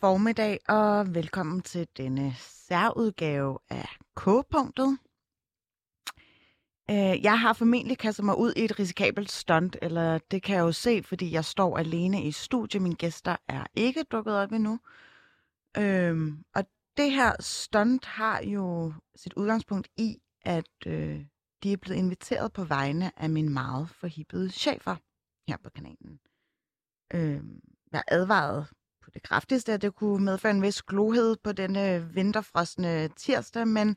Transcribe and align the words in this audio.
God 0.00 0.08
formiddag 0.08 0.58
og 0.68 1.14
velkommen 1.14 1.62
til 1.62 1.88
denne 1.96 2.34
særudgave 2.38 3.58
af 3.70 3.88
K-punktet. 4.16 4.98
Øh, 6.90 7.24
jeg 7.24 7.40
har 7.40 7.52
formentlig 7.52 7.98
kastet 7.98 8.24
mig 8.24 8.38
ud 8.38 8.52
i 8.56 8.64
et 8.64 8.78
risikabelt 8.78 9.30
stunt, 9.30 9.76
eller 9.82 10.18
det 10.18 10.42
kan 10.42 10.56
jeg 10.56 10.62
jo 10.62 10.72
se, 10.72 11.02
fordi 11.02 11.32
jeg 11.32 11.44
står 11.44 11.78
alene 11.78 12.24
i 12.24 12.32
studiet. 12.32 12.82
Mine 12.82 12.94
gæster 12.94 13.36
er 13.48 13.66
ikke 13.74 14.02
dukket 14.02 14.34
op 14.34 14.52
endnu. 14.52 14.80
Øhm, 15.78 16.44
og 16.54 16.64
det 16.96 17.12
her 17.12 17.32
stunt 17.40 18.04
har 18.04 18.42
jo 18.42 18.92
sit 19.16 19.32
udgangspunkt 19.32 19.88
i, 19.96 20.16
at 20.42 20.86
øh, 20.86 21.24
de 21.62 21.72
er 21.72 21.76
blevet 21.76 21.98
inviteret 21.98 22.52
på 22.52 22.64
vegne 22.64 23.20
af 23.22 23.30
min 23.30 23.52
meget 23.52 23.90
forhippede 23.90 24.50
chefer 24.50 24.96
her 25.48 25.56
på 25.62 25.70
kanalen. 25.70 26.20
Øhm, 27.14 27.60
jeg 27.92 28.02
advarede 28.08 28.66
på 29.10 29.14
det 29.14 29.22
kraftigste, 29.22 29.72
at 29.72 29.82
det 29.82 29.94
kunne 29.94 30.24
medføre 30.24 30.52
en 30.52 30.62
vis 30.62 30.82
glohed 30.82 31.36
på 31.36 31.52
denne 31.52 32.08
vinterfrostende 32.14 33.08
tirsdag, 33.16 33.68
men 33.68 33.96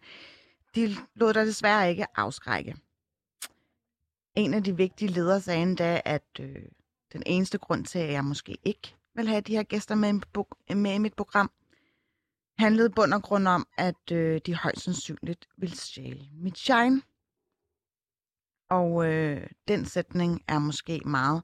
de 0.75 0.95
lod 1.15 1.33
der 1.33 1.45
desværre 1.45 1.89
ikke 1.89 2.05
afskrække. 2.15 2.75
En 4.35 4.53
af 4.53 4.63
de 4.63 4.77
vigtige 4.77 5.11
ledere 5.11 5.41
sagde 5.41 5.61
endda, 5.61 6.01
at 6.05 6.27
øh, 6.39 6.55
den 7.13 7.23
eneste 7.25 7.57
grund 7.57 7.85
til, 7.85 7.99
at 7.99 8.11
jeg 8.11 8.23
måske 8.23 8.57
ikke 8.63 8.95
vil 9.15 9.27
have 9.27 9.41
de 9.41 9.55
her 9.55 9.63
gæster 9.63 9.95
med, 9.95 10.09
i 10.09 10.11
mit 10.11 10.77
med 10.77 10.93
i 10.93 10.97
mit 10.97 11.13
program, 11.13 11.51
handlede 12.57 12.89
bund 12.89 13.13
og 13.13 13.23
grund 13.23 13.47
om, 13.47 13.67
at 13.77 14.11
øh, 14.11 14.41
de 14.45 14.55
højst 14.55 14.81
sandsynligt 14.81 15.47
ville 15.57 15.77
stjæle 15.77 16.27
mit 16.33 16.57
shine. 16.57 17.01
Og 18.69 19.05
øh, 19.05 19.47
den 19.67 19.85
sætning 19.85 20.43
er 20.47 20.59
måske 20.59 21.01
meget 21.05 21.43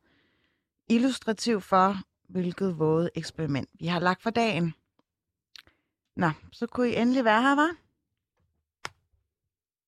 illustrativ 0.90 1.62
for, 1.62 1.98
hvilket 2.30 2.80
våde 2.80 3.10
eksperiment 3.16 3.70
vi 3.74 3.88
har 3.88 4.00
lagt 4.00 4.22
for 4.24 4.30
dagen. 4.30 4.74
Nå, 6.16 6.30
så 6.52 6.68
kunne 6.68 6.90
I 6.90 6.96
endelig 6.96 7.26
være 7.26 7.42
her, 7.42 7.56
var? 7.56 7.76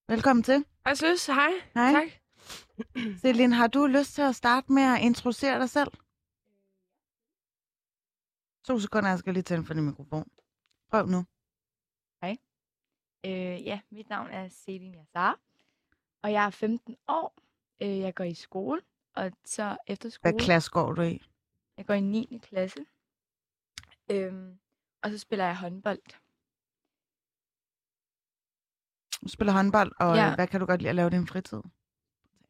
Velkommen 0.08 0.44
til. 0.44 0.66
Hej, 0.86 0.96
Søs. 0.96 1.26
Hej. 1.26 1.52
Hej. 1.74 1.92
Tak. 1.92 2.08
Celine, 3.22 3.56
har 3.56 3.68
du 3.68 3.86
lyst 3.86 4.14
til 4.16 4.22
at 4.22 4.36
starte 4.36 4.72
med 4.72 4.84
at 4.84 5.02
introducere 5.02 5.60
dig 5.60 5.70
selv? 5.70 5.92
To 8.68 8.80
sekunder, 8.80 9.10
jeg 9.10 9.20
skal 9.20 9.34
lige 9.34 9.44
tænde 9.44 9.66
for 9.66 9.74
din 9.74 9.86
mikrofon. 9.86 10.32
Prøv 10.92 11.06
nu. 11.06 11.26
Øh, 13.26 13.66
ja, 13.66 13.80
mit 13.92 14.10
navn 14.10 14.30
er 14.30 14.48
Selin 14.48 14.96
Yassar, 14.96 15.40
og 16.24 16.32
jeg 16.32 16.46
er 16.46 16.50
15 16.50 16.96
år. 17.08 17.34
Øh, 17.82 18.00
jeg 18.00 18.16
går 18.16 18.24
i 18.24 18.34
skole, 18.34 18.82
og 19.16 19.32
så 19.46 19.78
efter 19.88 20.10
skole... 20.10 20.32
Hvad 20.32 20.40
klasse 20.40 20.72
går 20.72 20.92
du 20.92 21.02
i? 21.02 21.22
Jeg 21.82 21.88
går 21.88 21.94
i 21.94 22.02
9. 22.02 22.40
klasse. 22.44 22.86
Øhm, 24.12 24.60
og 25.04 25.12
så 25.12 25.18
spiller 25.18 25.46
jeg 25.46 25.58
håndbold. 25.58 26.00
Du 29.24 29.28
spiller 29.28 29.54
håndbold, 29.54 29.92
og 30.00 30.16
ja. 30.16 30.24
Ja. 30.28 30.36
hvad 30.36 30.48
kan 30.48 30.60
du 30.60 30.66
godt 30.66 30.82
lide 30.82 30.90
at 30.90 30.96
lave 30.96 31.08
i 31.08 31.12
din 31.12 31.28
fritid? 31.28 31.58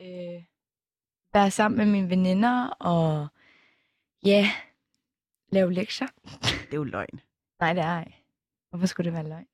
Øh, 0.02 0.44
være 1.34 1.52
sammen 1.52 1.78
med 1.78 1.86
mine 1.86 2.10
veninder, 2.10 2.68
og 2.70 3.28
ja, 4.24 4.52
lave 5.50 5.74
lektier. 5.74 6.08
Det 6.66 6.74
er 6.74 6.78
jo 6.78 6.84
løgn. 6.84 7.22
Nej, 7.60 7.74
det 7.74 7.84
er 7.84 7.88
ej. 7.88 8.14
Hvorfor 8.70 8.86
skulle 8.86 9.06
det 9.06 9.14
være 9.14 9.30
løgn? 9.30 9.48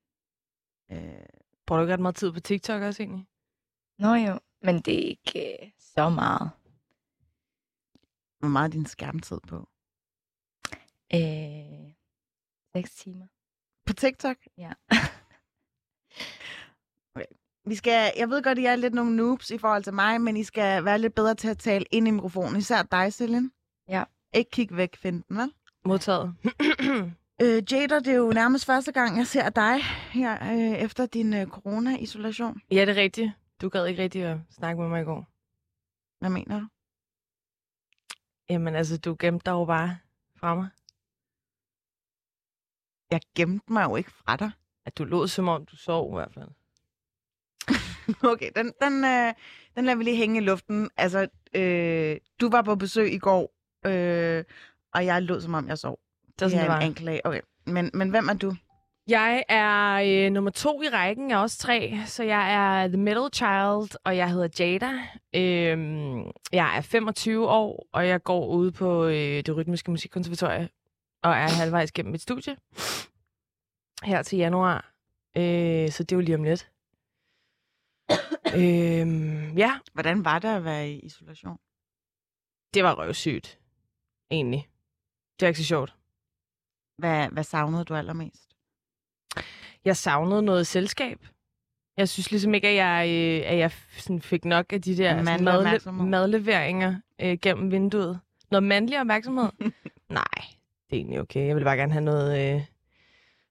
Øh, 0.92 1.26
Bruger 1.66 1.80
du 1.80 1.86
ikke 1.86 1.94
ret 1.94 2.00
meget 2.00 2.16
tid 2.16 2.32
på 2.32 2.40
TikTok 2.40 2.82
også 2.82 3.04
egentlig? 3.04 3.28
Nå 4.00 4.14
jo, 4.14 4.40
men 4.62 4.82
det 4.82 4.94
er 4.94 5.10
ikke 5.10 5.64
øh, 5.64 5.72
så 5.78 6.10
meget. 6.10 6.52
Hvor 8.40 8.48
meget 8.50 8.68
er 8.70 8.72
din 8.72 8.86
skærmtid 8.86 9.40
på? 9.48 9.70
Øh, 11.14 11.94
6 12.76 12.96
timer. 12.96 13.26
På 13.86 13.94
TikTok? 13.94 14.38
Ja. 14.58 14.72
Vi 17.66 17.76
skal, 17.76 18.12
jeg 18.18 18.30
ved 18.30 18.44
godt, 18.44 18.58
at 18.60 18.62
I 18.62 18.66
er 18.66 18.76
lidt 18.76 18.94
nogle 18.94 19.16
noobs 19.16 19.52
i 19.52 19.58
forhold 19.58 19.84
til 19.84 19.94
mig, 19.94 20.22
men 20.22 20.38
I 20.38 20.44
skal 20.44 20.86
være 20.86 21.00
lidt 21.00 21.16
bedre 21.16 21.36
til 21.36 21.48
at 21.48 21.58
tale 21.58 21.86
ind 21.92 22.08
i 22.08 22.12
mikrofonen. 22.12 22.56
Især 22.58 22.84
dig, 22.84 23.14
Celine. 23.14 23.52
Ja. 23.90 24.04
Ikke 24.34 24.52
kig 24.52 24.78
væk, 24.78 24.96
find 24.96 25.24
den, 25.24 25.38
vel? 25.38 25.54
Modtaget. 25.86 26.36
Øh, 27.42 27.64
Jader, 27.72 28.00
det 28.00 28.08
er 28.08 28.18
jo 28.18 28.32
nærmest 28.32 28.66
første 28.66 28.92
gang, 28.92 29.18
jeg 29.18 29.28
ser 29.28 29.50
dig 29.50 29.84
her 30.12 30.54
øh, 30.54 30.78
efter 30.80 31.06
din 31.06 31.34
øh, 31.34 31.48
corona-isolation. 31.48 32.62
ja, 32.72 32.82
det 32.82 32.90
er 32.90 33.02
rigtigt. 33.02 33.32
Du 33.62 33.70
gad 33.70 33.86
ikke 33.86 34.04
rigtig 34.04 34.24
at 34.24 34.38
snakke 34.50 34.82
med 34.82 34.90
mig 34.90 35.02
i 35.02 35.06
går. 35.06 35.28
Hvad 36.20 36.30
mener 36.30 36.60
du? 36.60 36.68
Jamen 38.50 38.76
altså, 38.76 38.98
du 38.98 39.16
gemte 39.20 39.46
dig 39.46 39.52
jo 39.52 39.66
bare 39.66 39.98
fra 40.40 40.56
mig. 40.56 40.70
Jeg 43.12 43.22
gemte 43.36 43.74
mig 43.74 43.84
jo 43.84 43.96
ikke 43.96 44.12
fra 44.12 44.36
dig. 44.36 44.52
At 44.86 44.98
du 44.98 45.04
lå 45.04 45.28
som 45.28 45.48
om, 45.48 45.66
du 45.66 45.76
sov 45.76 46.12
i 46.12 46.16
hvert 46.16 46.34
fald. 46.34 46.50
Okay, 48.24 48.52
den, 48.56 48.74
den, 48.82 49.06
øh, 49.06 49.34
den 49.76 49.86
lader 49.86 49.98
vi 49.98 50.04
lige 50.04 50.18
hænge 50.18 50.42
i 50.42 50.44
luften. 50.44 50.90
Altså, 50.98 51.28
øh, 51.54 52.18
du 52.42 52.50
var 52.50 52.62
på 52.62 52.76
besøg 52.76 53.14
i 53.14 53.18
går, 53.18 53.54
øh, 53.86 54.44
og 54.94 55.06
jeg 55.06 55.24
lød, 55.24 55.42
som 55.42 55.54
om 55.54 55.68
jeg 55.68 55.78
sov. 55.78 56.00
Det 56.26 56.42
var 56.42 56.48
sådan, 56.50 56.64
det 56.64 56.70
er 56.70 56.74
var. 56.74 56.80
en 56.80 56.88
anklage. 56.88 57.26
Okay, 57.26 57.42
men, 57.66 57.92
men 57.94 58.10
hvem 58.10 58.28
er 58.28 58.34
du? 58.34 58.56
Jeg 59.08 59.44
er 59.50 59.94
øh, 60.06 60.32
nummer 60.32 60.52
to 60.52 60.82
i 60.82 60.90
rækken. 60.90 61.32
Er 61.32 61.38
også 61.38 61.58
tre, 61.58 61.94
så 62.06 62.24
jeg 62.24 62.54
er 62.54 62.88
the 62.88 62.98
middle 62.98 63.30
child, 63.34 63.98
og 64.04 64.18
jeg 64.18 64.32
hedder 64.32 64.48
Jada. 64.60 64.92
Øhm, 65.36 66.32
jeg 66.52 66.78
er 66.78 66.82
25 66.82 67.50
år, 67.50 67.88
og 67.92 68.08
jeg 68.08 68.24
går 68.24 68.48
ude 68.48 68.72
på 68.72 69.06
øh, 69.06 69.14
det 69.46 69.56
rytmiske 69.58 69.92
musikkonservatorie, 69.92 70.70
og 71.24 71.32
er 71.32 71.48
halvvejs 71.60 71.92
gennem 71.92 72.12
mit 72.12 72.22
studie 72.22 72.58
her 74.04 74.22
til 74.24 74.38
januar. 74.38 74.94
Øh, 75.38 75.90
så 75.92 76.04
det 76.04 76.12
er 76.12 76.16
jo 76.16 76.22
lige 76.22 76.36
om 76.36 76.44
lidt. 76.44 76.72
øhm, 78.60 79.58
ja, 79.58 79.80
Hvordan 79.94 80.26
var 80.26 80.40
det 80.40 80.48
at 80.48 80.64
være 80.64 80.90
i 80.92 81.00
isolation? 81.00 81.58
det 82.74 82.84
var 82.84 82.94
røvsygt, 83.00 83.60
egentlig. 84.32 84.70
Det 85.40 85.46
var 85.46 85.48
ikke 85.48 85.60
så 85.60 85.66
sjovt. 85.66 85.96
Hvad, 86.98 87.30
hvad 87.30 87.44
savnede 87.44 87.86
du 87.86 87.96
allermest? 87.96 88.47
Jeg 89.86 89.98
savnede 89.98 90.42
noget 90.42 90.68
selskab. 90.68 91.20
Jeg 91.98 92.10
synes 92.10 92.32
ligesom 92.32 92.54
ikke, 92.54 92.68
at 92.68 92.76
jeg, 92.76 93.08
øh, 93.10 93.52
at 93.52 93.58
jeg 93.58 93.72
sådan 93.98 94.22
fik 94.22 94.46
nok 94.46 94.74
af 94.74 94.82
de 94.82 94.98
der 94.98 95.24
sådan 95.24 95.48
madle- 95.48 95.92
madleveringer 95.92 96.96
øh, 97.22 97.38
gennem 97.42 97.72
vinduet. 97.72 98.20
Noget 98.52 98.64
mandlig 98.64 99.00
opmærksomhed? 99.00 99.50
Nej, 100.10 100.26
det 100.90 100.96
er 100.96 100.96
egentlig 100.96 101.20
okay. 101.20 101.48
Jeg 101.48 101.56
vil 101.56 101.64
bare 101.64 101.78
gerne 101.78 101.92
have 101.94 102.04
noget 102.06 102.56
øh, 102.56 102.62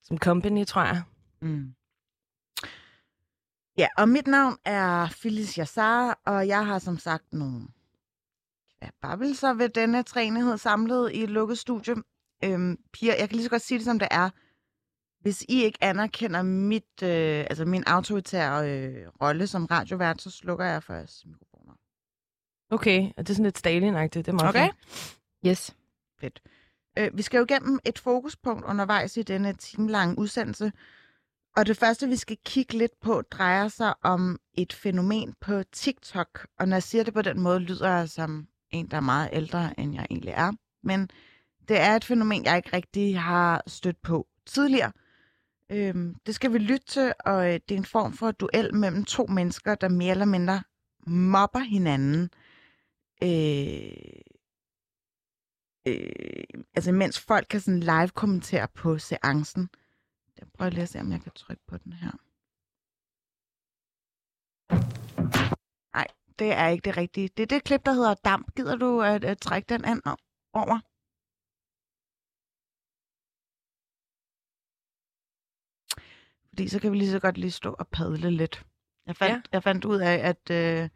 som 0.02 0.18
company, 0.18 0.64
tror 0.64 0.82
jeg. 0.82 1.02
Mm. 1.42 1.74
Ja, 3.78 3.88
og 3.96 4.08
mit 4.08 4.26
navn 4.26 4.56
er 4.64 5.08
Phyllis 5.20 5.54
Yassar, 5.54 6.18
og 6.26 6.48
jeg 6.48 6.66
har 6.66 6.78
som 6.78 6.98
sagt 6.98 7.32
nogle 7.32 7.60
ja, 8.82 8.88
babbelser 9.02 9.54
ved 9.54 9.68
denne 9.68 10.02
træenighed 10.02 10.58
samlet 10.58 11.12
i 11.12 11.22
et 11.22 11.30
lukket 11.30 11.58
studie. 11.58 11.94
Øhm, 12.44 12.78
piger, 12.92 13.14
jeg 13.18 13.28
kan 13.28 13.36
lige 13.36 13.44
så 13.44 13.50
godt 13.50 13.62
sige 13.62 13.78
det, 13.78 13.84
som 13.84 13.98
det 13.98 14.08
er. 14.10 14.30
Hvis 15.26 15.42
I 15.42 15.62
ikke 15.62 15.78
anerkender 15.80 16.42
mit, 16.42 17.02
øh, 17.02 17.46
altså 17.50 17.64
min 17.64 17.84
autoritære 17.86 18.70
øh, 18.70 19.06
rolle 19.22 19.46
som 19.46 19.66
radiovært, 19.66 20.22
så 20.22 20.30
slukker 20.30 20.64
jeg 20.64 20.82
for 20.82 20.94
jeres 20.94 21.24
mikrofoner. 21.26 21.72
Okay, 22.70 23.10
og 23.16 23.26
det 23.26 23.30
er 23.30 23.34
sådan 23.34 23.44
lidt 23.44 23.58
Stalin-agtigt. 23.58 24.26
Det 24.26 24.28
er 24.28 24.32
meget 24.32 24.48
Okay? 24.48 24.68
fint. 24.68 25.18
Yes. 25.46 25.76
Fedt. 26.20 26.42
Øh, 26.98 27.16
vi 27.16 27.22
skal 27.22 27.38
jo 27.38 27.44
igennem 27.44 27.78
et 27.84 27.98
fokuspunkt 27.98 28.64
undervejs 28.64 29.16
i 29.16 29.22
denne 29.22 29.52
timelange 29.52 30.18
udsendelse. 30.18 30.72
Og 31.56 31.66
det 31.66 31.76
første, 31.76 32.08
vi 32.08 32.16
skal 32.16 32.36
kigge 32.44 32.78
lidt 32.78 33.00
på, 33.00 33.22
drejer 33.30 33.68
sig 33.68 33.94
om 34.02 34.38
et 34.54 34.72
fænomen 34.72 35.34
på 35.40 35.62
TikTok. 35.72 36.46
Og 36.58 36.68
når 36.68 36.76
jeg 36.76 36.82
siger 36.82 37.04
det 37.04 37.14
på 37.14 37.22
den 37.22 37.40
måde, 37.40 37.58
lyder 37.58 37.90
jeg 37.90 38.08
som 38.08 38.46
en, 38.70 38.90
der 38.90 38.96
er 38.96 39.00
meget 39.00 39.28
ældre, 39.32 39.80
end 39.80 39.94
jeg 39.94 40.06
egentlig 40.10 40.34
er. 40.36 40.52
Men 40.82 41.10
det 41.68 41.80
er 41.80 41.96
et 41.96 42.04
fænomen, 42.04 42.44
jeg 42.44 42.56
ikke 42.56 42.76
rigtig 42.76 43.20
har 43.20 43.62
stødt 43.66 44.02
på 44.02 44.26
tidligere. 44.46 44.92
Øhm, 45.70 46.14
det 46.26 46.34
skal 46.34 46.52
vi 46.52 46.58
lytte 46.58 46.86
til, 46.86 47.12
og 47.24 47.46
øh, 47.46 47.60
det 47.68 47.70
er 47.70 47.78
en 47.78 47.84
form 47.84 48.12
for 48.12 48.30
duel 48.30 48.74
mellem 48.74 49.04
to 49.04 49.26
mennesker, 49.26 49.74
der 49.74 49.88
mere 49.88 50.10
eller 50.10 50.24
mindre 50.24 50.62
mobber 51.06 51.58
hinanden. 51.58 52.30
Øh, 53.22 54.22
øh, 55.88 56.62
altså 56.74 56.92
mens 56.92 57.20
folk 57.20 57.46
kan 57.50 57.60
sådan 57.60 57.80
live 57.80 58.08
kommentere 58.08 58.68
på 58.68 58.98
seancen. 58.98 59.68
Jeg 60.38 60.48
prøver 60.54 60.70
lige 60.70 60.82
at 60.82 60.88
se, 60.88 61.00
om 61.00 61.12
jeg 61.12 61.20
kan 61.20 61.32
trykke 61.32 61.62
på 61.66 61.76
den 61.76 61.92
her. 61.92 62.10
Nej, 65.96 66.06
det 66.38 66.52
er 66.52 66.68
ikke 66.68 66.84
det 66.84 66.96
rigtige. 66.96 67.28
Det 67.28 67.42
er 67.42 67.46
det 67.46 67.64
klip, 67.64 67.84
der 67.84 67.92
hedder 67.92 68.14
Damp. 68.14 68.54
Gider 68.56 68.76
du 68.76 69.02
at, 69.02 69.24
at 69.24 69.38
trække 69.38 69.66
den 69.68 69.84
an 69.84 70.02
over? 70.52 70.80
Fordi 76.56 76.68
så 76.68 76.78
kan 76.78 76.92
vi 76.92 76.96
lige 76.96 77.10
så 77.10 77.18
godt 77.18 77.38
lige 77.38 77.50
stå 77.50 77.76
og 77.78 77.88
padle 77.88 78.30
lidt. 78.30 78.64
Jeg 79.06 79.16
fandt, 79.16 79.32
ja. 79.32 79.40
jeg 79.52 79.62
fandt 79.62 79.84
ud 79.84 79.98
af, 79.98 80.14
at 80.32 80.50
øh, 80.50 80.88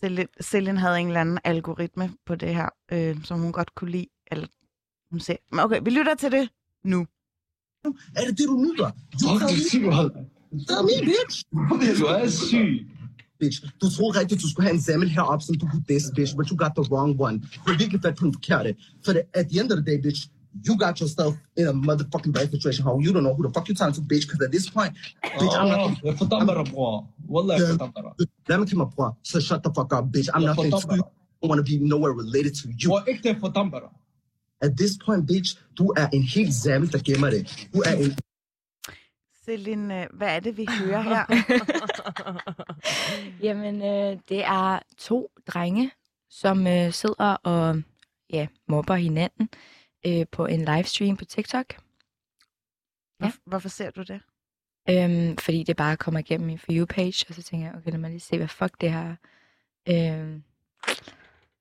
Celine, 0.00 0.26
Celine 0.42 0.78
havde 0.78 1.00
en 1.00 1.06
eller 1.06 1.20
anden 1.20 1.38
algoritme 1.44 2.10
på 2.26 2.34
det 2.34 2.54
her, 2.54 2.68
øh, 2.92 3.24
som 3.24 3.40
hun 3.40 3.52
godt 3.52 3.74
kunne 3.74 3.90
lide. 3.90 4.06
Eller 4.30 4.46
hun 5.10 5.20
ser. 5.20 5.36
Men 5.50 5.60
okay, 5.60 5.80
vi 5.84 5.90
lytter 5.90 6.14
til 6.14 6.32
det 6.32 6.48
nu. 6.84 7.06
Er 8.16 8.24
det 8.28 8.38
det, 8.38 8.46
du 8.48 8.56
nyder? 8.56 8.90
Du 9.20 9.26
er 9.28 9.68
syg, 9.70 9.84
hold. 9.92 10.12
Tell 10.68 10.82
me, 10.88 10.94
bitch. 11.10 11.44
Du 12.00 12.04
er 12.04 12.28
syg. 12.28 12.86
Bitch, 13.40 13.62
du 13.80 13.90
troede 13.96 14.20
rigtigt, 14.20 14.42
du 14.42 14.50
skulle 14.50 14.66
have 14.66 14.74
en 14.74 14.80
zemmel 14.80 15.08
heroppe, 15.10 15.44
som 15.44 15.54
du 15.54 15.68
kunne 15.68 15.84
diss, 15.88 16.06
bitch, 16.16 16.36
but 16.36 16.48
you 16.48 16.56
got 16.56 16.72
the 16.78 16.92
wrong 16.92 17.20
one. 17.20 17.36
Du 17.66 17.70
er 17.72 17.78
virkelig 17.78 18.02
fat 18.02 18.16
på 18.16 18.24
den 18.24 18.32
forkerte. 18.34 18.74
For 19.04 19.12
det, 19.12 19.22
at 19.34 19.46
the 19.50 19.60
end 19.60 19.72
of 19.72 19.78
the 19.78 19.86
day, 19.92 20.02
bitch, 20.02 20.28
you 20.62 20.76
got 20.76 21.00
yourself 21.00 21.34
in 21.56 21.66
a 21.66 21.72
motherfucking 21.72 22.32
bad 22.32 22.50
situation, 22.50 22.84
how 22.84 22.98
you 22.98 23.12
don't 23.12 23.24
know 23.24 23.34
who 23.34 23.42
the 23.42 23.50
fuck 23.50 23.68
you 23.68 23.74
talking 23.74 23.94
to, 23.94 24.00
bitch, 24.00 24.22
because 24.26 24.40
at 24.42 24.52
this 24.52 24.70
point, 24.70 24.92
bitch, 25.22 25.54
I'm 25.58 25.68
not... 25.68 26.00
Dig. 28.18 28.28
Lad 28.48 28.58
mig 28.58 28.68
til 28.68 28.76
mig, 28.76 28.86
bror. 28.96 29.16
So 29.22 29.40
shut 29.40 29.62
the 29.62 29.70
fuck 29.74 29.92
up, 29.92 30.04
bitch. 30.04 30.28
I'm 30.34 30.40
dig. 30.40 30.50
I 30.50 31.48
don't 31.48 31.50
want 31.50 31.66
to 31.66 31.72
be 31.72 31.78
nowhere 31.78 32.12
related 32.12 32.54
to 32.54 32.68
you. 32.68 32.96
At 34.60 34.76
this 34.76 34.98
point, 35.06 35.26
bitch, 35.26 35.58
du 35.78 35.92
er 35.96 36.08
en 36.12 36.22
helt 36.22 36.54
zemmel, 36.54 36.92
der 36.92 36.98
gemmer 37.04 37.30
det. 37.30 37.68
Du 37.74 37.80
er 37.80 37.92
en 37.92 38.16
Celine, 39.44 40.02
øh, 40.02 40.06
hvad 40.12 40.28
er 40.28 40.40
det, 40.40 40.56
vi 40.56 40.68
hører 40.78 41.02
her? 41.02 41.24
Jamen, 43.46 43.82
øh, 43.82 44.18
det 44.28 44.44
er 44.44 44.78
to 44.98 45.30
drenge, 45.46 45.90
som 46.30 46.66
øh, 46.66 46.92
sidder 46.92 47.36
og 47.44 47.82
ja, 48.32 48.46
mobber 48.68 48.94
hinanden 48.94 49.48
øh, 49.52 49.73
på 50.32 50.46
en 50.46 50.64
livestream 50.64 51.16
på 51.16 51.24
TikTok. 51.24 51.74
Hvor, 53.18 53.30
hvorfor 53.44 53.68
ser 53.68 53.90
du 53.90 54.02
det? 54.02 54.20
Øhm, 54.90 55.36
fordi 55.36 55.62
det 55.62 55.76
bare 55.76 55.96
kommer 55.96 56.20
igennem 56.20 56.46
min 56.46 56.58
For 56.58 56.66
You-page, 56.72 57.24
og 57.28 57.34
så 57.34 57.42
tænker 57.42 57.66
jeg, 57.66 57.74
okay, 57.76 57.90
lad 57.90 57.98
mig 57.98 58.10
lige 58.10 58.20
se, 58.20 58.36
hvad 58.36 58.48
fuck 58.48 58.80
det 58.80 58.92
her 58.92 59.14
er. 59.14 59.16
Øhm, 60.22 60.42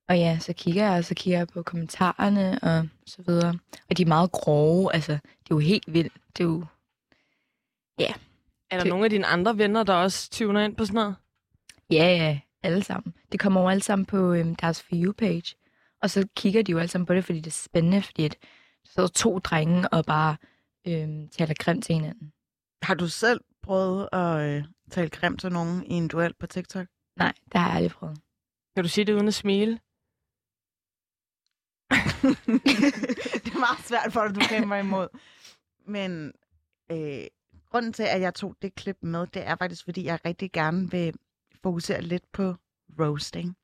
og 0.10 0.18
ja, 0.18 0.40
så 0.40 0.54
kigger 0.54 0.86
jeg, 0.90 0.98
og 0.98 1.06
så 1.06 1.16
kigger 1.16 1.40
jeg 1.40 1.48
på 1.48 1.64
kommentarerne 1.64 2.60
og 2.62 2.88
så 3.06 3.22
videre. 3.22 3.60
Og 3.90 3.98
de 3.98 4.02
er 4.04 4.08
meget 4.08 4.32
grove, 4.32 4.94
altså, 4.94 5.12
det 5.14 5.22
er 5.52 5.56
jo 5.56 5.60
helt 5.60 5.94
vildt. 5.94 6.14
Det 6.38 6.44
er 6.44 6.48
jo, 6.48 6.66
Er 8.00 8.14
der 8.78 8.80
Det- 8.84 8.90
nogle 8.90 9.04
af 9.06 9.10
dine 9.10 9.26
andre 9.26 9.58
venner, 9.58 9.84
der 9.84 9.94
også 9.94 10.30
tuner 10.32 10.62
ind 10.62 10.76
på 10.76 10.86
sådan 10.86 10.96
noget? 10.96 11.16
ja, 11.92 12.06
ja, 12.16 12.40
alle 12.64 12.84
sammen. 12.84 13.14
Det 13.32 13.40
kommer 13.40 13.62
jo 13.62 13.70
alle 13.70 13.84
sammen 13.84 14.06
på 14.06 14.34
øhm, 14.34 14.56
deres 14.56 14.82
For 14.84 14.90
You-page. 14.94 15.56
Og 16.04 16.10
så 16.10 16.28
kigger 16.36 16.62
de 16.62 16.72
jo 16.72 16.78
alle 16.78 16.88
sammen 16.88 17.06
på 17.06 17.14
det, 17.14 17.26
fordi 17.26 17.40
det 17.40 17.48
er 17.48 17.52
spændende, 17.52 18.02
fordi 18.02 18.26
at 18.26 18.38
der 18.42 18.48
sidder 18.86 19.10
to 19.10 19.40
drenge 19.40 19.90
og 19.90 20.06
bare 20.06 20.38
øhm, 20.88 21.30
taler 21.30 21.54
grimt 21.60 21.86
til 21.86 21.96
hinanden. 21.96 22.34
Har 22.82 22.94
du 22.94 23.08
selv 23.08 23.42
prøvet 23.62 24.10
at 24.12 24.40
øh, 24.40 24.64
tale 24.92 25.10
grimt 25.10 25.40
til 25.40 25.52
nogen 25.52 25.84
i 25.84 25.94
en 25.94 26.08
duel 26.08 26.34
på 26.34 26.48
TikTok? 26.48 26.88
Nej, 27.16 27.34
det 27.46 27.62
har 27.62 27.68
jeg 27.68 27.76
aldrig 27.76 27.92
prøvet. 27.92 28.18
Kan 28.76 28.84
du 28.84 28.90
sige 28.90 29.06
det 29.06 29.14
uden 29.14 29.28
at 29.28 29.34
smile? 29.34 29.72
det 33.44 33.54
er 33.54 33.60
meget 33.60 33.86
svært 33.86 34.14
for 34.14 34.28
dig, 34.28 34.36
du 34.36 34.42
kæmper 34.50 34.76
imod. 34.76 35.08
Men 35.88 36.34
øh, 36.92 37.26
grunden 37.72 37.94
til, 37.94 38.04
at 38.04 38.22
jeg 38.22 38.34
tog 38.34 38.56
det 38.62 38.76
klip 38.76 38.98
med, 39.02 39.28
det 39.28 39.48
er 39.48 39.56
faktisk, 39.56 39.84
fordi 39.84 40.06
jeg 40.06 40.20
rigtig 40.26 40.52
gerne 40.52 40.92
vil 40.92 41.14
fokusere 41.62 42.02
lidt 42.02 42.32
på 42.32 42.56
roasting. 43.00 43.58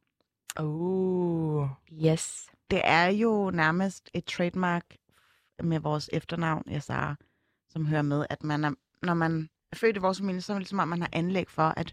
Oh. 0.60 1.68
Yes. 2.06 2.50
Det 2.72 2.82
er 2.84 3.06
jo 3.08 3.52
nærmest 3.54 4.10
et 4.14 4.26
trademark 4.26 4.84
med 5.64 5.80
vores 5.80 6.10
efternavn, 6.14 6.64
Yasara, 6.72 7.16
som 7.70 7.86
hører 7.86 8.02
med, 8.02 8.26
at 8.30 8.44
man 8.44 8.64
er, 8.64 8.72
når 9.04 9.14
man 9.14 9.50
er 9.72 9.76
født 9.76 9.96
i 9.96 10.00
vores 10.00 10.18
familie, 10.18 10.42
så 10.42 10.54
er 10.54 10.56
det 10.56 10.62
ligesom 10.62 10.80
om, 10.80 10.88
man 10.88 11.02
har 11.02 11.10
anlæg 11.12 11.50
for 11.50 11.74
at 11.78 11.92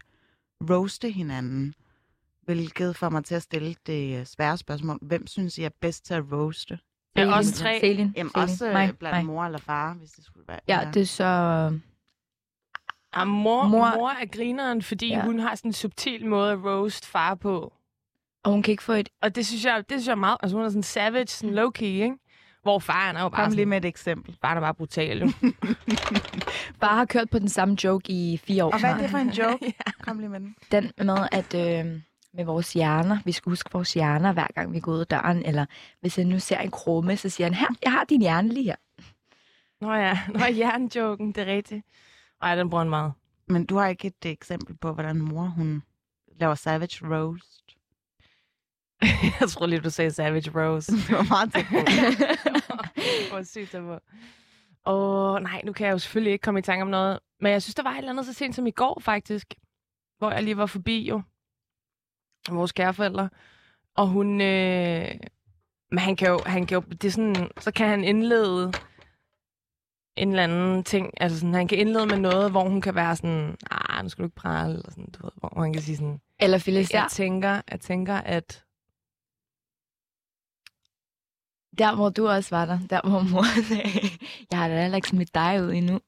roaste 0.69 1.09
hinanden. 1.09 1.73
Hvilket 2.41 2.95
får 2.95 3.09
mig 3.09 3.25
til 3.25 3.35
at 3.35 3.41
stille 3.43 3.75
det 3.85 4.19
øh, 4.19 4.25
svære 4.25 4.57
spørgsmål. 4.57 4.99
Hvem 5.01 5.27
synes 5.27 5.57
I 5.57 5.63
er 5.63 5.69
bedst 5.81 6.05
til 6.05 6.13
at 6.13 6.23
roaste? 6.31 6.79
Ja, 7.15 7.21
Selin. 7.21 7.33
os 7.33 7.51
tre. 7.51 7.79
Selin. 7.79 8.13
Jamen 8.15 8.31
Selin. 8.31 8.43
også 8.43 8.65
mig, 8.65 8.73
mig, 8.73 8.97
blandt 8.97 9.17
mig. 9.17 9.25
mor 9.25 9.45
eller 9.45 9.59
far, 9.59 9.93
hvis 9.93 10.11
det 10.11 10.23
skulle 10.25 10.47
være. 10.47 10.59
Ja, 10.67 10.89
det 10.93 11.01
er 11.01 11.05
så... 11.05 11.23
Ah, 13.13 13.27
mor, 13.27 13.63
Mor- 13.63 13.95
mor... 13.97 14.09
er 14.09 14.25
grineren, 14.25 14.81
fordi 14.81 15.07
Ja. 15.07 15.17
ja. 15.17 15.25
hun 15.25 15.39
har 15.39 15.55
sådan 15.55 15.69
en 15.69 15.73
subtil 15.73 16.25
måde 16.25 16.51
at 16.51 16.63
roast 16.63 17.05
far 17.05 17.35
på. 17.35 17.73
Og 18.47 18.53
hun 18.53 18.61
kan 18.61 18.71
ikke 18.71 18.83
få 18.83 18.93
et... 18.93 19.09
Og 19.21 19.35
det 19.35 19.45
synes 19.45 19.65
jeg, 19.65 19.77
det 19.77 19.91
synes 19.91 20.07
jeg 20.07 20.17
meget... 20.17 20.37
Altså 20.43 20.57
hun 20.57 20.65
er 20.65 20.69
sådan 20.69 20.83
savage, 20.83 21.27
sådan 21.27 21.59
low-key, 21.59 21.83
ikke? 21.83 22.15
Hvor 22.61 22.79
faren 22.79 23.15
er 23.15 23.21
jo 23.21 23.29
bare 23.29 23.43
Kom 23.43 23.51
lige 23.51 23.57
sådan, 23.57 23.69
med 23.69 23.77
et 23.77 23.85
eksempel. 23.85 24.37
faren 24.41 24.57
er 24.57 24.61
bare 24.61 24.73
brutal, 24.73 25.19
jo. 25.19 25.31
Bare 26.81 26.95
har 26.95 27.05
kørt 27.05 27.29
på 27.29 27.39
den 27.39 27.49
samme 27.49 27.77
joke 27.83 28.11
i 28.11 28.37
fire 28.37 28.65
år. 28.65 28.71
Og 28.71 28.79
hvad 28.79 28.89
er 28.89 28.97
det 28.97 29.09
for 29.09 29.17
en 29.17 29.29
joke? 29.29 29.65
ja. 29.87 29.91
Kom 30.01 30.19
lige 30.19 30.29
med 30.29 30.39
den. 30.39 30.55
Den 30.71 30.91
med, 31.05 31.27
at 31.31 31.55
øh, 31.55 32.01
med 32.33 32.45
vores 32.45 32.73
hjerner, 32.73 33.17
vi 33.25 33.31
skal 33.31 33.49
huske 33.49 33.69
vores 33.73 33.93
hjerner, 33.93 34.33
hver 34.33 34.47
gang 34.55 34.73
vi 34.73 34.79
går 34.79 34.91
ud 34.91 34.99
af 34.99 35.07
døren, 35.07 35.45
eller 35.45 35.65
hvis 36.01 36.17
jeg 36.17 36.25
nu 36.25 36.39
ser 36.39 36.57
en 36.57 36.71
krumme, 36.71 37.17
så 37.17 37.29
siger 37.29 37.47
han, 37.47 37.53
her, 37.53 37.67
jeg 37.83 37.91
har 37.91 38.03
din 38.03 38.21
hjerne 38.21 38.49
lige 38.53 38.63
her. 38.63 38.75
Nå 39.81 39.93
ja, 39.93 40.19
nå 40.33 40.39
jernjoken, 40.45 41.31
det 41.31 41.37
er 41.37 41.45
rigtigt. 41.45 41.85
Ej, 42.41 42.55
den 42.55 42.69
bruger 42.69 42.83
han 42.83 42.89
meget. 42.89 43.13
Men 43.47 43.65
du 43.65 43.77
har 43.77 43.87
ikke 43.87 44.07
et 44.07 44.25
eksempel 44.25 44.77
på, 44.77 44.93
hvordan 44.93 45.17
mor 45.17 45.43
hun 45.43 45.83
laver 46.39 46.55
savage 46.55 47.07
roast? 47.15 47.66
jeg 49.39 49.49
tror 49.49 49.65
lige, 49.65 49.79
du 49.79 49.89
sagde 49.89 50.11
Savage 50.11 50.51
Rose. 50.55 50.91
Det 50.91 51.11
var 51.11 51.25
meget 51.29 51.53
tæt 51.53 51.65
på. 51.65 51.75
Hvor 53.29 53.43
sygt 53.43 53.71
det 53.71 53.83
var. 53.83 54.01
Åh, 54.85 55.41
nej, 55.43 55.61
nu 55.65 55.73
kan 55.73 55.87
jeg 55.87 55.93
jo 55.93 55.97
selvfølgelig 55.99 56.33
ikke 56.33 56.43
komme 56.43 56.59
i 56.59 56.63
tanke 56.63 56.81
om 56.81 56.87
noget. 56.87 57.19
Men 57.41 57.51
jeg 57.51 57.61
synes, 57.61 57.75
der 57.75 57.83
var 57.83 57.91
et 57.91 57.97
eller 57.97 58.11
andet 58.11 58.25
så 58.25 58.33
sent 58.33 58.55
som 58.55 58.67
i 58.67 58.71
går, 58.71 58.99
faktisk. 59.01 59.53
Hvor 60.17 60.31
jeg 60.31 60.43
lige 60.43 60.57
var 60.57 60.65
forbi 60.65 61.07
jo. 61.07 61.21
Vores 62.49 62.71
kæreforældre. 62.71 63.29
Og 63.95 64.07
hun... 64.07 64.41
Øh... 64.41 65.11
Men 65.91 65.99
han 65.99 66.15
kan 66.15 66.27
jo... 66.29 66.39
Han 66.45 66.65
kan 66.65 66.75
jo 66.75 66.81
det 66.81 67.03
er 67.05 67.11
sådan, 67.11 67.49
så 67.59 67.71
kan 67.71 67.87
han 67.87 68.03
indlede 68.03 68.71
en 70.17 70.29
eller 70.29 70.43
anden 70.43 70.83
ting. 70.83 71.13
Altså 71.21 71.39
sådan, 71.39 71.53
han 71.53 71.67
kan 71.67 71.77
indlede 71.77 72.05
med 72.05 72.17
noget, 72.17 72.51
hvor 72.51 72.63
hun 72.63 72.81
kan 72.81 72.95
være 72.95 73.15
sådan... 73.15 73.57
Ah, 73.71 74.03
nu 74.03 74.09
skal 74.09 74.21
du 74.23 74.27
ikke 74.27 74.35
prale. 74.35 74.73
Eller 74.73 74.89
sådan, 74.89 75.11
du 75.11 75.23
ved, 75.23 75.31
hvor 75.39 75.61
han 75.61 75.73
kan 75.73 75.81
sige 75.81 75.97
sådan... 75.97 76.19
Eller 76.39 76.59
Phyllis, 76.59 76.93
Jeg 76.93 77.07
tænker, 77.11 77.61
jeg 77.71 77.79
tænker, 77.79 78.15
at... 78.15 78.63
der 81.77 81.95
hvor 81.95 82.09
du 82.09 82.27
også 82.27 82.55
var 82.55 82.65
der, 82.65 82.79
der 82.89 83.09
hvor 83.09 83.19
mor 83.19 83.43
sagde, 83.69 84.09
jeg 84.51 84.59
har 84.59 84.67
da 84.67 84.81
heller 84.81 84.95
ikke 84.95 85.07
smidt 85.07 85.35
dig 85.35 85.63
ud 85.63 85.73
endnu. 85.73 85.99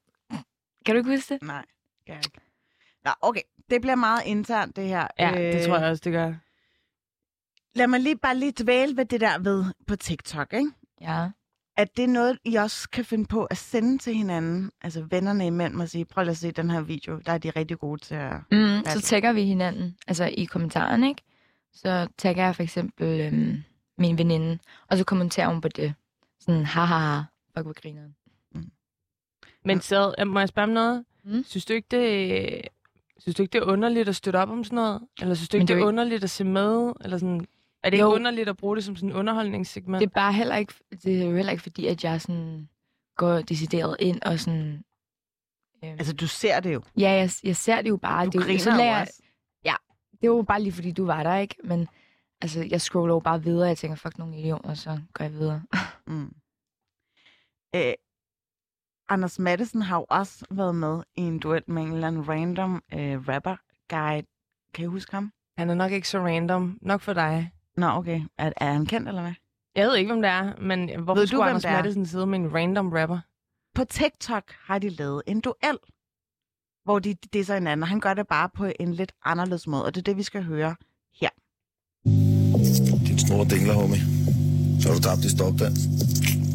Kan 0.86 0.94
du 0.94 0.98
ikke 0.98 1.10
huske 1.10 1.34
det? 1.34 1.42
Nej, 1.42 1.64
kan 2.06 2.14
jeg 2.14 2.24
ikke. 2.26 2.40
Nå, 3.04 3.10
okay. 3.20 3.40
Det 3.70 3.80
bliver 3.80 3.94
meget 3.94 4.22
internt, 4.26 4.76
det 4.76 4.84
her. 4.88 5.06
Ja, 5.18 5.30
øh... 5.32 5.52
det 5.52 5.66
tror 5.66 5.78
jeg 5.78 5.88
også, 5.88 6.02
det 6.04 6.12
gør. 6.12 6.34
Lad 7.74 7.86
mig 7.86 8.00
lige 8.00 8.16
bare 8.16 8.36
lige 8.36 8.52
dvæle 8.62 8.96
ved 8.96 9.04
det 9.04 9.20
der 9.20 9.38
ved 9.38 9.64
på 9.86 9.96
TikTok, 9.96 10.52
ikke? 10.52 10.70
Ja. 11.00 11.28
At 11.76 11.96
det 11.96 12.04
er 12.04 12.08
noget, 12.08 12.38
I 12.44 12.54
også 12.54 12.90
kan 12.90 13.04
finde 13.04 13.26
på 13.26 13.44
at 13.44 13.56
sende 13.56 13.98
til 13.98 14.14
hinanden, 14.14 14.70
altså 14.82 15.06
vennerne 15.10 15.46
imellem 15.46 15.80
og 15.80 15.88
sige, 15.88 16.04
prøv 16.04 16.24
lige 16.24 16.30
at 16.30 16.36
se 16.36 16.50
den 16.50 16.70
her 16.70 16.80
video, 16.80 17.18
der 17.26 17.32
er 17.32 17.38
de 17.38 17.50
rigtig 17.50 17.78
gode 17.78 18.00
til 18.00 18.14
at... 18.14 18.32
Mm, 18.52 18.84
så 18.86 19.00
tagger 19.02 19.32
vi 19.32 19.44
hinanden, 19.44 19.96
altså 20.06 20.24
i 20.24 20.44
kommentaren, 20.44 21.04
ikke? 21.04 21.22
Så 21.72 22.08
tagger 22.18 22.44
jeg 22.44 22.56
for 22.56 22.62
eksempel 22.62 23.20
øhm, 23.20 23.62
min 24.00 24.18
veninde, 24.18 24.58
og 24.88 24.98
så 24.98 25.04
kommenterer 25.04 25.48
hun 25.48 25.60
på 25.60 25.68
det. 25.68 25.94
Sådan, 26.40 26.64
haha, 26.64 27.22
fuck 27.56 27.64
hvor 27.64 27.72
grineren. 27.82 28.16
Men 29.64 29.80
så, 29.80 30.14
øh, 30.18 30.26
må 30.26 30.38
jeg 30.38 30.48
spørge 30.48 30.66
om 30.68 30.72
noget? 30.72 31.04
Mm. 31.24 31.44
Synes 31.44 31.64
du 31.64 31.72
ikke, 31.72 31.86
det, 31.90 32.62
synes 33.18 33.36
du 33.36 33.42
ikke, 33.42 33.52
det 33.52 33.58
er 33.58 33.66
underligt 33.72 34.08
at 34.08 34.16
støtte 34.16 34.36
op 34.36 34.48
om 34.50 34.64
sådan 34.64 34.76
noget? 34.76 35.00
Eller 35.20 35.34
synes 35.34 35.48
du 35.48 35.56
Men 35.56 35.62
ikke, 35.62 35.68
det 35.68 35.74
er 35.74 35.76
det 35.76 35.82
er 35.82 35.84
ikke- 35.84 35.88
underligt 35.88 36.24
at 36.24 36.30
se 36.30 36.44
med? 36.44 36.92
Eller 37.00 37.18
sådan, 37.18 37.46
er 37.82 37.90
det 37.90 37.96
ikke 37.96 38.04
Jo. 38.04 38.14
underligt 38.14 38.48
at 38.48 38.56
bruge 38.56 38.76
det 38.76 38.84
som 38.84 38.96
sådan 38.96 39.08
en 39.10 39.16
underholdningssegment? 39.16 40.00
Det 40.00 40.06
er 40.06 40.10
bare 40.14 40.32
heller 40.32 40.56
ikke, 40.56 40.74
det 41.04 41.22
er 41.22 41.26
jo 41.26 41.36
heller 41.36 41.52
ikke 41.52 41.62
fordi, 41.62 41.86
at 41.86 42.04
jeg 42.04 42.20
sådan 42.20 42.68
går 43.16 43.40
decideret 43.40 43.96
ind 44.00 44.22
og 44.22 44.38
sådan... 44.40 44.84
Øhm, 45.84 45.92
Altså, 45.98 46.12
du 46.12 46.26
ser 46.26 46.60
det 46.60 46.74
jo. 46.74 46.82
ja, 46.98 47.10
jeg, 47.10 47.30
jeg 47.44 47.56
ser 47.56 47.82
det 47.82 47.88
jo 47.88 47.96
bare. 47.96 48.24
Du 48.26 48.30
det, 48.30 48.34
er 48.36 48.40
jo- 48.40 48.46
griner 48.46 48.58
så 48.60 48.70
lader 48.70 48.84
jeg- 48.84 49.00
også. 49.00 49.22
det 50.22 50.30
var 50.30 50.36
jo 50.36 50.42
bare 50.42 50.62
lige 50.62 50.72
fordi, 50.72 50.92
du 50.92 51.04
var 51.06 51.22
der, 51.22 51.36
ikke? 51.36 51.54
Men 51.64 51.88
altså, 52.42 52.66
jeg 52.70 52.80
scroller 52.80 53.14
jo 53.14 53.20
bare 53.20 53.42
videre, 53.42 53.68
jeg 53.68 53.78
tænker, 53.78 53.96
fuck 53.96 54.18
nogle 54.18 54.38
idioter, 54.38 54.68
og 54.68 54.76
så 54.76 55.00
går 55.12 55.24
jeg 55.24 55.32
videre. 55.32 55.62
Mm. 56.06 56.34
Øh, 57.74 57.92
Anders 59.08 59.38
Madsen 59.38 59.82
har 59.82 59.96
jo 59.96 60.06
også 60.08 60.44
været 60.50 60.74
med 60.74 61.02
i 61.16 61.20
en 61.20 61.38
duel 61.38 61.62
med 61.66 61.82
en 61.82 61.92
eller 61.92 62.06
anden 62.06 62.28
random 62.28 62.82
øh, 62.94 63.28
rapper 63.28 63.56
guide. 63.88 64.26
Kan 64.74 64.84
I 64.84 64.86
huske 64.86 65.12
ham? 65.12 65.32
Han 65.58 65.70
er 65.70 65.74
nok 65.74 65.92
ikke 65.92 66.08
så 66.08 66.18
random. 66.18 66.78
Nok 66.82 67.00
for 67.00 67.12
dig. 67.12 67.52
Nå, 67.76 67.86
okay. 67.86 68.20
Er, 68.38 68.52
er 68.56 68.72
han 68.72 68.86
kendt, 68.86 69.08
eller 69.08 69.22
hvad? 69.22 69.32
Jeg 69.74 69.86
ved 69.86 69.96
ikke, 69.96 70.12
hvem 70.12 70.22
det 70.22 70.30
er, 70.30 70.56
men 70.60 71.00
hvorfor 71.00 71.14
Ved 71.14 71.26
du, 71.26 71.28
skulle 71.28 71.44
hvem 71.44 71.48
Anders 71.48 71.64
er? 71.64 71.82
Madsen 71.82 72.06
sidde 72.06 72.26
med 72.26 72.38
en 72.38 72.54
random 72.54 72.92
rapper? 72.92 73.20
På 73.74 73.84
TikTok 73.84 74.44
har 74.50 74.78
de 74.78 74.88
lavet 74.88 75.22
en 75.26 75.40
duel, 75.40 75.78
hvor 76.84 76.98
de 76.98 77.14
disser 77.14 77.54
hinanden, 77.54 77.82
og 77.82 77.88
han 77.88 78.00
gør 78.00 78.14
det 78.14 78.28
bare 78.28 78.48
på 78.48 78.66
en 78.80 78.94
lidt 78.94 79.12
anderledes 79.24 79.66
måde, 79.66 79.84
og 79.84 79.94
det 79.94 80.00
er 80.00 80.04
det, 80.04 80.16
vi 80.16 80.22
skal 80.22 80.44
høre 80.44 80.76
her. 81.20 81.30
Store 83.30 83.44
dingler, 83.44 83.74
homie. 83.74 84.00
Så 84.82 84.88
har 84.88 84.94
du 84.94 85.02
tabt 85.02 85.24
i 85.24 85.28
stopdans. 85.28 85.86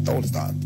Dårlig 0.06 0.28
start. 0.28 0.65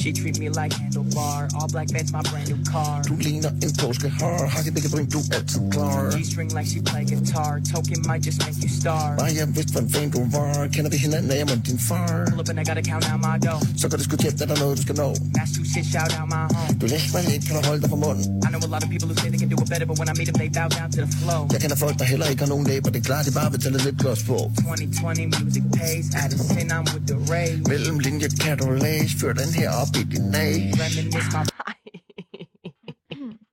She 0.00 0.12
treat 0.20 0.36
me 0.42 0.48
like 0.60 0.72
handlebar. 0.80 1.40
All 1.56 1.68
black 1.74 1.88
Benz, 1.94 2.10
my 2.16 2.22
brand 2.30 2.48
new 2.50 2.60
car. 2.72 3.02
Du 3.08 3.14
ligner 3.26 3.50
en 3.64 3.72
påskehar, 3.80 4.48
har 4.54 4.62
i 4.68 4.70
begge 4.70 4.88
ben, 4.94 5.06
du 5.14 5.18
er 5.18 5.34
altid 5.38 5.62
klar. 5.74 6.00
G-string 6.16 6.50
like 6.58 6.68
she 6.72 6.80
play 6.90 7.04
guitar. 7.12 7.52
Token 7.72 7.98
might 8.10 8.22
just 8.26 8.38
make 8.44 8.56
you 8.64 8.70
star. 8.80 9.06
Bare 9.18 9.32
jeg 9.38 9.46
vidste, 9.56 9.72
hvor 9.72 9.84
fan 9.94 10.10
du 10.10 10.20
var. 10.36 10.68
Kender 10.74 10.90
vi 10.90 10.96
hinanden, 10.96 11.30
er 11.30 11.36
jeg 11.42 11.46
mod 11.50 11.60
din 11.68 11.78
far. 11.78 12.26
Pull 12.28 12.40
up 12.40 12.48
and 12.48 12.58
I 12.62 12.64
gotta 12.70 12.84
count 12.90 13.04
out 13.12 13.20
my 13.28 13.36
dough. 13.46 13.62
Så 13.80 13.84
går 13.88 13.96
det 13.96 14.04
sgu 14.06 14.16
kæft, 14.16 14.40
er 14.42 14.46
der 14.52 14.58
noget, 14.62 14.74
du 14.78 14.82
skal 14.86 14.96
nå. 15.02 15.08
That's 15.36 15.50
two 15.56 15.64
shit, 15.72 15.86
shout 15.94 16.12
out 16.20 16.28
my 16.36 16.44
home. 16.56 16.72
Du 16.80 16.86
lægger 16.92 17.10
mig 17.14 17.22
lidt, 17.30 17.42
kan 17.46 17.52
du 17.56 17.62
holde 17.68 17.80
dig 17.82 17.90
for 17.94 18.00
munden. 18.04 18.24
I 18.46 18.48
know 18.52 18.60
a 18.68 18.70
lot 18.74 18.82
of 18.86 18.88
people 18.94 19.06
who 19.10 19.16
say 19.22 19.28
they 19.32 19.40
can 19.42 19.48
do 19.54 19.56
it 19.64 19.68
better, 19.72 19.86
but 19.90 19.96
when 20.00 20.08
I 20.12 20.14
meet 20.18 20.28
them, 20.30 20.38
they 20.42 20.50
bow 20.58 20.68
down 20.78 20.88
to 20.94 20.98
the 21.04 21.10
flow. 21.20 21.40
Jeg 21.54 21.60
kender 21.64 21.78
folk, 21.84 21.94
der 22.00 22.06
heller 22.12 22.26
ikke 22.32 22.42
har 22.44 22.50
nogen 22.54 22.66
læber. 22.70 22.88
Det 22.94 23.00
er 23.02 23.06
klart, 23.10 23.22
de 23.28 23.32
bare 23.40 23.50
vil 23.52 23.60
tælle 23.64 23.78
lidt 23.86 23.96
klods 24.02 24.22
på. 24.30 24.36
2020 24.36 25.26
music 25.42 25.64
pays. 25.78 26.06
Out 26.20 26.30
of 26.36 26.40
10, 26.56 26.74
I'm 26.76 26.84
with 26.94 27.06
the 27.12 27.18
rage. 27.32 27.58
Mellem 27.72 27.96
linjer 28.06 28.30
kan 28.44 28.54
du 28.62 28.66
læse. 28.86 29.12
Før 29.20 29.32
den 29.42 29.50
her 29.60 29.68
op 29.82 29.83
i 29.96 30.18
nag. 30.18 30.56
Reminisce 30.80 31.38
my 31.38 31.44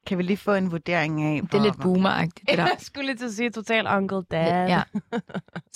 Kan 0.07 0.17
vi 0.17 0.23
lige 0.23 0.37
få 0.37 0.53
en 0.53 0.71
vurdering 0.71 1.21
af, 1.21 1.41
Det 1.41 1.53
er 1.53 1.61
lidt 1.61 1.81
boomeragtigt, 1.81 2.49
det 2.49 2.57
der. 2.57 2.63
Jeg 2.63 2.75
skulle 2.79 3.05
lige 3.05 3.17
til 3.17 3.25
at 3.25 3.33
sige 3.33 3.49
total 3.49 3.87
Uncle 3.87 4.23
Dad. 4.31 4.67
Ja. 4.67 4.83
Er 5.11 5.19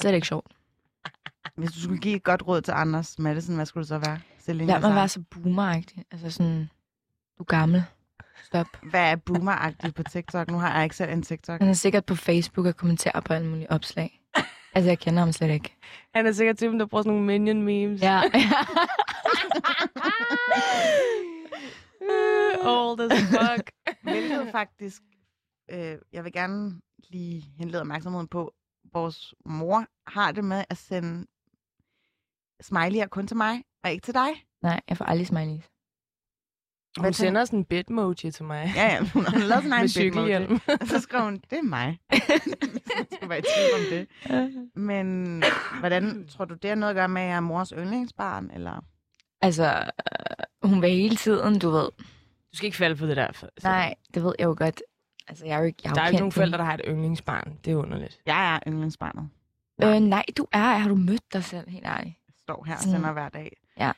det 0.04 0.14
ikke 0.20 0.28
sjovt. 0.28 0.52
Hvis 1.58 1.72
du 1.72 1.80
skulle 1.80 2.00
give 2.00 2.16
et 2.16 2.24
godt 2.24 2.48
råd 2.48 2.62
til 2.62 2.72
Anders 2.72 3.20
Madsen, 3.20 3.56
hvad 3.56 3.66
skulle 3.66 3.82
det 3.82 3.88
så 3.88 3.98
være? 3.98 4.20
Celine 4.42 4.68
Lad 4.68 4.80
mig 4.82 4.96
være 4.96 5.08
så 5.08 5.24
boomeragtig. 5.32 6.04
Altså 6.12 6.30
sådan, 6.30 6.70
du 7.38 7.44
er 7.44 7.46
gammel. 7.46 7.84
Stop. 8.44 8.66
Hvad 8.90 9.12
er 9.12 9.16
boomeragtigt 9.16 9.96
på 9.96 10.04
TikTok? 10.04 10.52
Nu 10.52 10.58
har 10.58 10.76
jeg 10.76 10.84
ikke 10.84 10.96
selv 10.96 11.12
en 11.12 11.24
TikTok. 11.24 11.60
Han 11.60 11.70
er 11.70 11.74
sikkert 11.74 12.06
på 12.06 12.16
Facebook 12.16 12.66
og 12.66 12.76
kommenterer 12.76 13.20
på 13.20 13.34
alle 13.34 13.48
mulige 13.48 13.72
opslag. 13.72 14.22
Altså, 14.76 14.90
jeg 14.90 15.00
kender 15.00 15.20
ham 15.20 15.32
slet 15.32 15.50
ikke. 15.50 15.76
Han 16.16 16.26
er 16.26 16.32
sikkert 16.32 16.58
typen, 16.58 16.80
der 16.80 16.86
bruger 16.86 17.02
sådan 17.02 17.14
nogle 17.14 17.26
minion 17.28 17.62
memes. 17.62 18.02
Ja. 18.02 18.22
Old 22.74 23.00
as 23.02 23.12
fuck. 23.30 23.72
Hvilket 24.04 24.52
faktisk, 24.52 25.02
øh, 25.72 25.98
jeg 26.14 26.24
vil 26.24 26.34
gerne 26.34 26.82
lige 27.10 27.42
henlede 27.58 27.82
opmærksomheden 27.82 28.28
på, 28.28 28.54
vores 28.94 29.34
mor 29.46 29.86
har 30.08 30.32
det 30.32 30.44
med 30.44 30.64
at 30.70 30.78
sende 30.78 31.26
smiley'er 32.64 33.08
kun 33.08 33.28
til 33.28 33.38
mig, 33.38 33.64
og 33.84 33.92
ikke 33.92 34.06
til 34.06 34.14
dig. 34.14 34.30
Nej, 34.62 34.82
jeg 34.90 34.98
får 34.98 35.06
aldrig 35.06 35.28
smileys. 35.28 35.75
Hun 36.98 37.04
Hvad 37.04 37.14
sender 37.14 37.46
sådan 37.46 37.60
en 37.60 37.66
bitmoji 37.66 38.32
til 38.32 38.46
mig. 38.46 38.72
Ja, 38.76 38.86
ja, 38.94 39.00
hun 39.14 39.26
har 39.26 39.38
lavet 39.40 39.64
sådan 39.64 39.66
en 39.66 39.70
Med 39.70 39.80
bitmoji. 39.80 39.90
cykelhjelm. 39.90 40.60
Og 40.82 40.88
så 40.94 41.00
skrev 41.00 41.22
hun, 41.24 41.34
det 41.50 41.58
er 41.60 41.64
mig. 41.64 42.00
jeg 42.12 42.20
skulle 43.14 43.30
være 43.30 43.40
i 43.40 43.42
tvivl 43.42 43.74
om 43.80 43.86
det. 43.90 44.70
Men 44.76 45.44
hvordan 45.80 46.28
tror 46.28 46.46
du, 46.46 46.54
det 46.54 46.70
har 46.70 46.76
noget 46.76 46.90
at 46.92 46.96
gøre 46.96 47.08
med, 47.08 47.22
at 47.22 47.28
jeg 47.28 47.36
er 47.36 47.40
mors 47.40 47.74
yndlingsbarn? 47.78 48.52
Eller? 48.54 48.84
Altså, 49.42 49.66
øh, 49.66 50.70
hun 50.70 50.82
vil 50.82 50.90
hele 50.90 51.16
tiden, 51.16 51.60
du 51.60 51.70
ved. 51.70 51.90
Du 52.52 52.58
skal 52.58 52.66
ikke 52.66 52.78
falde 52.78 52.98
for 52.98 53.06
det 53.06 53.18
der. 53.18 53.28
Så. 53.34 53.50
Nej, 53.64 53.96
det 54.14 54.24
ved 54.24 54.34
jeg 54.40 54.46
jo 54.46 54.56
godt. 54.58 54.82
Altså, 55.28 55.46
jeg 55.46 55.56
er 55.56 55.60
jo 55.60 55.66
ikke, 55.66 55.82
jeg 55.84 55.96
Der 55.96 56.02
er 56.02 56.06
jo 56.06 56.10
ikke 56.10 56.20
nogen 56.20 56.32
forældre, 56.32 56.58
der 56.58 56.64
har 56.64 56.74
et 56.74 56.82
yndlingsbarn. 56.88 57.58
Det 57.66 57.72
er 57.72 57.76
underligt. 57.76 58.20
Jeg 58.26 58.56
er 58.56 58.60
yndlingsbarnet. 58.68 59.30
Øh, 59.84 60.00
nej, 60.00 60.24
du 60.38 60.48
er. 60.52 60.78
Har 60.78 60.90
du 60.90 60.96
mødt 60.96 61.34
dig 61.34 61.44
selv, 61.44 61.70
helt 61.70 61.86
ærligt? 61.86 62.16
Jeg 62.28 62.34
står 62.40 62.64
her 62.68 62.76
og 62.76 62.82
sender 62.82 63.12
hver 63.12 63.30
dag. 63.30 63.58
Ja. 63.80 63.92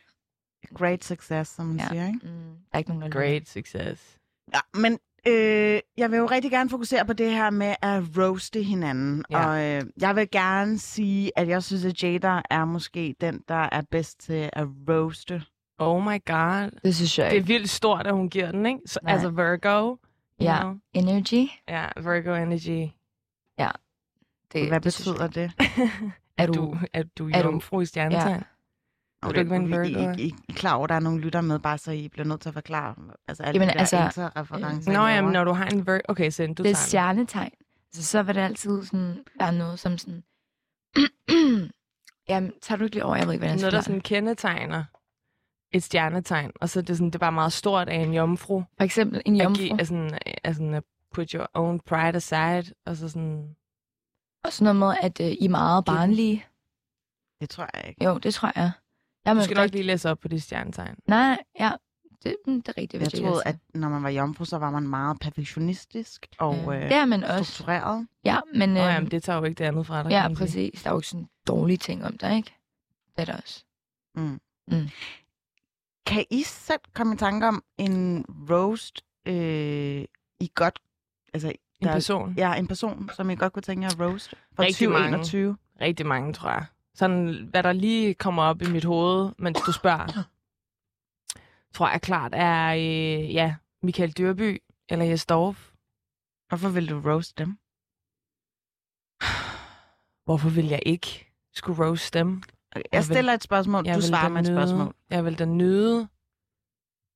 Great 0.76 1.04
success, 1.04 1.52
som 1.56 1.66
man 1.66 1.78
Ja. 1.78 1.88
siger, 1.88 2.08
ikke? 2.08 2.20
Mm, 2.24 2.30
der 2.32 2.74
er 2.74 2.78
ikke 2.78 2.90
nogen, 2.90 3.02
der 3.02 3.10
Great 3.10 3.50
success. 3.50 4.18
Ja, 4.54 4.60
men 4.74 5.00
øh, 5.28 5.80
jeg 5.98 6.12
vil 6.12 6.18
jo 6.18 6.26
rigtig 6.26 6.52
gerne 6.52 6.70
fokusere 6.70 7.06
på 7.06 7.14
det 7.14 7.32
her 7.32 7.50
med 7.50 7.76
at 7.82 8.04
roaste 8.18 8.64
hinanden. 8.64 9.26
Ja. 9.30 9.48
Og 9.48 9.64
øh, 9.64 9.84
jeg 10.02 10.16
vil 10.16 10.32
gerne 10.32 10.78
sige, 10.80 11.32
at 11.40 11.48
jeg 11.48 11.64
synes, 11.64 11.86
at 11.86 12.04
Jada 12.04 12.42
er 12.50 12.66
måske 12.66 13.16
den, 13.22 13.42
der 13.48 13.70
er 13.72 13.82
bedst 13.92 14.20
til 14.20 14.50
at 14.54 14.68
roaste. 14.90 15.44
Oh 15.80 16.04
my 16.04 16.26
god. 16.26 16.80
Det 16.84 16.96
synes 16.96 17.20
jeg 17.20 17.32
Det 17.32 17.38
er 17.40 17.44
vildt 17.44 17.70
stort, 17.70 18.08
at 18.08 18.14
hun 18.14 18.30
giver 18.30 18.52
den, 18.52 18.66
ikke? 18.66 18.80
Så, 18.86 19.00
Nej. 19.04 19.14
altså 19.14 19.30
Virgo. 19.30 19.96
Ja. 20.42 20.60
know? 20.60 20.76
Energy. 20.94 21.50
Ja, 21.68 21.86
Virgo 21.98 22.36
energy. 22.36 22.92
Det, 24.54 24.68
Hvad 24.68 24.80
det 24.80 24.82
betyder 24.84 25.28
det? 25.28 25.52
Er 26.38 26.48
du... 26.48 26.76
Er 26.94 27.04
du 27.04 27.30
er 27.30 27.42
du- 27.42 27.48
jomfru 27.50 27.82
i 27.82 27.86
stjernetegn? 27.86 28.44
Og 29.22 29.36
I, 29.36 29.44
Virgo 29.44 29.54
er? 29.54 30.14
I, 30.18 30.22
I, 30.22 30.34
I 30.50 30.52
klar 30.54 30.74
over, 30.74 30.84
at 30.84 30.90
der 30.90 30.96
er 30.96 31.00
nogle 31.00 31.22
lytter 31.22 31.42
med, 31.42 31.60
bare 31.60 31.78
så 31.78 31.92
I 31.92 32.08
bliver 32.08 32.26
nødt 32.26 32.42
til 32.42 32.50
at 32.50 32.54
forklare. 32.54 32.96
Altså 33.28 33.44
alle 33.44 33.60
Jamen, 33.60 33.70
de 33.70 33.74
der 33.74 33.80
altså, 33.80 34.04
interreferencer. 34.04 34.92
Nå, 34.92 35.08
I 35.08 35.12
jamen, 35.12 35.32
når 35.32 35.44
du 35.44 35.52
har 35.52 35.66
en 35.66 35.88
Virgo... 35.88 36.00
Okay, 36.08 36.30
Sind, 36.30 36.56
du 36.56 36.64
det 36.64 36.72
er 36.72 36.76
stjernetegn. 36.76 37.52
Altså, 37.90 38.04
så 38.04 38.24
vil 38.24 38.36
det 38.36 38.42
altid 38.42 38.84
sådan, 38.86 39.24
være 39.40 39.54
noget 39.54 39.80
som 39.80 39.98
sådan... 39.98 40.24
Jamen, 42.30 42.54
tager 42.62 42.78
du 42.78 42.84
ikke 42.84 42.96
lige 42.96 43.06
over? 43.06 43.16
Jeg 43.16 43.26
ved 43.26 43.34
ikke, 43.34 43.42
hvordan 43.42 43.58
jeg 43.58 43.62
Noget, 43.62 43.74
der 43.74 43.82
sådan 43.82 44.02
kendetegner 44.02 44.84
et 45.72 45.84
stjernetegn, 45.84 46.52
og 46.62 46.70
så 46.70 46.80
er 46.80 46.84
det, 46.84 46.98
sådan, 46.98 47.08
det 47.08 47.16
er 47.16 47.20
bare 47.20 47.32
meget 47.32 47.54
stort 47.54 47.90
af 47.90 47.96
en 47.96 48.14
jomfru. 48.14 48.64
For 48.78 48.84
eksempel 48.84 49.22
en 49.26 49.36
At 49.36 49.44
jomfru. 49.44 49.62
give, 49.62 49.80
altså, 49.80 50.20
altså, 50.44 50.64
at 50.64 50.84
put 51.14 51.32
your 51.32 51.48
own 51.54 51.80
pride 51.80 52.16
aside, 52.16 52.74
og 52.86 52.98
så 52.98 53.10
sådan... 53.10 53.56
Og 54.44 54.54
sådan 54.54 54.76
noget 54.76 54.98
med, 55.02 55.10
at 55.10 55.22
øh, 55.22 55.28
I 55.28 55.46
er 55.46 55.50
meget 55.50 55.86
barnlige. 55.86 56.46
Det 57.42 57.50
tror 57.50 57.70
jeg 57.74 57.88
ikke. 57.88 58.06
Jo, 58.06 58.18
det 58.18 58.34
tror 58.34 58.52
jeg. 58.56 58.72
Jeg 59.27 59.36
Du 59.36 59.43
skal 59.43 59.55
nok 59.57 59.72
lige 59.72 59.84
læse 59.84 60.10
op 60.12 60.19
på 60.19 60.27
de 60.27 60.39
stjernetegn. 60.41 60.96
Nej, 61.07 61.38
ja. 61.60 61.72
Det, 62.24 62.36
mm, 62.48 62.62
det 62.62 62.67
er 62.69 62.77
rigtigt, 62.81 63.03
Jeg 63.03 63.12
det 63.12 63.19
troede, 63.19 63.41
er 63.46 63.50
at 63.50 63.57
når 63.74 63.89
man 63.89 64.03
var 64.03 64.10
jomfru, 64.10 64.46
så 64.46 64.57
var 64.57 64.72
man 64.72 64.88
meget 64.88 65.19
perfektionistisk 65.19 66.25
og 66.39 66.55
Ja. 66.55 66.75
øh, 66.75 66.81
Det 66.81 66.91
er 66.93 67.05
man 67.05 67.24
også. 67.24 67.43
struktureret. 67.51 68.07
Ja, 68.25 68.39
men... 68.55 68.69
Øh, 68.69 68.75
jamen, 68.77 69.12
det 69.12 69.24
tager 69.24 69.39
jo 69.39 69.43
ikke 69.46 69.57
det 69.60 69.65
andet 69.65 69.86
fra 69.88 70.03
dig. 70.03 70.10
ja, 70.10 70.34
præcis. 70.34 70.84
Der 70.84 70.89
er 70.89 70.93
jo 70.93 71.00
ikke 71.00 71.07
sådan 71.07 71.29
dårlige 71.48 71.77
ting 71.77 72.05
om 72.05 72.17
dig, 72.17 72.36
ikke? 72.38 72.53
Det 73.15 73.22
er 73.22 73.25
der 73.25 73.38
også. 73.38 73.63
Kan 76.05 76.25
I 76.31 76.43
selv 76.43 76.79
komme 76.93 77.13
i 77.13 77.17
tanke 77.17 77.48
om 77.48 77.63
en 77.77 78.25
roast, 78.50 79.01
øh, 79.25 80.05
I 80.39 80.51
godt... 80.55 80.79
Altså, 81.34 81.53
En 81.81 81.88
person. 81.88 82.34
Ja, 82.38 82.53
en 82.53 82.67
person, 82.67 83.10
som 83.15 83.29
I 83.29 83.36
godt 83.36 83.53
kunne 83.53 83.63
tænke 83.63 83.84
jer 83.84 83.89
at 83.89 84.00
roast 84.00 84.29
fra 84.55 84.63
Rigtig 84.63 84.89
mange. 84.89 85.17
2021. 85.17 85.57
Rigtig 85.81 86.05
mange, 86.05 86.34
tror 86.34 86.50
jeg. 86.50 86.65
Sådan, 86.98 87.48
hvad 87.50 87.63
der 87.63 87.74
lige 87.74 88.13
kommer 88.13 88.44
op 88.44 88.62
i 88.62 88.72
mit 88.72 88.84
hoved, 88.86 89.32
mens 89.38 89.58
du 89.66 89.72
spørger, 89.72 90.08
tror 91.74 91.89
jeg 91.89 92.01
klart 92.01 92.32
er, 92.36 92.74
øh, 92.74 93.34
ja, 93.34 93.56
Michael 93.84 94.12
Dyrby 94.12 94.62
eller 94.89 95.06
Jes 95.06 95.25
Dorf. 95.25 95.72
Hvorfor 96.48 96.70
vil 96.70 96.89
du 96.89 97.00
roast 97.12 97.38
dem? 97.38 97.50
Hvorfor 100.25 100.50
vil 100.50 100.66
jeg 100.68 100.82
ikke 100.86 101.34
skulle 101.54 101.86
roast 101.88 102.13
dem? 102.13 102.30
Okay, 102.38 102.44
Jeg 102.75 102.84
Jeg 102.92 102.98
vil- 103.00 103.04
stiller 103.16 103.34
et 103.34 103.44
spørgsmål, 103.44 103.86
du 103.86 103.89
vil 103.94 104.04
svarer 104.04 104.30
med 104.30 104.42
et 104.42 104.48
nyde- 104.48 104.58
spørgsmål. 104.58 104.96
Jeg 105.10 105.25
vil 105.25 105.39
da 105.39 105.46
nyde 105.46 106.08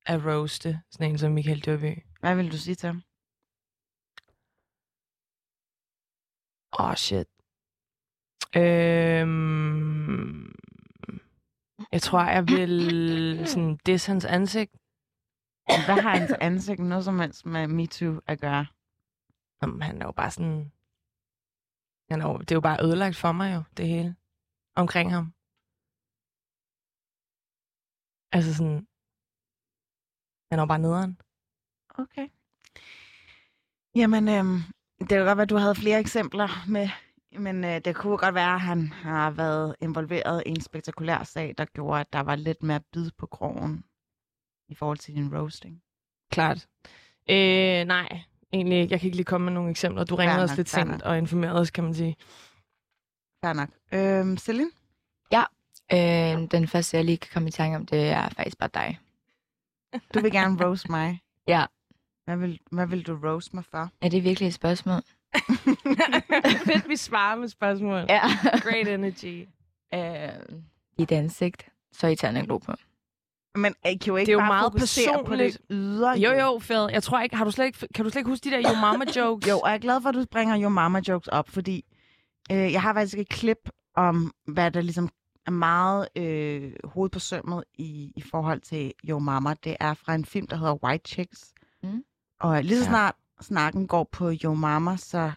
at 0.06 0.24
roaste 0.26 0.80
sådan 0.90 1.10
en 1.10 1.18
som 1.18 1.32
Michael 1.32 1.60
Dyrby. 1.66 1.98
Hvad 2.20 2.34
vil 2.36 2.52
du 2.52 2.58
sige 2.58 2.74
til 2.74 2.86
ham? 2.86 3.02
Åh, 6.78 6.90
oh, 6.90 6.94
shit. 6.96 7.28
Øhm, 8.56 10.52
jeg 11.92 12.02
tror, 12.02 12.22
jeg 12.22 12.48
vil 12.48 13.44
sådan 13.46 13.76
diss 13.86 14.06
hans 14.06 14.24
ansigt. 14.24 14.72
Hvad 15.86 16.02
har 16.02 16.16
hans 16.16 16.32
ansigt 16.40 16.80
noget 16.80 17.04
som 17.04 17.18
helst 17.18 17.46
med 17.46 17.66
MeToo 17.66 18.20
at 18.26 18.40
gøre? 18.40 18.66
Jamen, 19.62 19.82
han 19.82 20.02
er 20.02 20.06
jo 20.06 20.12
bare 20.12 20.30
sådan... 20.30 20.72
Han 22.10 22.20
er 22.20 22.28
jo, 22.28 22.38
det 22.38 22.50
er 22.50 22.56
jo 22.56 22.60
bare 22.60 22.84
ødelagt 22.84 23.16
for 23.16 23.32
mig 23.32 23.54
jo, 23.54 23.62
det 23.76 23.88
hele. 23.88 24.16
Omkring 24.76 25.12
ham. 25.12 25.34
Altså 28.32 28.54
sådan... 28.54 28.86
Han 30.50 30.58
er 30.58 30.62
jo 30.62 30.66
bare 30.66 30.78
nederen. 30.78 31.20
Okay. 31.98 32.28
Jamen, 33.94 34.28
øhm, 34.28 34.60
det 34.98 35.08
kan 35.08 35.26
godt 35.26 35.36
være, 35.36 35.42
at 35.42 35.50
du 35.50 35.56
havde 35.56 35.74
flere 35.74 36.00
eksempler 36.00 36.48
med, 36.68 36.88
men 37.38 37.64
øh, 37.64 37.80
det 37.84 37.96
kunne 37.96 38.18
godt 38.18 38.34
være, 38.34 38.54
at 38.54 38.60
han 38.60 38.88
har 38.88 39.30
været 39.30 39.76
involveret 39.80 40.42
i 40.46 40.50
en 40.50 40.60
spektakulær 40.60 41.22
sag, 41.22 41.54
der 41.58 41.64
gjorde, 41.64 42.00
at 42.00 42.12
der 42.12 42.20
var 42.20 42.36
lidt 42.36 42.62
mere 42.62 42.80
bid 42.92 43.10
på 43.18 43.26
krogen 43.26 43.84
i 44.68 44.74
forhold 44.74 44.98
til 44.98 45.14
din 45.14 45.36
roasting. 45.36 45.82
Klart. 46.30 46.68
Øh, 47.30 47.84
nej, 47.84 48.20
egentlig 48.52 48.80
ikke. 48.80 48.92
Jeg 48.92 49.00
kan 49.00 49.06
ikke 49.06 49.16
lige 49.16 49.24
komme 49.24 49.44
med 49.44 49.52
nogle 49.52 49.70
eksempler. 49.70 50.04
Du 50.04 50.14
ringede 50.14 50.42
os 50.42 50.56
lidt 50.56 50.68
sent 50.68 51.02
og 51.02 51.18
informerede 51.18 51.60
os, 51.60 51.70
kan 51.70 51.84
man 51.84 51.94
sige. 51.94 52.16
Fair 53.44 53.52
nok. 53.52 53.68
Øhm, 53.92 54.36
Celine? 54.36 54.70
Øh, 55.92 56.50
den 56.50 56.68
første, 56.68 56.96
jeg 56.96 57.04
lige 57.04 57.16
kan 57.16 57.30
komme 57.32 57.48
i 57.48 57.52
tanke 57.52 57.76
om, 57.76 57.86
det 57.86 58.10
er 58.10 58.28
faktisk 58.28 58.58
bare 58.58 58.70
dig. 58.74 58.98
Du 60.14 60.20
vil 60.20 60.32
gerne 60.32 60.64
roast 60.66 60.88
mig. 60.88 61.18
Ja. 61.48 61.66
Hvad 62.24 62.36
vil, 62.36 62.60
hvad 62.70 62.86
vil 62.86 63.06
du 63.06 63.18
roast 63.24 63.54
mig 63.54 63.64
for? 63.64 63.90
Er 64.00 64.08
det 64.08 64.24
virkelig 64.24 64.46
et 64.46 64.54
spørgsmål? 64.54 65.02
Fedt, 66.66 66.88
vi 66.88 66.96
svarer 66.96 67.36
med 67.36 67.48
spørgsmål. 67.48 68.04
Ja. 68.08 68.20
Great 68.62 68.88
energy. 68.88 69.48
øh, 69.94 70.28
dit 70.98 71.12
ansigt. 71.12 71.68
Så 71.92 72.06
I 72.06 72.16
tager 72.16 72.38
en 72.38 72.44
glo 72.44 72.58
på. 72.58 72.72
Men 73.54 73.74
I 73.86 73.96
kan 73.96 73.98
jo 74.06 74.16
ikke 74.16 74.26
Det 74.26 74.32
er 74.32 74.32
jo 74.32 74.38
bare 74.38 74.48
meget 74.48 74.72
fokusere 74.72 75.18
på 75.18 75.22
personligt. 75.24 75.58
det 75.58 75.66
ydre. 75.70 76.10
Jo, 76.18 76.30
jo, 76.32 76.58
Fed. 76.58 76.88
Jeg 76.90 77.02
tror 77.02 77.20
ikke, 77.20 77.36
har 77.36 77.44
du 77.44 77.50
slet 77.50 77.66
ikke, 77.66 77.88
kan 77.94 78.04
du 78.04 78.10
slet 78.10 78.20
ikke 78.20 78.30
huske 78.30 78.44
de 78.44 78.50
der 78.50 78.70
Yo 78.70 78.80
Mama 78.80 79.04
jokes? 79.16 79.48
Jo, 79.48 79.58
og 79.58 79.68
jeg 79.68 79.74
er 79.74 79.78
glad 79.80 80.00
for, 80.02 80.08
at 80.08 80.14
du 80.14 80.24
bringer 80.30 80.56
jo 80.56 80.68
mama 80.68 81.00
jokes 81.08 81.28
op, 81.28 81.48
fordi 81.48 81.84
øh, 82.52 82.72
jeg 82.72 82.82
har 82.82 82.94
faktisk 82.94 83.18
et 83.18 83.28
klip 83.28 83.68
om, 83.96 84.32
hvad 84.46 84.70
der 84.70 84.80
ligesom 84.80 85.08
er 85.46 85.50
meget 85.50 86.08
øh, 86.16 86.72
hoved 86.84 87.10
på 87.10 87.18
sømmet 87.18 87.64
i, 87.74 88.12
i 88.16 88.20
forhold 88.20 88.60
til 88.60 88.92
Jo 89.04 89.18
Mama, 89.18 89.54
det 89.64 89.76
er 89.80 89.94
fra 89.94 90.14
en 90.14 90.24
film, 90.24 90.46
der 90.46 90.56
hedder 90.56 90.84
White 90.84 91.08
Chicks. 91.10 91.52
Mm. 91.82 92.02
Og 92.40 92.62
lige 92.64 92.76
så 92.78 92.84
Ja. 92.84 92.88
snart 92.90 93.14
snakken 93.42 93.86
går 93.86 94.08
på 94.12 94.30
Jo 94.30 94.54
Mama, 94.54 94.96
så, 94.96 95.32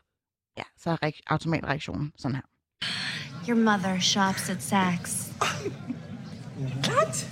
ja, 0.57 0.63
så 0.83 0.89
er 0.89 0.97
reak- 1.05 1.21
automatreaktionen 1.27 2.11
sådan 2.17 2.35
her. 2.35 2.43
Your 3.49 3.57
mother 3.57 3.99
shops 3.99 4.49
at 4.49 4.63
Saks. 4.63 5.31
What? 6.57 7.27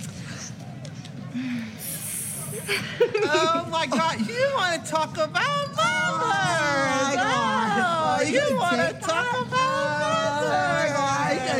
oh 3.24 3.66
my 3.68 3.86
God! 3.86 4.16
You 4.28 4.44
want 4.58 4.84
to 4.84 4.90
talk 4.90 5.16
about 5.18 5.66
mothers? 5.76 7.18
Oh, 7.18 8.20
you 8.34 8.56
want 8.58 8.80
to 8.90 9.06
talk 9.06 9.36
about 9.46 11.03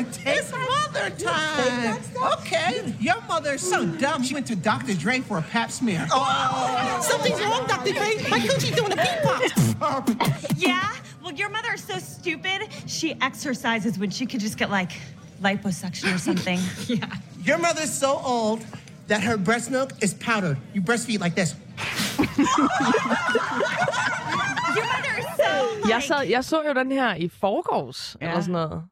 mothers? 0.02 0.18
It's 0.26 0.52
mother 0.52 1.10
time. 1.10 2.02
Okay, 2.38 2.94
your 3.00 3.20
mother's 3.28 3.60
so 3.60 3.86
dumb. 3.86 4.22
She 4.22 4.34
went 4.34 4.46
to 4.46 4.56
Dr. 4.56 4.94
Dre 4.94 5.20
for 5.20 5.38
a 5.38 5.42
pap 5.42 5.70
smear. 5.70 6.06
Oh, 6.12 6.98
something's 7.02 7.40
wrong, 7.40 7.66
Dr. 7.66 7.92
Dre. 7.92 8.16
My 8.30 8.40
coochie's 8.40 8.76
doing 8.76 8.92
a 8.92 8.96
pee 8.96 9.78
pop. 9.78 10.08
Yeah? 10.56 10.92
Well, 11.22 11.32
your 11.32 11.48
mother 11.50 11.72
is 11.74 11.82
so 11.82 11.98
stupid. 11.98 12.68
She 12.86 13.14
exercises 13.20 13.98
when 13.98 14.10
she 14.10 14.26
could 14.26 14.40
just 14.40 14.56
get 14.58 14.70
like 14.70 14.92
liposuction 15.42 16.14
or 16.14 16.18
something. 16.18 16.60
yeah. 16.86 17.06
Your 17.42 17.58
mother's 17.58 17.92
so 17.92 18.20
old 18.24 18.64
that 19.08 19.22
her 19.22 19.36
breast 19.36 19.70
milk 19.70 19.92
is 20.02 20.14
powdered. 20.14 20.56
You 20.72 20.82
breastfeed 20.82 21.20
like 21.20 21.34
this. 21.34 21.54
Your 24.74 24.86
mother 24.86 25.18
is 25.18 25.26
so 25.36 25.78
like... 25.80 25.88
Jeg, 25.90 26.02
sad, 26.02 26.24
jeg 26.28 26.44
så 26.44 26.62
jo 26.66 26.72
den 26.72 26.92
her 26.92 27.14
i 27.14 27.28
forgårs, 27.28 28.16
ja. 28.20 28.26
Ja. 28.26 28.30
eller 28.30 28.42
sådan 28.42 28.52
noget. 28.52 28.82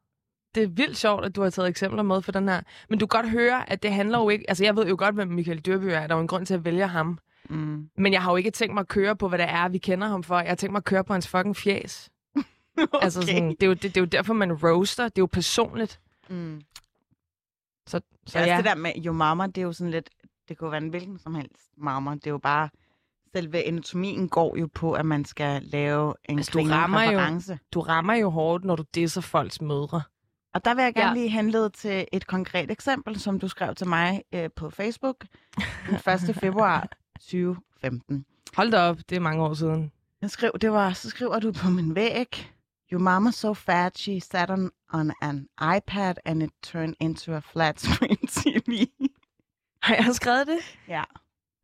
Det 0.55 0.63
er 0.63 0.67
vildt 0.67 0.97
sjovt, 0.97 1.25
at 1.25 1.35
du 1.35 1.41
har 1.41 1.49
taget 1.49 1.69
eksempler 1.69 2.03
med 2.03 2.21
for 2.21 2.31
den 2.31 2.47
her. 2.47 2.61
Men 2.89 2.99
du 2.99 3.07
kan 3.07 3.21
godt 3.21 3.31
høre, 3.31 3.69
at 3.69 3.83
det 3.83 3.91
handler 3.91 4.19
jo 4.19 4.29
ikke... 4.29 4.45
Altså, 4.47 4.63
jeg 4.63 4.75
ved 4.75 4.87
jo 4.87 4.95
godt, 4.99 5.15
hvem 5.15 5.27
Michael 5.27 5.59
Dyrby 5.59 5.83
er. 5.83 6.07
Der 6.07 6.13
er 6.13 6.15
jo 6.15 6.21
en 6.21 6.27
grund 6.27 6.45
til 6.45 6.53
at 6.53 6.65
vælge 6.65 6.87
ham. 6.87 7.19
Mm. 7.49 7.89
Men 7.97 8.13
jeg 8.13 8.21
har 8.23 8.31
jo 8.31 8.35
ikke 8.35 8.51
tænkt 8.51 8.73
mig 8.73 8.81
at 8.81 8.87
køre 8.87 9.15
på, 9.15 9.27
hvad 9.27 9.39
det 9.39 9.49
er, 9.49 9.69
vi 9.69 9.77
kender 9.77 10.07
ham 10.07 10.23
for. 10.23 10.39
Jeg 10.39 10.47
har 10.47 10.55
tænkt 10.55 10.71
mig 10.71 10.79
at 10.79 10.83
køre 10.83 11.03
på 11.03 11.13
hans 11.13 11.27
fucking 11.27 11.55
fjes. 11.55 12.09
Okay. 12.77 13.05
Altså, 13.05 13.21
sådan, 13.21 13.49
det, 13.49 13.63
er 13.63 13.67
jo, 13.67 13.73
det, 13.73 13.83
det 13.83 13.97
er 13.97 14.01
jo 14.01 14.05
derfor, 14.05 14.33
man 14.33 14.53
roaster. 14.53 15.03
Det 15.03 15.17
er 15.17 15.21
jo 15.21 15.25
personligt. 15.25 15.99
Mm. 16.29 16.61
Så, 17.87 18.01
så 18.27 18.39
ja. 18.39 18.45
ja. 18.45 18.57
det 18.57 18.65
der 18.65 18.75
med 18.75 18.91
Jo 18.97 19.11
Mama, 19.11 19.47
det 19.47 19.57
er 19.57 19.61
jo 19.61 19.71
sådan 19.71 19.91
lidt, 19.91 20.09
det 20.49 20.57
kunne 20.57 20.71
være 20.71 20.81
en 20.81 20.89
hvilken 20.89 21.19
som 21.19 21.35
helst 21.35 21.69
mamma. 21.77 22.11
Det 22.11 22.27
er 22.27 22.31
jo 22.31 22.37
bare, 22.37 22.69
selve 23.35 23.67
anatomien 23.67 24.29
går 24.29 24.57
jo 24.57 24.69
på, 24.73 24.93
at 24.93 25.05
man 25.05 25.25
skal 25.25 25.61
lave 25.63 26.13
en 26.29 26.37
Altså, 26.37 26.51
du 26.51 26.63
rammer 26.69 27.03
jo-. 27.03 27.55
Du 27.73 27.79
rammer 27.81 28.13
jo 28.13 28.29
hårdt, 28.29 28.65
når 28.65 28.75
du 28.75 28.83
disser 28.95 29.21
folks 29.21 29.61
mødre. 29.61 30.01
Og 30.53 30.65
der 30.65 30.73
vil 30.73 30.83
jeg 30.83 30.93
gerne 30.93 31.07
Ja. 31.09 31.13
lige 31.13 31.29
henlede 31.29 31.69
til 31.69 32.05
et 32.11 32.27
konkret 32.27 32.71
eksempel, 32.71 33.19
som 33.19 33.39
du 33.39 33.47
skrev 33.47 33.75
til 33.75 33.87
mig 33.87 34.23
øh, 34.35 34.49
på 34.55 34.69
Facebook 34.69 35.25
den 35.89 35.95
1. 36.29 36.35
februar 36.35 36.87
2015. 37.19 38.25
Hold 38.55 38.71
da 38.71 38.79
op, 38.79 38.97
det 39.09 39.15
er 39.15 39.19
mange 39.19 39.43
år 39.43 39.53
siden. 39.53 39.91
Jeg 40.21 40.29
skrev, 40.29 40.51
det 40.61 40.71
var, 40.71 40.93
så 40.93 41.09
skriver 41.09 41.39
du 41.39 41.51
på 41.51 41.69
min 41.69 41.95
væg, 41.95 42.49
Your 42.93 42.99
mama 43.01 43.31
so 43.31 43.53
fat, 43.53 43.97
she 43.97 44.21
sat 44.21 44.49
on, 44.49 44.71
on 44.93 45.11
an 45.21 45.47
iPad, 45.77 46.15
and 46.25 46.43
it 46.43 46.49
turned 46.63 46.95
into 46.99 47.33
a 47.33 47.39
flat 47.39 47.79
screen 47.81 48.17
TV. 48.37 48.85
Har 49.81 49.95
jeg 49.95 50.05
skrevet 50.15 50.47
det? 50.47 50.59
ja. 50.87 51.03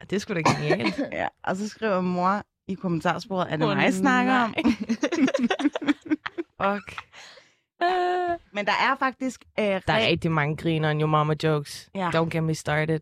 Det 0.09 0.13
er 0.15 0.19
sgu 0.19 0.33
da 0.33 0.39
genialt. 0.41 0.97
ja. 1.11 1.27
Og 1.43 1.55
så 1.57 1.69
skriver 1.69 2.01
mor 2.01 2.43
i 2.67 2.73
kommentarsporet, 2.73 3.51
er 3.51 3.57
det 3.57 3.65
Åh, 3.67 3.77
mig, 3.77 3.93
snakker 3.93 4.33
om? 4.35 4.53
Fuck. 6.61 6.95
Men 8.51 8.65
der 8.65 8.71
er 8.71 8.95
faktisk... 8.95 9.45
Øh, 9.59 9.65
Der 9.65 9.81
er 9.93 10.07
rigtig 10.07 10.31
mange 10.31 10.57
griner 10.57 10.93
your 10.99 11.07
mama 11.07 11.35
jokes. 11.43 11.89
Ja. 11.95 12.09
Don't 12.09 12.29
get 12.29 12.43
me 12.43 12.55
started. 12.55 12.99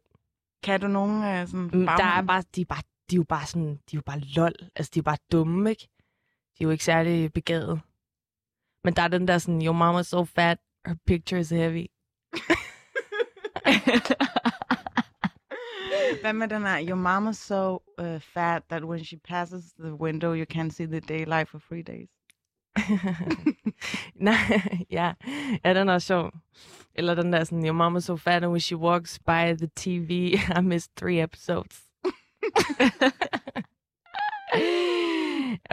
Kan 0.63 0.79
du 0.81 0.87
nogen 0.87 1.23
øh, 1.23 1.47
sådan... 1.47 1.69
Mm, 1.73 1.85
Der 1.85 2.03
er 2.03 2.21
bare, 2.21 2.43
de 2.55 2.61
er 2.61 2.65
bare, 2.65 2.81
de 3.09 3.15
er 3.15 3.17
jo 3.17 3.23
bare 3.23 3.45
sådan, 3.45 3.73
de 3.75 3.79
er 3.93 3.97
jo 3.97 4.01
bare 4.05 4.19
lol. 4.19 4.53
Altså, 4.75 4.91
de 4.93 4.99
er 4.99 5.03
bare 5.03 5.17
dumme, 5.31 5.69
ikke? 5.69 5.87
De 6.59 6.63
er 6.63 6.65
jo 6.65 6.69
ikke 6.69 6.83
særlig 6.83 7.33
begavet. 7.33 7.81
Men 8.83 8.95
der 8.95 9.01
er 9.01 9.07
den 9.07 9.27
der 9.27 9.37
sådan, 9.37 9.65
your 9.65 9.73
mama 9.73 10.03
so 10.03 10.25
fat, 10.25 10.57
her 10.87 10.95
picture 11.07 11.41
is 11.41 11.49
heavy. 11.49 11.85
Hvad 16.21 16.33
med 16.33 16.47
den 16.47 16.61
her? 16.61 16.87
Your 16.89 16.95
mama's 16.95 17.33
so 17.37 17.79
uh, 18.01 18.21
fat 18.21 18.63
that 18.69 18.83
when 18.83 19.03
she 19.03 19.17
passes 19.17 19.63
the 19.79 19.93
window, 19.95 20.33
you 20.33 20.45
can't 20.53 20.69
see 20.69 20.87
the 20.87 20.99
daylight 20.99 21.49
for 21.49 21.59
three 21.59 21.81
days. 21.83 22.09
Nej, 24.27 24.35
ja. 24.91 25.13
ja, 25.65 25.73
den 25.73 25.89
er 25.89 25.93
også 25.93 26.07
sjov. 26.07 26.31
Eller 26.95 27.15
den 27.15 27.33
der 27.33 27.43
sådan, 27.43 27.65
your 27.65 27.73
mama 27.73 27.99
so 27.99 28.15
fat, 28.15 28.43
and 28.43 28.51
when 28.51 28.59
she 28.59 28.77
walks 28.77 29.19
by 29.19 29.55
the 29.57 29.69
TV, 29.75 30.09
I 30.57 30.61
missed 30.61 30.91
three 30.95 31.23
episodes. 31.23 31.83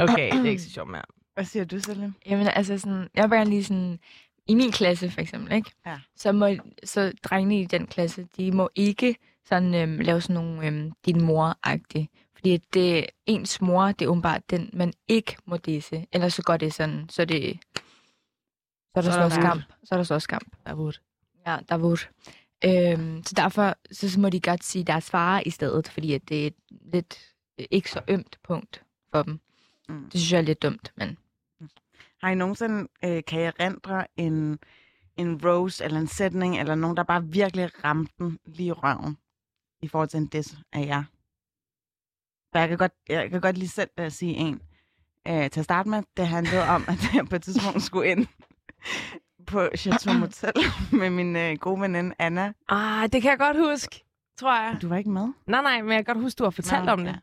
okay, 0.05 0.33
det 0.33 0.47
er 0.47 0.51
ikke 0.51 0.63
så 0.63 0.71
sjovt 0.71 0.91
mere. 0.91 1.03
Hvad 1.35 1.45
siger 1.45 1.65
du, 1.65 1.81
Selim? 1.81 2.15
Jamen, 2.27 2.49
altså 2.49 2.79
sådan, 2.79 3.09
jeg 3.15 3.31
var 3.31 3.45
lige 3.45 3.65
sådan, 3.65 3.99
i 4.47 4.55
min 4.55 4.73
klasse 4.73 5.11
for 5.11 5.21
eksempel, 5.21 5.53
ikke? 5.53 5.71
Ja. 5.87 5.99
Så 6.17 6.33
må, 6.33 6.49
så 6.85 7.13
drengene 7.23 7.61
i 7.61 7.65
den 7.65 7.87
klasse, 7.87 8.27
de 8.37 8.53
må 8.53 8.69
ikke 8.75 9.17
sådan 9.45 9.75
øhm, 9.75 9.99
lave 9.99 10.21
sådan 10.21 10.35
nogle 10.35 10.67
øhm, 10.67 10.93
din 11.07 11.23
mor-agtige. 11.23 12.24
Fordi 12.45 12.57
det, 12.57 13.07
ens 13.27 13.61
mor, 13.61 13.87
det 13.87 14.05
er 14.05 14.09
åbenbart 14.09 14.51
den, 14.51 14.71
man 14.73 14.93
ikke 15.09 15.37
må 15.47 15.57
disse. 15.57 16.07
Ellers 16.13 16.35
så 16.35 16.43
går 16.43 16.57
det 16.57 16.75
sådan, 16.75 17.09
så 17.09 17.25
det, 17.25 17.59
så 17.75 17.81
er 18.95 19.01
der 19.01 19.11
Så 19.11 19.13
så, 19.13 19.21
der 19.21 19.29
så 19.29 19.35
vurt. 19.37 19.45
skam. 19.45 19.61
Så 19.85 19.95
er 19.95 19.97
der 19.97 20.05
så 20.05 20.19
skam. 20.19 20.41
Der 20.65 20.71
er. 20.71 20.93
Ja, 21.47 21.59
der 21.69 21.75
er 21.75 21.79
vurt. 21.79 22.11
Øhm, 22.65 23.23
så 23.27 23.35
derfor 23.37 23.75
så, 23.93 24.11
så 24.11 24.21
må 24.21 24.29
de 24.29 24.41
godt 24.41 24.65
sige 24.65 24.85
deres 24.85 25.11
far 25.11 25.43
i 25.47 25.51
stedet, 25.51 25.89
fordi 25.89 26.13
at 26.15 26.29
det 26.29 26.43
er 26.43 26.47
et 26.47 26.55
lidt 26.71 27.35
øh, 27.61 27.67
ikke 27.71 27.91
så 27.91 28.01
ømt 28.09 28.39
punkt 28.43 28.85
for 29.11 29.23
dem. 29.23 29.41
Mm. 29.89 30.05
Det 30.05 30.21
synes 30.21 30.33
jeg 30.33 30.39
er 30.39 30.43
lidt 30.43 30.63
dumt, 30.63 30.93
men 30.97 31.19
Har 32.23 32.31
I 32.31 32.35
nogensinde, 32.35 32.89
øh, 33.05 33.23
kan 33.27 33.41
jeg 33.41 33.53
rendre 33.61 34.07
en, 34.17 34.59
en 35.17 35.47
rose 35.47 35.85
eller 35.85 36.01
en 36.01 36.07
sætning, 36.07 36.61
eller 36.61 36.75
nogen, 36.75 36.97
der 36.97 37.03
bare 37.03 37.25
virkelig 37.25 37.85
ramte 37.85 38.13
den 38.19 38.39
lige 38.45 38.67
i 38.67 38.73
røven, 38.73 39.19
i 39.83 39.89
forhold 39.89 40.09
til 40.09 40.19
en 40.19 40.27
diss 40.27 40.57
af 40.73 40.87
jer? 40.87 41.05
For 42.55 42.59
jeg 42.59 42.69
kan 42.69 42.79
godt, 42.79 42.93
jeg 43.09 43.31
kan 43.31 43.41
godt 43.41 43.59
lige 43.59 43.69
selv 43.69 43.91
uh, 44.01 44.09
sige 44.09 44.35
en. 44.35 44.61
Uh, 45.29 45.51
til 45.51 45.61
at 45.61 45.65
starte 45.65 45.89
med, 45.89 46.03
det 46.17 46.29
handlede 46.29 46.63
om, 46.63 46.85
at 46.89 47.15
jeg 47.15 47.29
på 47.29 47.37
et 47.37 47.43
tidspunkt 47.43 47.83
skulle 47.83 48.11
ind 48.11 48.27
på 49.47 49.69
Chateau 49.77 50.15
Motel 50.21 50.53
med 50.93 51.11
min 51.11 51.37
uh, 51.37 51.59
gode 51.61 51.81
veninde 51.81 52.15
Anna. 52.19 52.53
Ah, 52.69 53.13
det 53.13 53.23
kan 53.23 53.31
jeg 53.31 53.39
godt 53.39 53.57
huske, 53.57 54.05
tror 54.39 54.55
jeg. 54.55 54.79
Du 54.83 54.89
var 54.89 54.97
ikke 54.97 55.11
med? 55.11 55.33
Nej, 55.47 55.63
nej, 55.63 55.83
men 55.83 55.93
jeg 55.93 56.05
kan 56.07 56.15
godt 56.15 56.25
huske, 56.25 56.39
du 56.39 56.45
har 56.45 56.51
fortalt 56.51 56.85
Nå, 56.85 56.93
om 56.93 56.99
det. 56.99 57.07
ja. 57.07 57.15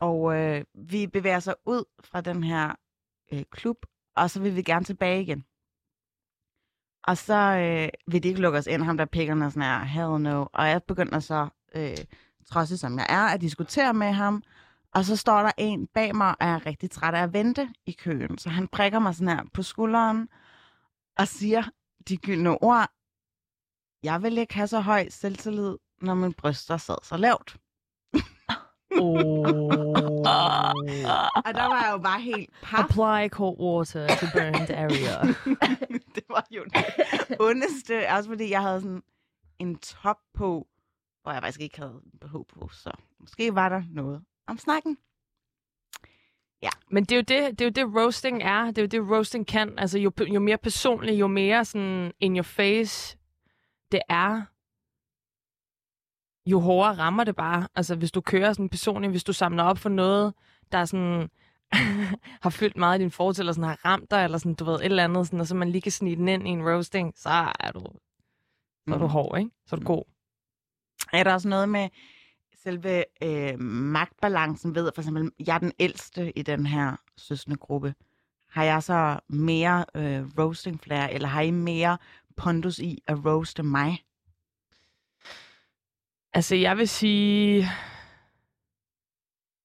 Og 0.00 0.36
øh, 0.36 0.64
vi 0.74 1.06
bevæger 1.06 1.40
sig 1.40 1.54
ud 1.66 1.84
fra 2.04 2.20
den 2.20 2.44
her 2.44 2.74
øh, 3.32 3.42
klub, 3.50 3.76
og 4.16 4.30
så 4.30 4.40
vil 4.40 4.56
vi 4.56 4.62
gerne 4.62 4.84
tilbage 4.84 5.22
igen. 5.22 5.44
Og 7.04 7.16
så 7.16 7.34
øh, 7.34 7.88
vil 8.12 8.22
de 8.22 8.28
ikke 8.28 8.40
lukke 8.40 8.58
os 8.58 8.66
ind, 8.66 8.82
ham 8.82 8.96
der 8.96 9.04
pikkerne 9.04 9.50
sådan 9.50 9.62
her, 9.62 9.84
hell 9.84 10.22
no. 10.22 10.46
Og 10.52 10.68
jeg 10.68 10.82
begynder 10.82 11.20
så, 11.20 11.48
øh, 11.74 11.96
trods 12.50 12.80
som 12.80 12.98
jeg 12.98 13.06
er, 13.08 13.22
at 13.34 13.40
diskutere 13.40 13.94
med 13.94 14.12
ham. 14.12 14.42
Og 14.94 15.04
så 15.04 15.16
står 15.16 15.42
der 15.42 15.52
en 15.58 15.86
bag 15.86 16.16
mig, 16.16 16.28
og 16.40 16.46
jeg 16.46 16.54
er 16.54 16.66
rigtig 16.66 16.90
træt 16.90 17.14
af 17.14 17.22
at 17.22 17.32
vente 17.32 17.68
i 17.86 17.92
køen. 17.92 18.38
Så 18.38 18.50
han 18.50 18.68
prikker 18.68 18.98
mig 18.98 19.14
sådan 19.14 19.36
her 19.36 19.44
på 19.54 19.62
skulderen, 19.62 20.28
og 21.18 21.28
siger 21.28 21.62
de 22.08 22.16
gyldne 22.16 22.62
ord, 22.62 22.88
jeg 24.02 24.22
vil 24.22 24.38
ikke 24.38 24.54
have 24.54 24.66
så 24.66 24.80
høj 24.80 25.08
selvtillid, 25.08 25.76
når 26.02 26.14
min 26.14 26.32
bryster 26.32 26.76
sad 26.76 26.96
så 27.02 27.16
lavt. 27.16 27.56
Og 31.46 31.54
der 31.54 31.68
var 31.68 31.82
jeg 31.84 31.90
jo 31.92 31.98
bare 31.98 32.20
helt 32.20 32.50
paf. 32.62 32.78
Apply 32.78 33.28
cold 33.28 33.58
water 33.60 34.06
to 34.06 34.26
burned 34.32 34.70
area. 34.70 35.26
det 36.14 36.24
var 36.28 36.46
jo 36.50 36.64
det 36.64 37.36
ondeste. 37.40 38.08
Også 38.10 38.28
fordi 38.30 38.50
jeg 38.50 38.62
havde 38.62 38.80
sådan 38.80 39.02
en 39.58 39.78
top 39.78 40.18
på, 40.34 40.66
hvor 41.22 41.32
jeg 41.32 41.42
faktisk 41.42 41.60
ikke 41.60 41.78
havde 41.78 42.00
BH 42.20 42.32
på. 42.32 42.68
Så 42.72 42.90
måske 43.20 43.54
var 43.54 43.68
der 43.68 43.82
noget 43.90 44.22
om 44.46 44.58
snakken. 44.58 44.98
Men 46.90 47.04
det 47.04 47.12
er, 47.12 47.16
jo 47.16 47.22
det, 47.22 47.58
det 47.58 47.60
er 47.60 47.82
jo 47.82 47.88
det, 47.88 47.96
roasting 47.96 48.42
er. 48.42 48.64
Det 48.66 48.78
er 48.78 48.82
jo 48.82 48.86
det, 48.86 49.10
roasting 49.10 49.46
kan. 49.46 49.78
Altså, 49.78 49.98
jo, 49.98 50.12
jo 50.34 50.40
mere 50.40 50.58
personligt, 50.58 51.20
jo 51.20 51.26
mere 51.26 51.64
sådan 51.64 52.12
in 52.20 52.36
your 52.36 52.42
face 52.42 53.18
det 53.92 54.00
er, 54.08 54.42
jo 56.46 56.60
hårdere 56.60 56.98
rammer 56.98 57.24
det 57.24 57.36
bare. 57.36 57.68
Altså, 57.74 57.96
hvis 57.96 58.12
du 58.12 58.20
kører 58.20 58.52
sådan 58.52 58.68
personligt, 58.68 59.10
hvis 59.10 59.24
du 59.24 59.32
samler 59.32 59.62
op 59.62 59.78
for 59.78 59.88
noget, 59.88 60.34
der 60.72 60.84
sådan 60.84 61.30
har 62.42 62.50
fyldt 62.50 62.76
meget 62.76 62.98
i 62.98 63.02
din 63.02 63.10
fortid, 63.10 63.42
eller 63.42 63.52
sådan 63.52 63.68
har 63.68 63.84
ramt 63.84 64.10
dig, 64.10 64.24
eller 64.24 64.38
sådan, 64.38 64.54
du 64.54 64.64
ved, 64.64 64.74
et 64.74 64.84
eller 64.84 65.04
andet, 65.04 65.26
sådan, 65.26 65.40
og 65.40 65.46
så 65.46 65.54
man 65.54 65.70
lige 65.70 65.82
kan 65.82 65.92
snige 65.92 66.16
den 66.16 66.28
ind 66.28 66.48
i 66.48 66.50
en 66.50 66.62
roasting, 66.68 67.12
så 67.16 67.52
er 67.60 67.72
du, 67.72 67.80
så 68.88 68.94
er 68.94 68.98
du 68.98 69.04
Mm. 69.04 69.10
hård, 69.10 69.38
ikke? 69.38 69.50
Så 69.66 69.76
er 69.76 69.80
du 69.80 69.86
god. 69.86 70.04
Er 71.12 71.24
der 71.24 71.32
også 71.32 71.48
noget 71.48 71.68
med 71.68 71.88
selve 72.62 73.04
øh, 73.22 73.60
magtbalancen 73.60 74.74
ved, 74.74 74.90
for 74.94 75.02
eksempel, 75.02 75.30
jeg 75.46 75.54
er 75.54 75.58
den 75.58 75.72
ældste 75.78 76.38
i 76.38 76.42
den 76.42 76.66
her 76.66 76.96
søskende 77.16 77.56
gruppe. 77.56 77.94
Har 78.50 78.64
jeg 78.64 78.82
så 78.82 79.20
mere 79.28 79.84
øh, 79.94 80.24
roasting 80.38 80.80
flair, 80.80 81.06
eller 81.06 81.28
har 81.28 81.40
I 81.40 81.50
mere 81.50 81.98
pondus 82.36 82.78
i 82.78 83.02
at 83.06 83.24
roaste 83.24 83.62
mig? 83.62 84.04
Altså, 86.32 86.54
jeg 86.54 86.76
vil 86.76 86.88
sige... 86.88 87.68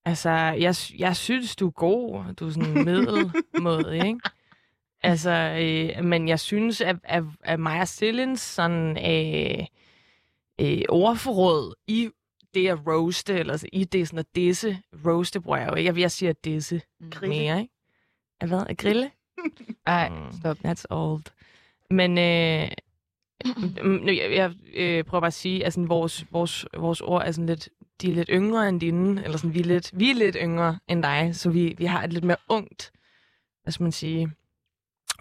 Altså, 0.05 0.29
jeg, 0.29 0.75
jeg 0.99 1.15
synes, 1.15 1.55
du 1.55 1.67
er 1.67 1.71
god. 1.71 2.33
Du 2.33 2.47
er 2.47 2.51
sådan 2.51 2.85
middelmåde, 2.85 3.95
ikke? 4.07 4.19
Altså, 5.03 5.31
øh, 5.31 6.05
men 6.05 6.27
jeg 6.27 6.39
synes, 6.39 6.81
at, 6.81 6.95
at, 7.03 7.23
at 7.43 7.59
Maja 7.59 7.85
Stillins 7.85 8.41
sådan, 8.41 8.97
øh, 8.97 9.65
øh, 10.61 10.81
ordforråd 10.89 11.73
i 11.87 12.09
det 12.55 12.67
at 12.67 12.87
roaste, 12.87 13.33
eller 13.33 13.53
altså, 13.53 13.67
i 13.73 13.83
det 13.83 14.07
sådan 14.07 14.19
at 14.19 14.35
disse, 14.35 14.77
roaste 15.05 15.41
bruger 15.41 15.57
jeg 15.57 15.69
jo 15.69 15.75
ikke. 15.75 15.87
Jeg, 15.87 15.97
jeg 15.99 16.11
siger 16.11 16.33
disse 16.33 16.81
Grille. 17.11 17.35
mere, 17.35 17.61
ikke? 17.61 17.73
At 18.41 18.47
hvad? 18.47 18.63
At 18.69 18.77
grille? 18.77 19.11
Ej, 19.87 20.09
Mm, 20.09 20.31
stop. 20.39 20.57
That's 20.65 20.83
old. 20.89 21.23
Men 21.89 22.17
øh, 22.17 22.69
mm, 23.83 23.89
nu, 23.89 24.11
jeg, 24.11 24.31
jeg 24.31 24.53
øh, 24.73 25.03
prøver 25.03 25.21
bare 25.21 25.27
at 25.27 25.33
sige, 25.33 25.65
at 25.65 25.73
sådan, 25.73 25.89
vores, 25.89 26.25
vores, 26.31 26.65
vores 26.77 27.01
ord 27.01 27.21
er 27.25 27.31
sådan 27.31 27.45
lidt, 27.45 27.69
de 28.01 28.11
er 28.11 28.15
lidt 28.15 28.29
yngre 28.31 28.69
end 28.69 28.81
dine, 28.81 29.23
eller 29.23 29.37
sådan, 29.37 29.53
vi, 29.53 29.59
er 29.59 29.63
lidt, 29.63 29.91
vi 29.99 30.09
er 30.09 30.15
lidt 30.15 30.37
yngre 30.41 30.79
end 30.87 31.03
dig, 31.03 31.35
så 31.35 31.49
vi, 31.49 31.75
vi 31.77 31.85
har 31.85 32.03
et 32.03 32.13
lidt 32.13 32.23
mere 32.23 32.37
ungt, 32.49 32.91
hvad 33.63 33.71
skal 33.73 33.83
man 33.83 33.91
sige, 33.91 34.31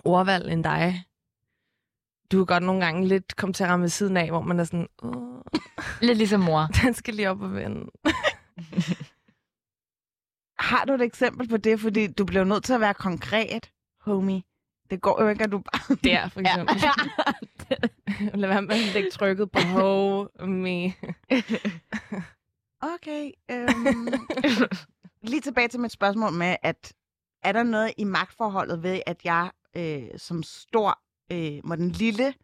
ordvalg 0.04 0.52
end 0.52 0.64
dig. 0.64 1.04
Du 2.32 2.36
kan 2.36 2.46
godt 2.46 2.62
nogle 2.62 2.84
gange 2.84 3.08
lidt 3.08 3.36
komme 3.36 3.52
til 3.52 3.64
at 3.64 3.70
ramme 3.70 3.88
siden 3.88 4.16
af, 4.16 4.28
hvor 4.28 4.40
man 4.40 4.60
er 4.60 4.64
sådan, 4.64 4.88
Åh, 5.02 5.40
Lidt 6.06 6.18
ligesom 6.18 6.40
mor. 6.40 6.66
den 6.82 6.94
skal 6.94 7.14
lige 7.14 7.30
op 7.30 7.40
og 7.40 7.54
vende. 7.54 7.80
Har 10.58 10.84
du 10.84 10.92
et 10.92 11.02
eksempel 11.02 11.48
på 11.48 11.56
det? 11.56 11.80
Fordi 11.80 12.06
du 12.06 12.24
bliver 12.24 12.44
nødt 12.44 12.64
til 12.64 12.72
at 12.72 12.80
være 12.80 12.94
konkret, 12.94 13.70
homie. 14.00 14.42
Det 14.90 15.00
går 15.00 15.22
jo 15.22 15.28
ikke, 15.28 15.44
at 15.44 15.52
du 15.52 15.58
bare... 15.58 15.96
Der, 16.04 16.28
for 16.28 16.40
eksempel. 16.40 16.76
Lad 18.40 18.48
være 18.48 18.62
med 18.62 18.74
at 18.74 18.94
lægge 18.94 19.10
trykket 19.10 19.50
på 19.50 19.58
ho, 19.60 20.26
me. 20.46 20.84
Okay. 22.94 23.30
Øhm, 23.50 24.08
lige 25.22 25.40
tilbage 25.40 25.68
til 25.68 25.80
mit 25.80 25.92
spørgsmål 25.92 26.32
med, 26.32 26.56
at 26.62 26.92
er 27.42 27.52
der 27.52 27.62
noget 27.62 27.92
i 27.98 28.04
magtforholdet 28.04 28.82
ved, 28.82 29.00
at 29.06 29.24
jeg 29.24 29.50
øh, 29.76 30.02
som 30.16 30.42
stor 30.42 30.98
øh, 31.32 31.60
må 31.64 31.76
den 31.76 31.90
lille 31.90 32.34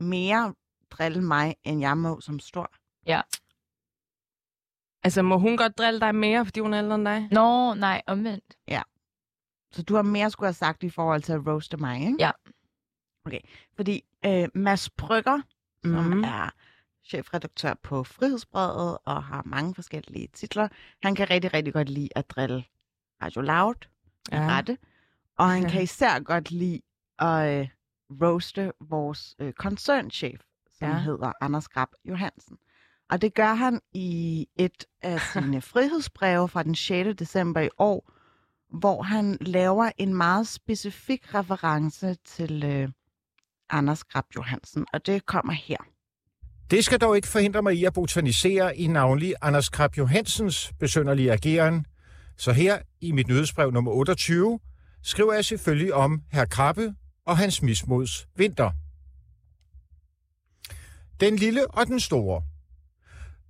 mere 0.00 0.54
drille 0.90 1.22
mig, 1.22 1.54
end 1.64 1.80
jeg 1.80 1.98
må 1.98 2.20
som 2.20 2.38
stor? 2.40 2.70
Altså, 5.02 5.22
må 5.22 5.38
hun 5.38 5.56
godt 5.56 5.78
drille 5.78 6.00
dig 6.00 6.14
mere, 6.14 6.44
fordi 6.44 6.60
hun 6.60 6.74
er 6.74 6.78
ældre 6.78 6.94
end 6.94 7.04
dig? 7.04 7.28
Nå, 7.32 7.74
nej, 7.74 8.02
omvendt. 8.06 8.56
Så 9.72 9.82
du 9.82 9.94
har 9.94 10.02
mere 10.02 10.30
skulle 10.30 10.46
have 10.48 10.54
sagt 10.54 10.82
i 10.82 10.90
forhold 10.90 11.22
til 11.22 11.32
at 11.32 11.46
roaste 11.46 11.76
mig, 11.76 12.00
ikke? 12.00 12.16
Ja. 12.18 12.30
Okay, 13.26 13.40
fordi 13.76 14.02
øh, 14.26 14.48
Mads 14.54 14.90
Brygger, 14.90 15.40
som 15.84 16.04
Mhm. 16.04 16.24
er 16.24 16.50
chefredaktør 17.04 17.74
på 17.82 18.04
Frihedsbrevet 18.04 18.98
og 19.04 19.24
har 19.24 19.42
mange 19.46 19.74
forskellige 19.74 20.28
titler, 20.32 20.68
han 21.02 21.14
kan 21.14 21.30
rigtig, 21.30 21.54
rigtig 21.54 21.72
godt 21.72 21.88
lide 21.88 22.08
at 22.16 22.30
drille 22.30 22.64
Radio 23.22 23.40
Loud 23.40 23.74
ja. 24.32 24.42
Ja. 24.42 24.48
rette, 24.48 24.78
og 25.38 25.50
han 25.50 25.62
Ja. 25.62 25.68
kan 25.72 25.82
især 25.82 26.18
godt 26.20 26.50
lide 26.50 26.80
at 27.18 27.60
øh, 27.60 27.68
roaste 28.22 28.72
vores 28.80 29.34
øh, 29.38 29.52
koncernchef, 29.52 30.40
som 30.78 30.88
ja. 30.88 30.98
Hedder 30.98 31.32
Anders 31.40 31.68
Grab 31.68 31.88
Johansen. 32.04 32.56
Og 33.10 33.22
det 33.22 33.34
gør 33.34 33.54
han 33.54 33.80
i 33.92 34.48
et 34.56 34.84
af 35.02 35.20
sine 35.32 35.60
frihedsbreve 35.60 36.48
fra 36.48 36.62
den 36.62 36.74
6. 36.74 37.08
december 37.18 37.60
i 37.60 37.68
år, 37.78 38.12
hvor 38.78 39.02
han 39.02 39.38
laver 39.40 39.90
en 39.98 40.14
meget 40.14 40.48
specifik 40.48 41.34
reference 41.34 42.16
til 42.24 42.64
øh, 42.64 42.88
Anders 43.70 44.04
Grab 44.04 44.24
Johansen, 44.36 44.86
og 44.92 45.06
det 45.06 45.26
kommer 45.26 45.52
her. 45.52 45.76
Det 46.70 46.84
skal 46.84 47.00
dog 47.00 47.16
ikke 47.16 47.28
forhindre 47.28 47.62
mig 47.62 47.74
i 47.74 47.84
at 47.84 47.92
botanisere 47.92 48.76
i 48.76 48.86
navnlig 48.86 49.34
Anders 49.42 49.68
Krab 49.68 49.96
Johansens 49.98 50.72
besønderlige 50.80 51.32
ageren. 51.32 51.86
Så 52.36 52.52
her 52.52 52.78
i 53.00 53.12
mit 53.12 53.28
nyhedsbrev 53.28 53.70
nummer 53.70 53.90
28 53.90 54.60
skriver 55.02 55.32
jeg 55.32 55.44
selvfølgelig 55.44 55.94
om 55.94 56.22
herr 56.32 56.44
Krabbe 56.44 56.94
og 57.30 57.38
hans 57.38 57.62
mismods 57.62 58.28
vinter. 58.36 58.70
Den 61.20 61.36
lille 61.36 61.70
og 61.70 61.86
den 61.86 62.00
store. 62.00 62.42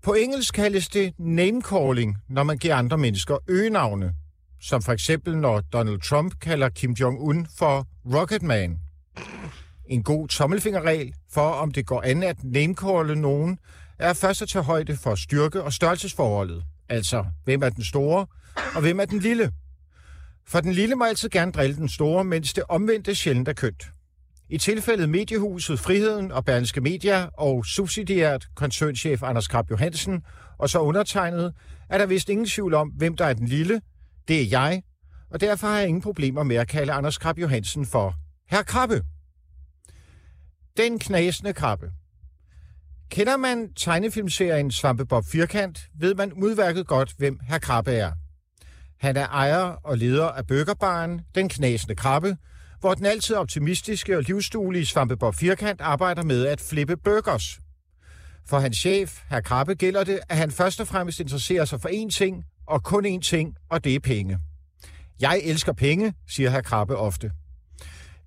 På 0.02 0.12
engelsk 0.12 0.54
kaldes 0.54 0.88
det 0.88 1.14
name-calling, 1.18 2.16
når 2.28 2.42
man 2.42 2.58
giver 2.58 2.74
andre 2.74 2.98
mennesker 2.98 3.38
øgenavne. 3.48 4.14
Som 4.60 4.82
for 4.82 4.92
eksempel 4.92 5.36
når 5.36 5.60
Donald 5.60 6.00
Trump 6.00 6.40
kalder 6.40 6.68
Kim 6.68 6.92
Jong-un 6.92 7.46
for 7.58 7.86
Rocketman. 8.14 8.78
En 9.86 10.02
god 10.02 10.28
tommelfingerregel 10.28 11.14
for, 11.32 11.50
om 11.50 11.72
det 11.72 11.86
går 11.86 12.02
an 12.02 12.22
at 12.22 12.44
namecalle 12.44 13.16
nogen, 13.16 13.58
er 13.98 14.12
først 14.12 14.42
at 14.42 14.48
tage 14.48 14.64
højde 14.64 14.96
for 14.96 15.14
styrke- 15.14 15.62
og 15.62 15.72
størrelsesforholdet. 15.72 16.64
Altså, 16.88 17.24
hvem 17.44 17.62
er 17.62 17.68
den 17.68 17.84
store, 17.84 18.26
og 18.74 18.80
hvem 18.80 19.00
er 19.00 19.04
den 19.04 19.18
lille? 19.18 19.52
For 20.50 20.60
den 20.60 20.72
lille 20.72 20.94
må 20.94 21.04
altid 21.04 21.28
gerne 21.28 21.52
drille 21.52 21.76
den 21.76 21.88
store, 21.88 22.24
mens 22.24 22.52
det 22.52 22.64
omvendte 22.68 23.14
sjældent 23.14 23.48
er 23.48 23.52
kønt. 23.52 23.84
I 24.48 24.58
tilfældet 24.58 25.08
Mediehuset 25.08 25.80
Friheden 25.80 26.32
og 26.32 26.44
Berlingske 26.44 26.80
Media 26.80 27.28
og 27.38 27.66
subsidiært 27.66 28.46
koncernchef 28.54 29.22
Anders 29.22 29.48
Krab 29.48 29.70
Johansen 29.70 30.22
og 30.58 30.70
så 30.70 30.78
undertegnet, 30.78 31.54
er 31.88 31.98
der 31.98 32.06
vist 32.06 32.28
ingen 32.28 32.46
tvivl 32.46 32.74
om, 32.74 32.88
hvem 32.88 33.16
der 33.16 33.24
er 33.24 33.32
den 33.32 33.46
lille. 33.46 33.80
Det 34.28 34.42
er 34.42 34.46
jeg, 34.50 34.82
og 35.30 35.40
derfor 35.40 35.66
har 35.66 35.78
jeg 35.78 35.88
ingen 35.88 36.02
problemer 36.02 36.42
med 36.42 36.56
at 36.56 36.68
kalde 36.68 36.92
Anders 36.92 37.18
Krab 37.18 37.38
Johansen 37.38 37.86
for 37.86 38.14
Herr 38.48 38.62
Krabbe. 38.62 39.02
Den 40.76 40.98
knasende 40.98 41.52
krabbe. 41.52 41.90
Kender 43.10 43.36
man 43.36 43.72
tegnefilmserien 43.74 44.70
Svampebob 44.70 45.24
Firkant, 45.32 45.88
ved 45.98 46.14
man 46.14 46.32
udværket 46.32 46.86
godt, 46.86 47.14
hvem 47.18 47.38
herr 47.48 47.58
Krabbe 47.58 47.92
er. 47.92 48.12
Han 49.00 49.16
er 49.16 49.26
ejer 49.26 49.62
og 49.62 49.98
leder 49.98 50.26
af 50.26 50.46
burgerbaren 50.46 51.20
Den 51.34 51.48
Knasende 51.48 51.94
Krabbe, 51.94 52.36
hvor 52.80 52.94
den 52.94 53.06
altid 53.06 53.36
optimistiske 53.36 54.16
og 54.16 54.22
livsduelige 54.22 54.86
Svampebob 54.86 55.34
Firkant 55.34 55.80
arbejder 55.80 56.22
med 56.22 56.46
at 56.46 56.60
flippe 56.60 56.96
burgers. 56.96 57.60
For 58.46 58.58
hans 58.58 58.76
chef, 58.76 59.20
herr 59.30 59.40
Krabbe, 59.40 59.74
gælder 59.74 60.04
det, 60.04 60.20
at 60.28 60.36
han 60.36 60.50
først 60.50 60.80
og 60.80 60.86
fremmest 60.86 61.20
interesserer 61.20 61.64
sig 61.64 61.80
for 61.80 61.88
én 61.88 62.10
ting, 62.10 62.44
og 62.66 62.82
kun 62.82 63.06
én 63.06 63.20
ting, 63.20 63.54
og 63.70 63.84
det 63.84 63.94
er 63.94 64.00
penge. 64.00 64.38
Jeg 65.20 65.40
elsker 65.44 65.72
penge, 65.72 66.14
siger 66.28 66.50
herr 66.50 66.62
Krabbe 66.62 66.96
ofte. 66.96 67.30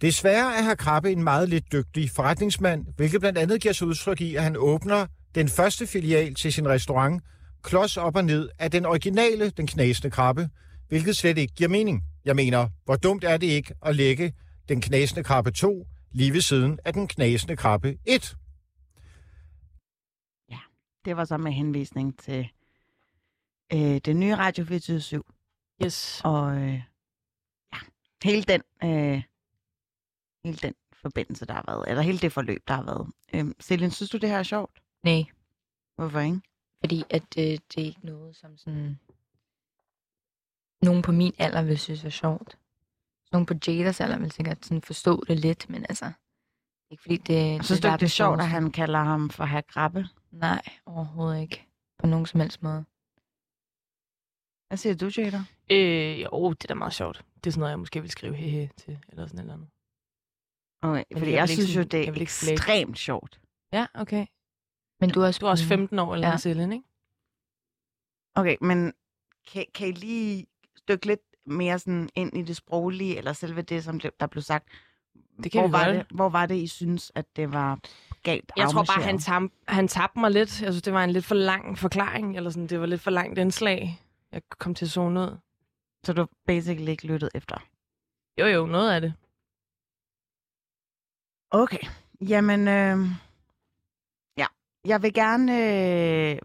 Desværre 0.02 0.58
er 0.58 0.64
herr 0.64 0.76
Krabbe 0.76 1.12
en 1.12 1.24
meget 1.24 1.50
lidt 1.50 1.72
dygtig 1.72 2.12
forretningsmand, 2.12 2.86
hvilket 2.96 3.20
blandt 3.20 3.40
andet 3.40 3.62
giver 3.62 3.74
sig 3.74 3.88
udtryk 3.88 4.22
i, 4.22 4.36
at 4.36 4.44
han 4.44 4.56
åbner 4.58 5.06
den 5.36 5.50
første 5.50 5.88
filial 5.88 6.36
til 6.36 6.54
sin 6.54 6.68
restaurant, 6.68 7.24
klods 7.64 7.98
op 7.98 8.16
og 8.16 8.26
ned 8.26 8.50
af 8.60 8.72
den 8.72 8.86
originale, 8.86 9.50
den 9.50 9.68
knasende 9.68 10.12
krabbe, 10.12 10.50
hvilket 10.88 11.18
slet 11.18 11.38
ikke 11.38 11.54
giver 11.54 11.70
mening. 11.70 12.04
Jeg 12.26 12.36
mener, 12.36 12.70
hvor 12.86 12.96
dumt 12.96 13.24
er 13.24 13.38
det 13.38 13.48
ikke 13.48 13.76
at 13.82 13.96
lægge 13.96 14.34
den 14.70 14.82
knasende 14.82 15.24
krabbe 15.24 15.52
2 15.52 15.88
lige 16.12 16.34
ved 16.34 16.42
siden 16.42 16.80
af 16.86 16.94
den 16.94 17.08
knasende 17.08 17.56
krabbe 17.56 17.98
1? 18.06 18.36
Det 21.06 21.18
var 21.18 21.26
så 21.26 21.38
med 21.38 21.52
henvisning 21.52 22.20
til 22.20 22.50
øh, 23.74 23.98
det 24.06 24.16
nye 24.16 24.36
Radio 24.36 24.66
24 24.66 25.24
Yes. 25.86 26.22
og 26.24 26.56
øh, 26.58 26.82
ja, 27.74 27.78
hele 28.24 28.44
den, 28.44 28.62
øh, 28.84 29.24
hele 30.44 30.58
den 30.58 30.74
forbindelse, 30.94 31.46
der 31.46 31.54
har 31.54 31.64
været, 31.68 31.90
eller 31.90 32.02
hele 32.02 32.18
det 32.20 32.32
forløb, 32.32 32.68
der 32.68 32.74
har 32.74 32.84
været. 32.84 33.08
Øh, 33.34 33.54
Celine, 33.62 33.92
synes 33.92 34.10
du, 34.10 34.18
det 34.18 34.30
her 34.30 34.38
er 34.38 34.44
sjovt? 34.44 34.82
Nej, 35.04 35.24
Hvorfor 35.96 36.20
ikke? 36.20 36.42
Fordi 36.84 37.04
at 37.10 37.38
øh, 37.38 37.44
det 37.44 37.78
er 37.78 37.86
ikke 37.86 38.06
noget, 38.06 38.36
som 38.36 38.58
sådan... 38.58 39.00
Nogen 40.82 41.02
på 41.02 41.12
min 41.12 41.34
alder 41.38 41.62
vil 41.62 41.80
synes 41.80 42.04
er 42.04 42.10
sjovt. 42.10 42.58
Nogen 43.32 43.46
på 43.46 43.54
Jadas 43.68 44.02
alder 44.02 44.20
vil 44.20 44.32
sikkert 44.32 44.66
sådan 44.66 44.82
forstå 44.82 45.24
det 45.28 45.40
lidt, 45.40 45.70
men 45.70 45.86
altså... 45.90 46.12
Ikke 46.92 47.02
fordi 47.02 47.18
det... 47.18 47.66
Synes 47.66 47.82
du 47.82 47.88
ikke, 47.88 47.98
det 47.98 48.04
er 48.04 48.08
sjovt, 48.08 48.40
at 48.40 48.48
han 48.48 48.72
kalder 48.72 49.00
ham 49.00 49.30
for 49.30 49.46
herr 49.46 49.62
Krabbe? 49.62 50.00
sjoveste. 50.00 50.18
Nej, 50.32 50.62
overhovedet 50.86 51.42
ikke. 51.42 51.68
På 52.00 52.08
nogen 52.08 52.26
som 52.26 52.40
helst 52.40 52.64
måde. 52.64 52.86
Hvad 54.68 54.78
siger 54.78 54.96
du, 54.96 55.10
Jada? 55.18 55.44
Øh, 55.72 56.22
jo, 56.22 56.54
det 56.54 56.64
er 56.64 56.68
da 56.68 56.74
meget 56.74 56.94
sjovt. 56.94 57.26
Det 57.36 57.48
er 57.48 57.52
sådan 57.52 57.60
noget, 57.60 57.72
jeg 57.72 57.80
måske 57.80 58.02
vil 58.02 58.12
skrive 58.12 58.36
hehe 58.36 58.70
til, 58.78 59.00
eller 59.10 59.28
sådan 59.28 59.40
et 59.40 59.44
eller 59.44 59.54
andet. 59.54 59.70
Okay, 60.82 61.04
fordi 61.18 61.32
jeg 61.32 61.38
jeg, 61.38 61.50
synes 61.50 61.76
jo, 61.76 61.84
det 61.84 62.06
jeg 62.06 62.18
er 62.18 62.22
ekstremt 62.22 63.00
sjovt. 63.00 63.42
Ja, 63.74 63.86
okay. 63.94 64.26
Men 65.04 65.14
du 65.14 65.22
er 65.22 65.28
også, 65.28 65.40
Du 65.40 65.46
er 65.46 65.50
også 65.50 65.66
15 65.66 66.00
år 66.00 66.14
eller 66.14 66.28
Ja. 66.28 66.38
Cellen, 66.38 66.74
ikke? 66.74 66.86
Okay, 68.36 68.56
men 68.62 68.94
kan, 69.52 69.66
kan 69.74 69.88
I 69.88 69.92
lige 69.92 70.46
stykke 70.78 71.06
lidt 71.06 71.22
mere 71.46 71.80
sådan 71.80 72.10
ind 72.16 72.38
i 72.38 72.42
det 72.42 72.56
sproglige, 72.56 73.18
eller 73.18 73.34
selve 73.34 73.62
det, 73.62 73.84
som 73.84 74.00
det, 74.00 74.20
der 74.20 74.28
blev 74.28 74.42
sagt? 74.42 74.68
Det 75.44 75.52
kan 75.52 75.62
hvor, 75.62 75.68
vi 75.68 75.72
var 75.72 75.92
det, 75.92 76.06
hvor 76.12 76.30
var 76.30 76.46
det, 76.46 76.56
I 76.56 76.68
synes, 76.68 77.12
at 77.16 77.26
det 77.36 77.54
var 77.54 77.80
galt 78.24 78.52
Jeg 78.58 78.70
tror 78.70 78.84
bare, 78.84 79.04
han, 79.04 79.20
tam, 79.20 79.52
han 79.68 79.88
tabte 79.88 80.20
mig 80.20 80.32
lidt. 80.32 80.62
Jeg 80.62 80.74
synes, 80.74 80.82
det 80.82 80.94
var 80.94 81.04
en 81.04 81.12
lidt 81.12 81.26
for 81.26 81.36
lang 81.36 81.78
forklaring, 81.78 82.38
eller 82.38 82.50
sådan, 82.50 82.68
det 82.68 82.80
var 82.80 82.86
lidt 82.86 83.02
for 83.02 83.12
langt 83.12 83.40
indslag. 83.40 84.02
Jeg 84.32 84.42
kom 84.50 84.76
til 84.76 84.86
at 84.86 84.92
zone 84.92 85.20
ud. 85.20 85.38
Så 86.04 86.14
du 86.14 86.28
basically 86.48 86.90
ikke 86.90 87.08
lyttede 87.08 87.32
efter? 87.36 87.58
Jo, 88.40 88.46
jo, 88.46 88.66
noget 88.66 88.92
af 88.92 89.02
det. 89.02 89.14
Okay. 91.52 91.88
Jamen, 92.22 92.68
øh. 92.68 92.98
Jeg 94.86 95.02
vil 95.02 95.14
gerne 95.14 95.52
øh, 95.54 96.40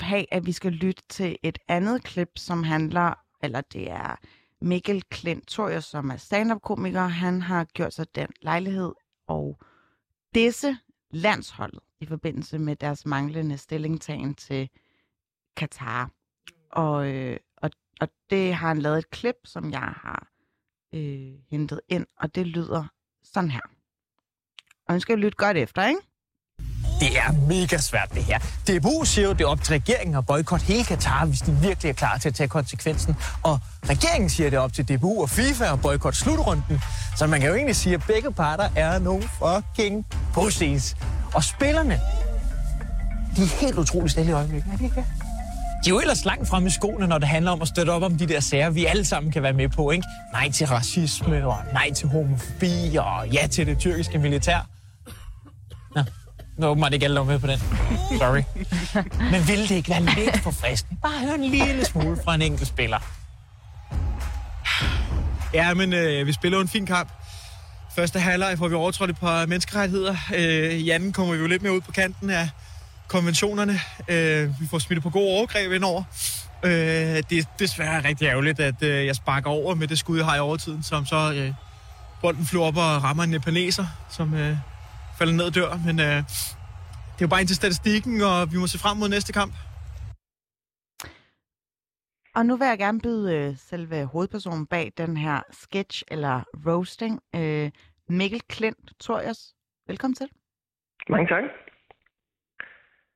have, 0.00 0.34
at 0.34 0.46
vi 0.46 0.52
skal 0.52 0.72
lytte 0.72 1.02
til 1.08 1.36
et 1.42 1.58
andet 1.68 2.04
klip, 2.04 2.30
som 2.36 2.62
handler, 2.62 3.14
eller 3.42 3.60
det 3.60 3.90
er 3.90 4.16
Mikkel 4.60 5.02
Klint 5.02 5.50
som 5.84 6.10
er 6.10 6.16
stand-up-komiker. 6.16 7.00
Han 7.00 7.42
har 7.42 7.64
gjort 7.64 7.94
sig 7.94 8.14
den 8.14 8.28
lejlighed 8.40 8.92
og 9.26 9.58
disse 10.34 10.78
landsholdet 11.10 11.80
i 12.00 12.06
forbindelse 12.06 12.58
med 12.58 12.76
deres 12.76 13.06
manglende 13.06 13.58
stillingtagen 13.58 14.34
til 14.34 14.68
Katar. 15.56 16.10
Og, 16.70 17.08
øh, 17.14 17.36
og, 17.56 17.70
og 18.00 18.08
det 18.30 18.54
har 18.54 18.68
han 18.68 18.78
lavet 18.78 18.98
et 18.98 19.10
klip, 19.10 19.36
som 19.44 19.70
jeg 19.70 19.80
har 19.80 20.28
øh, 20.94 21.34
hentet 21.50 21.80
ind, 21.88 22.06
og 22.16 22.34
det 22.34 22.46
lyder 22.46 22.84
sådan 23.22 23.50
her. 23.50 23.60
Og 24.88 24.94
nu 24.94 25.00
skal 25.00 25.16
vi 25.16 25.22
lytte 25.22 25.36
godt 25.36 25.56
efter, 25.56 25.86
ikke? 25.86 26.00
Det 27.00 27.18
er 27.18 27.46
mega 27.48 27.78
svært, 27.78 28.08
det 28.14 28.22
her. 28.24 28.38
DBU 28.38 29.04
siger 29.04 29.26
jo, 29.26 29.32
det 29.32 29.40
er 29.40 29.48
op 29.48 29.62
til 29.62 29.72
regeringen 29.72 30.16
at 30.16 30.26
boykotte 30.26 30.66
hele 30.66 30.84
Katar, 30.84 31.26
hvis 31.26 31.40
de 31.40 31.52
virkelig 31.52 31.90
er 31.90 31.94
klar 31.94 32.18
til 32.18 32.28
at 32.28 32.34
tage 32.34 32.48
konsekvensen. 32.48 33.16
Og 33.42 33.60
regeringen 33.88 34.30
siger, 34.30 34.50
det 34.50 34.56
er 34.56 34.60
op 34.60 34.72
til 34.72 34.88
DBU 34.88 35.22
og 35.22 35.30
FIFA 35.30 35.72
at 35.72 35.80
boykotte 35.82 36.18
slutrunden. 36.18 36.80
Så 37.16 37.26
man 37.26 37.40
kan 37.40 37.48
jo 37.48 37.54
egentlig 37.54 37.76
sige, 37.76 37.94
at 37.94 38.02
begge 38.06 38.32
parter 38.32 38.68
er 38.76 38.98
nogle 38.98 39.22
fucking 39.22 40.06
pussies. 40.34 40.96
Og 41.34 41.44
spillerne, 41.44 42.00
de 43.36 43.42
er 43.42 43.60
helt 43.60 43.78
utroligt 43.78 44.12
stille 44.12 44.30
i 44.30 44.34
øjeblikket. 44.34 44.72
Er 44.72 44.76
de 44.76 44.84
ikke 44.84 44.96
det? 44.96 45.04
De 45.84 45.90
er 45.90 45.94
jo 45.94 46.00
ellers 46.00 46.24
langt 46.24 46.48
fremme 46.48 46.68
i 46.68 46.70
skoene, 46.70 47.06
når 47.06 47.18
det 47.18 47.28
handler 47.28 47.50
om 47.50 47.62
at 47.62 47.68
støtte 47.68 47.90
op 47.90 48.02
om 48.02 48.18
de 48.18 48.26
der 48.26 48.40
sager, 48.40 48.70
vi 48.70 48.84
alle 48.84 49.04
sammen 49.04 49.32
kan 49.32 49.42
være 49.42 49.52
med 49.52 49.68
på, 49.68 49.90
ikke? 49.90 50.04
Nej 50.32 50.50
til 50.50 50.66
racisme, 50.66 51.46
og 51.46 51.56
nej 51.72 51.92
til 51.92 52.08
homofobi, 52.08 52.96
og 52.96 53.28
ja 53.28 53.46
til 53.46 53.66
det 53.66 53.78
tyrkiske 53.78 54.18
militær. 54.18 54.68
Nu 56.58 56.66
er 56.66 56.70
åbenbart 56.70 56.92
ikke 56.92 57.04
alle 57.04 57.16
der 57.16 57.24
var 57.24 57.32
med 57.32 57.38
på 57.38 57.46
den. 57.46 57.58
Sorry. 58.18 58.42
Men 59.32 59.48
ville 59.48 59.68
det 59.68 59.74
ikke 59.74 59.90
være 59.90 60.02
lidt 60.02 60.38
for 60.42 60.50
friskende? 60.50 61.00
Bare 61.02 61.20
høre 61.20 61.34
en 61.34 61.44
lille 61.44 61.84
smule 61.84 62.18
fra 62.24 62.34
en 62.34 62.42
enkelt 62.42 62.68
spiller. 62.68 62.98
Ja, 65.54 65.74
men 65.74 65.92
øh, 65.92 66.26
vi 66.26 66.32
spiller 66.32 66.60
en 66.60 66.68
fin 66.68 66.86
kamp. 66.86 67.08
Første 67.96 68.20
halvleg 68.20 68.58
får 68.58 68.68
vi 68.68 68.74
overtrådt 68.74 69.10
et 69.10 69.18
par 69.18 69.46
menneskerettigheder. 69.46 70.16
Øh, 70.34 70.72
I 70.72 70.90
anden 70.90 71.12
kommer 71.12 71.34
vi 71.34 71.40
jo 71.40 71.46
lidt 71.46 71.62
mere 71.62 71.72
ud 71.72 71.80
på 71.80 71.92
kanten 71.92 72.30
af 72.30 72.48
konventionerne. 73.08 73.80
Øh, 74.08 74.60
vi 74.60 74.66
får 74.70 74.78
smidt 74.78 75.02
på 75.02 75.10
gode 75.10 75.26
overgreb 75.36 75.72
indover. 75.72 76.02
Øh, 76.62 76.70
det 76.70 77.32
er 77.32 77.42
desværre 77.58 78.04
rigtig 78.08 78.26
ærgerligt, 78.26 78.60
at 78.60 78.82
øh, 78.82 79.06
jeg 79.06 79.16
sparker 79.16 79.50
over 79.50 79.74
med 79.74 79.88
det 79.88 79.98
skud, 79.98 80.16
jeg 80.16 80.26
har 80.26 80.36
i 80.36 80.40
overtiden, 80.40 80.82
som 80.82 81.06
så 81.06 81.32
øh, 81.32 81.52
bolden 82.22 82.46
flyver 82.46 82.64
op 82.64 82.76
og 82.76 83.04
rammer 83.04 83.24
en 83.24 83.30
nepaleser, 83.30 83.86
som 84.10 84.34
øh, 84.34 84.56
falder 85.18 85.34
ned 85.34 85.46
og 85.50 85.54
dør. 85.54 85.70
Men 85.86 85.96
øh, 86.08 86.16
det 87.14 87.20
er 87.22 87.26
jo 87.26 87.28
bare 87.28 87.40
ind 87.40 87.48
til 87.48 87.56
statistikken, 87.56 88.14
og 88.30 88.52
vi 88.52 88.56
må 88.58 88.66
se 88.66 88.78
frem 88.78 88.96
mod 88.96 89.08
næste 89.08 89.32
kamp. 89.32 89.52
Og 92.36 92.46
nu 92.46 92.56
vil 92.56 92.66
jeg 92.66 92.78
gerne 92.78 93.00
byde 93.00 93.36
øh, 93.36 93.56
selve 93.56 94.04
hovedpersonen 94.04 94.66
bag 94.66 94.92
den 94.96 95.16
her 95.16 95.42
sketch 95.50 96.02
eller 96.08 96.42
roasting, 96.66 97.20
øh, 97.36 97.70
Mikkel 98.08 98.42
Klint 98.48 98.92
Thorius. 99.00 99.54
Velkommen 99.86 100.14
til. 100.14 100.28
Mange 101.08 101.28
tak. 101.28 101.44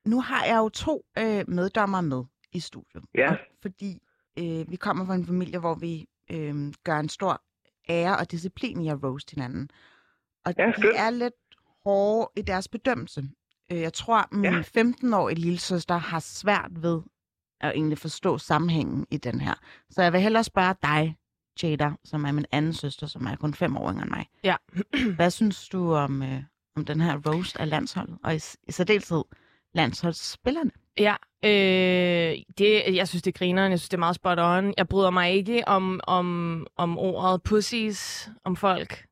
Nu 0.07 0.21
har 0.21 0.45
jeg 0.45 0.57
jo 0.57 0.69
to 0.69 1.05
øh, 1.19 1.45
meddommer 1.49 2.01
med 2.01 2.25
i 2.53 2.61
studiet. 2.61 3.05
Ja. 3.15 3.31
Og 3.31 3.37
fordi 3.63 3.99
øh, 4.39 4.71
vi 4.71 4.77
kommer 4.77 5.07
fra 5.07 5.15
en 5.15 5.27
familie, 5.27 5.59
hvor 5.59 5.75
vi 5.75 6.07
øh, 6.31 6.55
gør 6.85 6.99
en 6.99 7.09
stor 7.09 7.43
ære 7.89 8.17
og 8.17 8.31
disciplin 8.31 8.81
i 8.81 8.89
at 8.89 9.03
roast 9.05 9.31
hinanden. 9.31 9.71
Og 10.45 10.55
Ja, 10.59 10.67
de 10.67 10.97
er 10.97 11.11
lidt 11.11 11.35
hårde 11.87 12.31
i 12.37 12.43
deres 12.43 12.69
bedømmelse. 12.69 13.25
Øh, 13.73 13.81
Jeg 13.81 13.93
tror, 13.93 14.29
min 14.33 14.45
Ja. 14.53 14.61
15-årige 14.61 15.39
lille 15.41 15.59
søster 15.59 15.97
har 15.97 16.21
svært 16.21 16.71
ved 16.83 17.01
at 17.61 17.73
egentlig 17.75 17.99
forstå 17.99 18.39
sammenhængen 18.39 19.07
i 19.11 19.17
den 19.17 19.41
her. 19.41 19.55
Så 19.91 20.03
jeg 20.03 20.13
vil 20.13 20.21
hellere 20.21 20.45
spørge 20.45 20.75
dig, 20.83 21.17
Jada, 21.63 21.91
som 22.05 22.25
er 22.25 22.33
min 22.33 22.47
anden 22.53 22.73
søster, 22.73 23.07
som 23.07 23.27
er 23.27 23.37
kun 23.37 23.55
fem 23.55 23.77
år 23.77 23.91
yngre 23.91 24.03
end 24.03 24.11
mig. 24.11 24.27
Ja. 24.45 24.57
Hvad 25.17 25.31
synes 25.31 25.69
du 25.69 25.95
om, 25.95 26.23
øh, 26.23 26.43
om 26.77 26.85
den 26.85 27.01
her 27.01 27.21
roast 27.27 27.57
af 27.57 27.69
landsholdet, 27.71 28.19
og 28.25 28.35
i, 28.35 28.41
i 28.69 28.73
særdeleshed 28.73 29.23
landsholdsspillerne? 29.75 30.71
Ja, 30.99 31.15
øh, 31.45 32.39
det, 32.59 32.97
jeg 32.97 33.09
synes, 33.09 33.23
det 33.23 33.35
griner. 33.35 33.69
Jeg 33.69 33.79
synes, 33.79 33.89
det 33.89 33.97
er 33.97 33.99
meget 33.99 34.17
spot 34.17 34.39
on. 34.39 34.75
Jeg 34.77 34.89
bryder 34.89 35.11
mig 35.11 35.33
ikke 35.33 35.69
om, 35.69 36.01
om, 36.05 36.67
om 36.77 36.99
ordet 36.99 37.43
pussies 37.43 38.31
om 38.45 38.57
folk. 38.57 39.07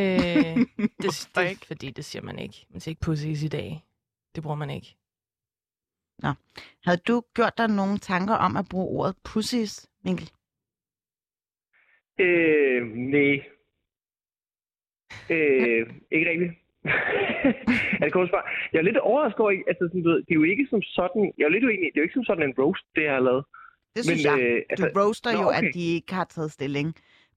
Øh, 0.00 0.56
det, 1.02 1.28
det, 1.34 1.50
ikke? 1.50 1.66
Fordi 1.66 1.90
det 1.90 2.04
siger 2.04 2.22
man 2.22 2.38
ikke. 2.38 2.66
Man 2.70 2.80
siger 2.80 2.92
ikke 2.92 3.00
pussies 3.06 3.42
i 3.42 3.48
dag. 3.48 3.84
Det 4.34 4.42
bruger 4.42 4.56
man 4.56 4.70
ikke. 4.70 4.96
Nå. 6.22 6.30
Havde 6.84 7.00
du 7.08 7.22
gjort 7.34 7.58
dig 7.58 7.68
nogle 7.68 7.98
tanker 7.98 8.34
om 8.34 8.56
at 8.56 8.66
bruge 8.70 8.98
ordet 8.98 9.16
pussies, 9.24 9.90
Mikkel? 10.04 10.30
Øh, 12.18 12.82
nej. 13.14 13.34
Øh, 15.30 15.82
ikke 16.12 16.30
rigtigt. 16.30 16.52
er 18.00 18.04
det 18.04 18.12
kort 18.12 18.28
svar? 18.28 18.68
Jeg 18.72 18.78
er 18.78 18.82
lidt 18.82 18.96
overrasket 18.96 19.40
over, 19.40 19.52
altså, 19.70 19.84
sådan, 19.88 20.02
du 20.02 20.08
ved, 20.10 20.18
det 20.26 20.30
er 20.30 20.40
jo 20.42 20.42
ikke 20.42 20.66
som 20.70 20.82
sådan, 20.82 21.32
jeg 21.38 21.44
er 21.44 21.48
lidt 21.48 21.64
uenig, 21.64 21.86
det 21.92 21.96
er 21.96 22.02
jo 22.02 22.08
ikke 22.08 22.18
som 22.20 22.24
sådan 22.24 22.48
en 22.48 22.54
roast, 22.58 22.84
det 22.94 23.02
jeg 23.02 23.12
har 23.12 23.20
lavet. 23.20 23.44
Det 23.94 24.04
synes 24.04 24.26
Men, 24.26 24.38
jeg. 24.40 24.62
altså, 24.70 24.86
Du 24.94 25.00
roaster 25.00 25.32
nå, 25.32 25.38
jo, 25.40 25.48
okay. 25.48 25.68
at 25.68 25.74
de 25.74 25.94
ikke 25.96 26.14
har 26.14 26.24
taget 26.24 26.52
stilling. 26.52 26.88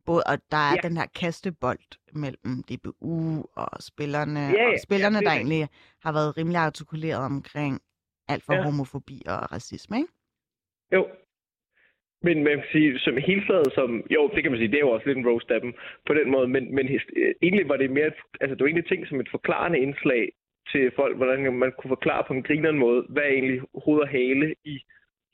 Både, 0.10 0.24
og 0.32 0.36
der 0.54 0.64
er 0.72 0.76
Ja. 0.76 0.88
den 0.88 0.98
her 0.98 1.08
kastebold 1.22 1.86
mellem 2.24 2.54
DBU 2.70 3.46
og 3.64 3.72
spillerne. 3.92 4.40
Ja, 4.40 4.62
ja, 4.64 4.68
og 4.74 4.80
spillerne, 4.88 5.16
ja, 5.16 5.20
det 5.20 5.26
der 5.26 5.32
er 5.32 5.36
egentlig 5.42 5.64
har 6.06 6.12
været 6.18 6.38
rimelig 6.38 6.60
artikuleret 6.68 7.24
omkring 7.34 7.74
alt 8.32 8.44
for 8.46 8.54
Ja. 8.54 8.64
homofobi 8.64 9.18
og 9.34 9.40
racisme, 9.56 9.98
ikke? 9.98 10.12
Jo. 10.96 11.08
Men 12.28 12.44
man 12.44 12.54
kan 12.58 12.64
sige, 12.72 13.00
som 13.00 13.18
helfladet, 13.18 13.72
som, 13.74 13.90
jo, 14.16 14.22
det 14.34 14.44
kan 14.44 14.52
man 14.52 14.60
sige, 14.60 14.72
det 14.72 14.76
er 14.80 14.86
jo 14.88 14.92
også 14.96 15.08
lidt 15.08 15.18
en 15.18 15.28
roast 15.28 15.50
af 15.52 15.62
dem 15.62 15.74
på 16.08 16.14
den 16.14 16.32
måde, 16.32 16.48
men, 16.48 16.76
men 16.76 16.86
øh, 16.88 17.34
egentlig 17.42 17.70
var 17.70 17.78
det 17.78 17.92
mere, 17.92 18.12
altså 18.42 18.54
det 18.56 18.62
var 18.62 18.68
egentlig 18.68 18.88
ting 18.88 19.08
som 19.08 19.20
et 19.20 19.30
forklarende 19.32 19.80
indslag 19.80 20.32
til 20.72 20.92
folk, 20.96 21.16
hvordan 21.18 21.54
man 21.54 21.72
kunne 21.78 21.90
forklare 21.98 22.24
på 22.28 22.34
en 22.34 22.44
grinerende 22.44 22.80
måde, 22.80 23.06
hvad 23.10 23.24
er 23.24 23.28
egentlig 23.38 23.62
hoved 23.86 24.02
og 24.02 24.08
hale 24.08 24.56
i 24.66 24.76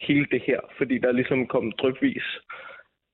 hele 0.02 0.26
det 0.32 0.42
her, 0.42 0.60
fordi 0.78 0.98
der 0.98 1.08
er 1.08 1.12
ligesom 1.22 1.48
kommet 1.48 1.74
drøbvis, 1.80 2.28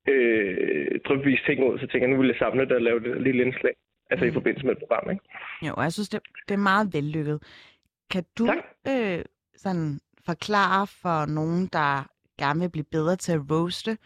øh, 0.10 1.00
drøbvis 1.06 1.42
ting 1.46 1.64
ud, 1.64 1.80
så 1.80 1.88
tænker 1.88 2.08
jeg, 2.08 2.14
nu 2.16 2.22
vil 2.22 2.28
jeg 2.28 2.40
samle 2.40 2.66
det 2.66 2.72
og 2.72 2.82
lave 2.82 3.00
det 3.00 3.22
lille 3.22 3.44
indslag, 3.44 3.74
altså 4.10 4.26
i 4.26 4.32
forbindelse 4.32 4.66
med 4.66 4.74
et 4.76 4.80
program, 4.80 5.10
ikke? 5.12 5.24
Jo, 5.68 5.74
og 5.78 5.84
jeg 5.84 5.94
synes, 5.94 6.10
det, 6.10 6.22
det 6.48 6.54
er 6.54 6.68
meget 6.72 6.94
vellykket. 6.94 7.38
Kan 8.12 8.24
du 8.38 8.46
øh, 8.92 9.26
sådan 9.56 10.00
forklare 10.26 10.88
for 11.02 11.34
nogen, 11.34 11.70
der 11.74 11.92
gerne 12.40 12.60
vil 12.60 12.72
blive 12.72 12.92
bedre 12.92 13.16
til 13.16 13.34
at 13.34 13.42
roaste, 13.52 13.98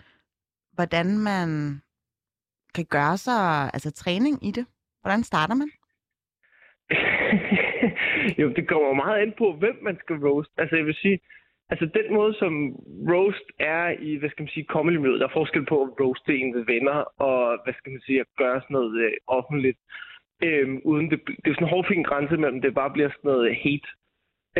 hvordan 0.73 1.07
man 1.17 1.47
kan 2.75 2.85
gøre 2.85 3.17
sig, 3.17 3.63
altså 3.73 3.91
træning 3.91 4.47
i 4.47 4.51
det? 4.51 4.65
Hvordan 5.01 5.23
starter 5.23 5.55
man? 5.55 5.69
jo, 8.41 8.53
det 8.57 8.67
kommer 8.67 8.93
meget 8.93 9.21
an 9.21 9.33
på, 9.37 9.55
hvem 9.59 9.77
man 9.81 9.97
skal 9.99 10.15
roast. 10.15 10.51
Altså, 10.57 10.75
jeg 10.75 10.85
vil 10.85 10.95
sige, 10.95 11.19
altså 11.73 11.85
den 11.99 12.07
måde, 12.17 12.33
som 12.41 12.53
roast 13.11 13.47
er 13.59 13.85
i, 14.07 14.15
hvad 14.15 14.29
skal 14.29 14.43
man 14.43 14.55
sige, 14.55 14.71
comedy 14.75 14.95
miljøet, 14.95 15.19
der 15.19 15.27
er 15.27 15.39
forskel 15.39 15.65
på 15.65 15.77
at 15.83 15.89
roaste 15.99 16.37
en 16.37 16.55
ved 16.55 16.65
venner, 16.73 16.97
og 17.27 17.39
hvad 17.63 17.73
skal 17.77 17.91
man 17.91 18.01
sige, 18.05 18.19
at 18.19 18.29
gøre 18.37 18.61
sådan 18.61 18.75
noget 18.77 18.93
øh, 19.05 19.13
offentligt, 19.27 19.79
øh, 20.47 20.67
uden 20.91 21.11
det, 21.11 21.19
det 21.41 21.47
er 21.49 21.55
sådan 21.55 21.67
en 21.67 21.73
hårdfin 21.75 22.03
grænse 22.09 22.37
mellem, 22.37 22.61
det 22.61 22.79
bare 22.81 22.95
bliver 22.95 23.09
sådan 23.09 23.29
noget 23.31 23.55
hate, 23.63 23.89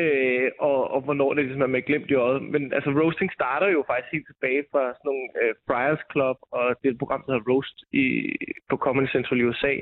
øh, 0.01 0.49
og, 0.59 0.91
og 0.93 1.01
hvornår 1.01 1.33
det 1.33 1.43
ligesom 1.45 1.61
er 1.61 1.75
med 1.75 1.81
glemt 1.89 2.11
i 2.11 2.21
øjet. 2.25 2.41
Men 2.53 2.73
altså, 2.73 2.89
roasting 2.89 3.31
starter 3.33 3.67
jo 3.67 3.83
faktisk 3.87 4.11
helt 4.11 4.27
tilbage 4.27 4.63
fra 4.71 4.83
sådan 4.87 5.07
nogle 5.09 5.27
øh, 5.41 5.53
Friars 5.67 6.03
Club, 6.11 6.37
og 6.57 6.63
det 6.79 6.87
er 6.87 6.93
et 6.93 7.03
program, 7.03 7.23
der 7.23 7.31
hedder 7.31 7.49
Roast 7.51 7.77
i, 8.01 8.05
på 8.69 8.75
Comedy 8.85 9.09
Central 9.15 9.39
i 9.39 9.47
USA, 9.49 9.73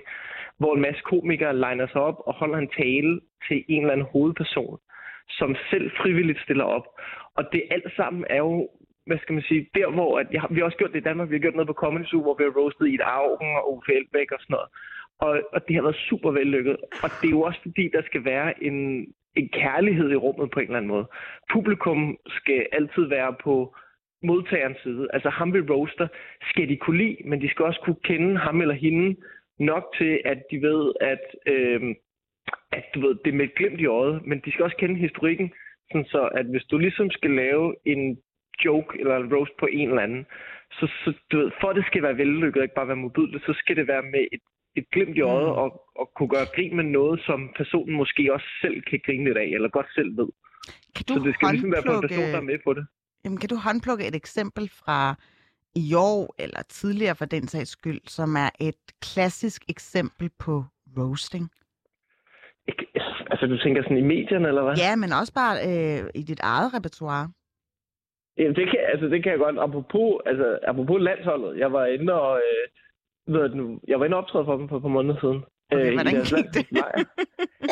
hvor 0.60 0.76
en 0.76 0.86
masse 0.88 1.02
komikere 1.02 1.56
liner 1.66 1.88
sig 1.88 2.02
op 2.10 2.20
og 2.28 2.34
holder 2.34 2.58
en 2.58 2.74
tale 2.82 3.12
til 3.48 3.58
en 3.68 3.82
eller 3.82 3.94
anden 3.94 4.12
hovedperson, 4.14 4.78
som 5.40 5.56
selv 5.70 5.92
frivilligt 6.02 6.42
stiller 6.42 6.64
op. 6.64 6.86
Og 7.38 7.44
det 7.52 7.64
alt 7.72 7.92
sammen 7.96 8.26
er 8.30 8.38
jo, 8.38 8.70
hvad 9.06 9.18
skal 9.22 9.34
man 9.34 9.44
sige, 9.44 9.70
der 9.76 9.90
hvor, 9.90 10.20
at 10.20 10.28
jeg, 10.32 10.44
vi 10.50 10.60
har 10.60 10.66
også 10.66 10.78
gjort 10.78 10.94
det 10.94 11.00
i 11.00 11.10
Danmark, 11.10 11.30
vi 11.30 11.36
har 11.36 11.46
gjort 11.46 11.56
noget 11.56 11.68
på 11.68 11.82
Comedy 11.84 12.06
Zoo, 12.06 12.22
hvor 12.22 12.36
vi 12.38 12.44
har 12.44 12.60
roastet 12.60 12.88
i 12.88 12.96
et 12.96 13.02
Augen 13.02 13.50
og 13.58 13.74
Uffe 13.74 13.94
Elbæk 13.94 14.32
og 14.32 14.40
sådan 14.40 14.54
noget. 14.54 14.70
Og, 15.26 15.42
og 15.54 15.68
det 15.68 15.76
har 15.76 15.82
været 15.82 16.06
super 16.10 16.32
vellykket. 16.32 16.78
Og 17.04 17.10
det 17.22 17.28
er 17.28 17.38
jo 17.38 17.42
også 17.42 17.60
fordi, 17.62 17.90
der 17.94 18.02
skal 18.02 18.26
være 18.26 18.64
en, 18.64 19.08
en 19.36 19.50
kærlighed 19.50 20.12
i 20.12 20.16
rummet 20.16 20.52
på 20.52 20.60
en 20.60 20.66
eller 20.66 20.78
anden 20.78 20.92
måde. 20.92 21.08
Publikum 21.52 22.18
skal 22.28 22.66
altid 22.72 23.04
være 23.04 23.36
på 23.44 23.76
modtagerens 24.24 24.78
side. 24.84 25.08
Altså 25.14 25.30
ham 25.30 25.54
vi 25.54 25.60
roaster, 25.60 26.08
skal 26.50 26.70
de 26.70 26.78
kunne 26.78 26.98
lide, 26.98 27.18
men 27.26 27.42
de 27.42 27.50
skal 27.50 27.66
også 27.66 27.82
kunne 27.84 28.02
kende 28.04 28.38
ham 28.38 28.62
eller 28.62 28.76
hende 28.76 29.16
nok 29.60 29.84
til, 29.98 30.22
at 30.26 30.40
de 30.52 30.62
ved, 30.62 30.94
at, 31.02 31.24
øh, 31.54 31.96
at 32.72 32.86
du 32.94 33.00
ved, 33.00 33.16
det 33.26 33.32
er 33.32 33.38
med 33.38 33.46
et 33.46 33.56
glimt 33.56 33.80
i 33.82 33.86
øjet, 33.86 34.26
men 34.26 34.42
de 34.46 34.52
skal 34.52 34.64
også 34.64 34.78
kende 34.78 34.96
historikken, 34.96 35.52
sådan 35.92 36.06
så 36.16 36.22
at 36.40 36.46
hvis 36.46 36.64
du 36.72 36.78
ligesom 36.78 37.10
skal 37.18 37.32
lave 37.44 37.76
en 37.86 38.18
joke 38.66 39.00
eller 39.00 39.16
en 39.18 39.34
roast 39.36 39.52
på 39.60 39.66
en 39.80 39.90
eller 39.90 40.02
anden, 40.08 40.26
så, 40.78 40.86
så 41.04 41.14
du 41.32 41.38
ved, 41.40 41.52
for 41.62 41.68
at 41.70 41.76
det 41.76 41.86
skal 41.86 42.04
være 42.04 42.18
vellykket 42.18 42.58
og 42.60 42.64
ikke 42.64 42.76
bare 42.80 42.88
være 42.88 43.04
modbydeligt, 43.04 43.46
så 43.46 43.54
skal 43.62 43.76
det 43.76 43.88
være 43.88 44.02
med 44.14 44.24
et, 44.32 44.44
et 44.76 44.86
glimt 44.94 45.18
i 45.18 45.22
øjet 45.22 45.48
og, 45.62 45.68
at 46.02 46.08
kunne 46.16 46.30
gøre 46.36 46.48
grin 46.56 46.76
med 46.76 46.84
noget, 46.84 47.22
som 47.28 47.40
personen 47.58 47.96
måske 47.96 48.34
også 48.34 48.48
selv 48.62 48.82
kan 48.90 49.00
grine 49.06 49.24
lidt 49.24 49.38
af, 49.38 49.50
eller 49.56 49.70
godt 49.70 49.90
selv 49.96 50.18
ved. 50.18 50.30
Kan 50.96 51.06
du 51.08 51.14
Så 51.14 51.20
det 51.28 51.34
skal 51.36 51.48
ligesom 51.52 51.72
være 51.72 51.84
på 51.86 51.92
en 51.92 51.96
håndplukke- 51.96 52.08
person, 52.08 52.32
der 52.34 52.38
er 52.38 52.50
med 52.52 52.60
på 52.64 52.74
det. 52.74 52.86
Jamen, 53.26 53.40
kan 53.40 53.50
du 53.50 53.56
håndplukke 53.56 54.08
et 54.08 54.16
eksempel 54.16 54.70
fra 54.70 55.16
i 55.76 55.94
år, 55.96 56.36
eller 56.40 56.62
tidligere 56.62 57.16
for 57.16 57.26
den 57.26 57.48
sags 57.48 57.70
skyld, 57.70 58.02
som 58.08 58.36
er 58.36 58.50
et 58.60 58.82
klassisk 59.02 59.62
eksempel 59.70 60.30
på 60.40 60.64
roasting? 60.98 61.50
Altså, 63.32 63.46
du 63.48 63.58
tænker 63.58 63.84
sådan 63.84 63.98
i 63.98 64.12
medierne, 64.14 64.48
eller 64.48 64.64
hvad? 64.64 64.76
Ja, 64.86 64.96
men 64.96 65.10
også 65.20 65.34
bare 65.42 65.56
øh, 65.70 66.02
i 66.22 66.24
dit 66.32 66.42
eget 66.44 66.70
repertoire. 66.78 67.26
Jamen, 68.38 68.56
det 68.56 68.66
kan, 68.70 68.80
altså, 68.94 69.06
det 69.14 69.24
kan 69.24 69.32
jeg 69.32 69.40
godt. 69.40 69.60
Apropos, 69.60 70.10
altså, 70.26 70.60
apropos 70.68 71.02
landsholdet. 71.02 71.60
Jeg 71.60 71.74
var 71.74 71.86
inde 71.86 72.14
og... 72.14 72.32
Øh, 72.38 72.64
ved 73.34 73.50
du, 73.50 73.80
jeg 73.88 74.00
var 74.00 74.06
inde 74.06 74.18
og 74.18 74.24
optræde 74.24 74.46
for 74.46 74.58
dem 74.58 74.70
for 74.70 74.78
et 74.78 74.82
par 74.82 74.96
måneder 74.98 75.20
siden. 75.22 75.42
Okay, 75.72 75.88
øh, 75.88 75.94
hvordan 75.94 76.14
gik 76.32 76.48
det? 76.58 76.66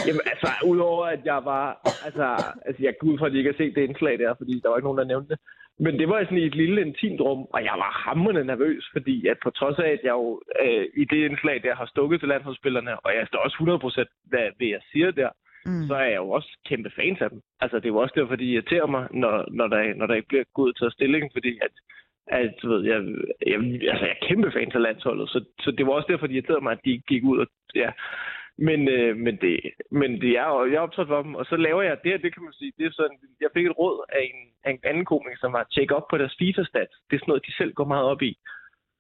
Jamen, 0.08 0.24
altså, 0.34 0.50
udover 0.72 1.06
at 1.06 1.22
jeg 1.26 1.42
var... 1.52 1.68
Altså, 2.06 2.26
altså 2.68 2.82
jeg 2.84 2.94
går 3.00 3.08
ud 3.08 3.18
fra, 3.18 3.26
at 3.26 3.32
de 3.32 3.38
ikke 3.38 3.52
har 3.52 3.62
set 3.62 3.76
det 3.76 3.88
indslag 3.88 4.20
der, 4.20 4.34
fordi 4.38 4.54
der 4.62 4.70
var 4.70 4.78
ikke 4.78 4.90
nogen, 4.90 5.02
der 5.02 5.12
nævnte 5.14 5.30
det. 5.34 5.40
Men 5.86 6.00
det 6.00 6.10
var 6.10 6.24
sådan 6.24 6.38
i 6.38 6.46
et 6.52 6.56
lille 6.56 6.82
intimt 6.82 7.22
rum, 7.22 7.42
og 7.56 7.60
jeg 7.64 7.76
var 7.84 7.92
hammerende 8.06 8.46
nervøs, 8.46 8.84
fordi 8.96 9.28
at 9.28 9.38
på 9.44 9.50
trods 9.50 9.80
af, 9.80 9.90
at 9.98 10.02
jeg 10.04 10.14
jo 10.20 10.42
øh, 10.64 10.86
i 11.02 11.04
det 11.12 11.20
indslag 11.30 11.64
der 11.64 11.76
har 11.76 11.86
stukket 11.86 12.20
til 12.20 12.30
landsholdsspillerne, 12.30 12.94
og 13.06 13.12
jeg 13.18 13.28
står 13.28 13.40
også 13.40 13.58
100% 13.58 14.32
ved, 14.32 14.46
ved 14.60 14.68
jeg 14.68 14.82
siger 14.92 15.12
der, 15.12 15.30
mm. 15.70 15.88
så 15.88 15.94
er 15.96 16.08
jeg 16.14 16.22
jo 16.24 16.30
også 16.38 16.52
kæmpe 16.70 16.92
fans 17.00 17.22
af 17.22 17.30
dem. 17.30 17.42
Altså, 17.62 17.76
det 17.78 17.86
er 17.86 17.96
jo 17.96 18.04
også 18.04 18.16
derfor, 18.18 18.36
de 18.36 18.52
irriterer 18.54 18.88
mig, 18.96 19.08
når, 19.12 19.34
når, 19.52 19.68
der, 19.68 19.94
når 19.94 20.06
der 20.08 20.16
ikke 20.16 20.28
bliver 20.28 20.44
gået 20.54 20.78
til 20.78 20.92
stilling, 20.92 21.30
fordi 21.36 21.60
at, 21.62 21.74
at 22.28 22.54
du 22.62 22.70
ved, 22.70 22.82
jeg, 22.92 23.00
jeg, 23.48 23.56
altså, 23.92 24.06
jeg 24.06 24.16
er 24.16 24.28
kæmpe 24.28 24.52
fan 24.52 24.72
af 24.74 24.82
landsholdet, 24.82 25.30
så, 25.30 25.40
så 25.60 25.72
det 25.72 25.86
var 25.86 25.94
også 25.94 26.12
derfor, 26.12 26.28
de 26.28 26.34
irriterede 26.34 26.64
mig, 26.64 26.72
at 26.72 26.86
de 26.86 27.02
gik 27.08 27.24
ud 27.24 27.38
og, 27.38 27.48
ja. 27.76 27.92
Men, 28.68 28.88
øh, 28.88 29.18
men, 29.18 29.36
det, 29.44 29.60
men 29.92 30.22
det 30.22 30.32
er 30.44 30.66
jeg 30.72 30.80
er 30.80 30.88
optaget 30.88 31.08
for 31.08 31.22
dem, 31.22 31.36
og 31.36 31.46
så 31.46 31.56
laver 31.56 31.82
jeg 31.82 31.98
det, 32.04 32.12
her, 32.12 32.18
det 32.18 32.34
kan 32.34 32.44
man 32.44 32.54
sige, 32.54 32.72
det 32.78 32.86
er 32.86 32.92
sådan, 32.92 33.18
jeg 33.42 33.50
fik 33.54 33.66
et 33.66 33.78
råd 33.80 33.98
af 34.10 34.22
en, 34.30 34.40
af 34.64 34.72
en 34.72 34.80
anden 34.84 35.06
komiker, 35.06 35.38
som 35.40 35.54
var 35.54 35.68
tjekke 35.72 35.96
op 35.96 36.08
på 36.10 36.18
deres 36.18 36.36
FIFA-stats. 36.40 36.96
Det 37.08 37.16
er 37.16 37.20
sådan 37.20 37.32
noget, 37.32 37.46
de 37.46 37.58
selv 37.58 37.74
går 37.74 37.86
meget 37.86 38.06
op 38.06 38.22
i. 38.22 38.38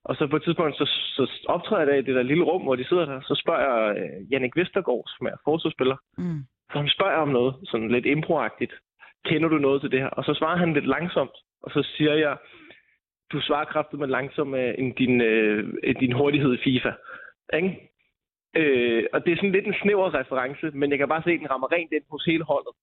Og 0.04 0.16
så 0.16 0.28
på 0.28 0.36
et 0.36 0.44
tidspunkt, 0.44 0.78
så, 0.78 0.86
så 1.16 1.24
optræder 1.48 1.92
jeg 1.92 2.00
i 2.00 2.06
det 2.08 2.16
der 2.16 2.24
lille 2.24 2.44
rum, 2.44 2.62
hvor 2.62 2.76
de 2.76 2.88
sidder 2.88 3.06
der, 3.06 3.22
så 3.22 3.36
spørger 3.44 3.64
jeg 3.70 3.98
øh, 4.02 4.32
Jannik 4.32 4.56
Vestergaard, 4.56 5.06
som 5.08 5.28
er 5.28 5.38
forsvarsspiller, 5.44 5.98
Mm. 6.18 6.42
Så 6.72 6.78
han 6.78 6.90
spørger 6.90 7.18
om 7.18 7.30
noget, 7.30 7.56
sådan 7.64 7.92
lidt 7.92 8.06
improagtigt. 8.06 8.74
Kender 9.26 9.50
du 9.50 9.58
noget 9.58 9.82
til 9.82 9.92
det 9.92 10.00
her? 10.00 10.08
Og 10.08 10.24
så 10.24 10.34
svarer 10.34 10.58
han 10.58 10.74
lidt 10.74 10.88
langsomt, 10.88 11.36
og 11.64 11.72
så 11.72 11.88
siger 11.98 12.14
jeg, 12.14 12.38
du 13.32 13.42
svarer 13.42 13.66
kraftigt 13.66 14.00
med 14.00 14.08
langsomt 14.08 14.56
øh, 14.56 14.74
end 14.78 14.96
din, 14.96 15.22
øh, 15.22 15.74
end 15.84 15.98
din 15.98 16.12
hurtighed 16.12 16.54
i 16.54 16.64
FIFA. 16.64 16.92
Ikke? 17.54 17.90
Øh, 18.56 19.04
og 19.14 19.26
det 19.26 19.32
er 19.32 19.36
sådan 19.36 19.52
lidt 19.52 19.68
en 19.68 19.82
snæver 19.82 20.14
reference, 20.20 20.72
men 20.74 20.90
jeg 20.92 20.98
kan 21.00 21.08
bare 21.08 21.24
se, 21.24 21.32
at 21.32 21.40
den 21.40 21.52
rammer 21.52 21.72
rent 21.72 21.92
ind 21.92 22.04
hos 22.12 22.26
hele 22.26 22.44
holdet. 22.44 22.74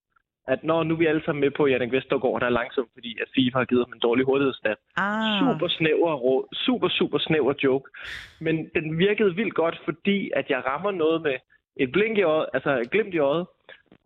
At 0.49 0.65
når 0.65 0.83
nu 0.83 0.95
er 0.95 0.99
vi 0.99 1.07
alle 1.07 1.25
sammen 1.25 1.41
med 1.41 1.51
på 1.51 1.67
Jannik 1.67 1.93
Vestergaard, 1.93 2.41
der 2.41 2.47
er 2.47 2.59
langsom, 2.61 2.87
fordi 2.95 3.19
at 3.23 3.29
FIFA 3.35 3.59
har 3.59 3.65
givet 3.65 3.85
ham 3.87 3.93
en 3.93 4.07
dårlig 4.07 4.25
hurtighedsstat. 4.25 4.79
Ah. 4.97 5.39
Super 5.41 5.69
snæver 5.69 6.15
råd, 6.15 6.45
super, 6.55 6.89
super 6.89 7.19
snæver 7.19 7.55
joke. 7.65 7.91
Men 8.41 8.71
den 8.75 8.99
virkede 8.99 9.35
vildt 9.35 9.55
godt, 9.55 9.81
fordi 9.85 10.31
at 10.35 10.51
jeg 10.51 10.63
rammer 10.67 10.91
noget 10.91 11.23
med 11.23 11.37
et 11.77 11.93
blink 11.93 12.19
i 12.19 12.23
øjet, 12.23 12.47
altså 12.55 12.71
et 12.81 12.91
glimt 12.91 13.15
i 13.15 13.19
øjet. 13.19 13.47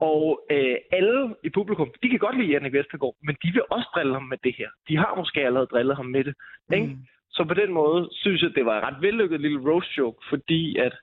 Og 0.01 0.41
øh, 0.51 0.77
alle 0.93 1.35
i 1.45 1.51
publikum, 1.51 1.91
de 2.03 2.09
kan 2.09 2.19
godt 2.19 2.39
lide 2.39 2.53
Jannik 2.53 2.73
Vestergaard, 2.73 3.17
men 3.23 3.37
de 3.43 3.49
vil 3.53 3.63
også 3.71 3.89
drille 3.95 4.13
ham 4.13 4.23
med 4.23 4.39
det 4.45 4.55
her. 4.59 4.69
De 4.89 4.97
har 4.97 5.15
måske 5.17 5.41
allerede 5.41 5.67
drillet 5.67 5.97
ham 5.97 6.07
med 6.07 6.25
det. 6.25 6.35
Ikke? 6.73 6.87
Mm. 6.87 7.07
Så 7.31 7.45
på 7.45 7.55
den 7.55 7.73
måde 7.73 8.09
synes 8.13 8.43
jeg, 8.43 8.51
det 8.55 8.67
var 8.67 8.79
et 8.79 8.85
ret 8.85 9.03
vellykket 9.03 9.41
lille 9.41 9.61
roast 9.71 9.99
joke, 9.99 10.19
fordi 10.31 10.77
at 10.77 10.95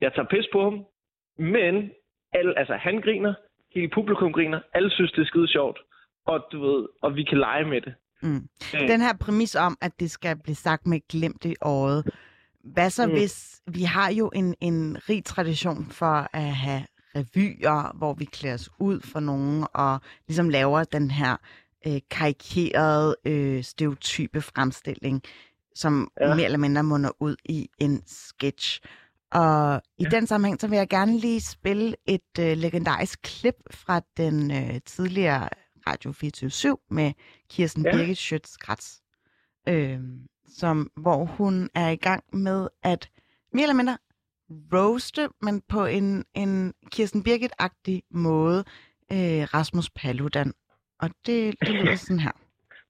jeg 0.00 0.12
tager 0.14 0.28
pis 0.28 0.46
på 0.52 0.62
ham, 0.62 0.84
men 1.38 1.90
alle, 2.32 2.58
altså, 2.58 2.74
han 2.74 3.00
griner, 3.00 3.34
hele 3.74 3.90
publikum 3.94 4.32
griner, 4.32 4.60
alle 4.74 4.90
synes, 4.90 5.12
det 5.12 5.22
er 5.22 5.26
skide 5.26 5.48
sjovt, 5.48 5.78
og, 6.26 6.46
du 6.52 6.60
ved, 6.66 6.88
og 7.02 7.16
vi 7.16 7.22
kan 7.22 7.38
lege 7.38 7.64
med 7.64 7.80
det. 7.80 7.94
Mm. 8.22 8.48
Øh. 8.74 8.88
Den 8.88 9.00
her 9.00 9.14
præmis 9.20 9.54
om, 9.56 9.76
at 9.80 9.92
det 10.00 10.10
skal 10.10 10.36
blive 10.44 10.54
sagt 10.54 10.86
med 10.86 11.00
glimt 11.08 11.44
i 11.44 11.54
øjet. 11.62 12.04
Hvad 12.72 12.90
så 12.90 13.06
Mm. 13.06 13.12
hvis, 13.12 13.60
vi 13.66 13.82
har 13.82 14.10
jo 14.12 14.30
en, 14.34 14.54
en 14.60 14.96
rig 15.08 15.24
tradition 15.24 15.86
for 15.90 16.28
at 16.36 16.54
have 16.54 16.86
revyer, 17.16 17.96
hvor 17.96 18.14
vi 18.14 18.24
klæder 18.24 18.54
os 18.54 18.70
ud 18.78 19.00
for 19.00 19.20
nogen 19.20 19.66
og 19.74 20.00
ligesom 20.28 20.48
laver 20.48 20.84
den 20.84 21.10
her 21.10 21.36
øh, 21.86 22.00
karikerede, 22.10 23.16
øh, 23.24 23.64
stereotype 23.64 24.40
fremstilling, 24.40 25.22
som 25.74 26.10
ja. 26.20 26.34
Mere 26.34 26.44
eller 26.44 26.58
mindre 26.58 26.82
munder 26.82 27.10
ud 27.20 27.36
i 27.44 27.68
en 27.78 28.02
sketch. 28.06 28.80
Og 29.32 29.82
i 29.98 30.02
ja. 30.04 30.08
den 30.08 30.26
sammenhæng, 30.26 30.60
så 30.60 30.68
vil 30.68 30.76
jeg 30.76 30.88
gerne 30.88 31.18
lige 31.18 31.40
spille 31.40 31.96
et 32.06 32.38
øh, 32.40 32.56
legendarisk 32.56 33.20
klip 33.22 33.54
fra 33.70 34.00
den 34.16 34.50
øh, 34.50 34.80
tidligere 34.86 35.48
Radio 35.86 36.12
24 36.12 36.76
med 36.90 37.12
Kirsten. 37.50 37.84
Ja. 37.84 37.92
Birgit 37.96 38.18
Schøtz-Kratz, 38.18 39.00
øh, 39.68 40.00
som, 40.48 40.90
hvor 40.96 41.24
hun 41.24 41.70
er 41.74 41.88
i 41.88 41.96
gang 41.96 42.24
med 42.32 42.68
at 42.82 43.08
mere 43.52 43.62
eller 43.62 43.74
mindre 43.74 43.98
roaste, 44.72 45.28
men 45.42 45.62
på 45.68 45.84
en, 45.84 46.24
en 46.34 46.74
Kirsten 46.92 47.22
Birgit-agtig 47.22 48.02
måde, 48.10 48.64
øh, 49.12 49.42
Rasmus 49.54 49.90
Paludan. 49.90 50.52
Og 51.00 51.10
det, 51.26 51.54
det 51.60 51.68
lyder 51.68 51.96
sådan 52.06 52.20
her. 52.20 52.32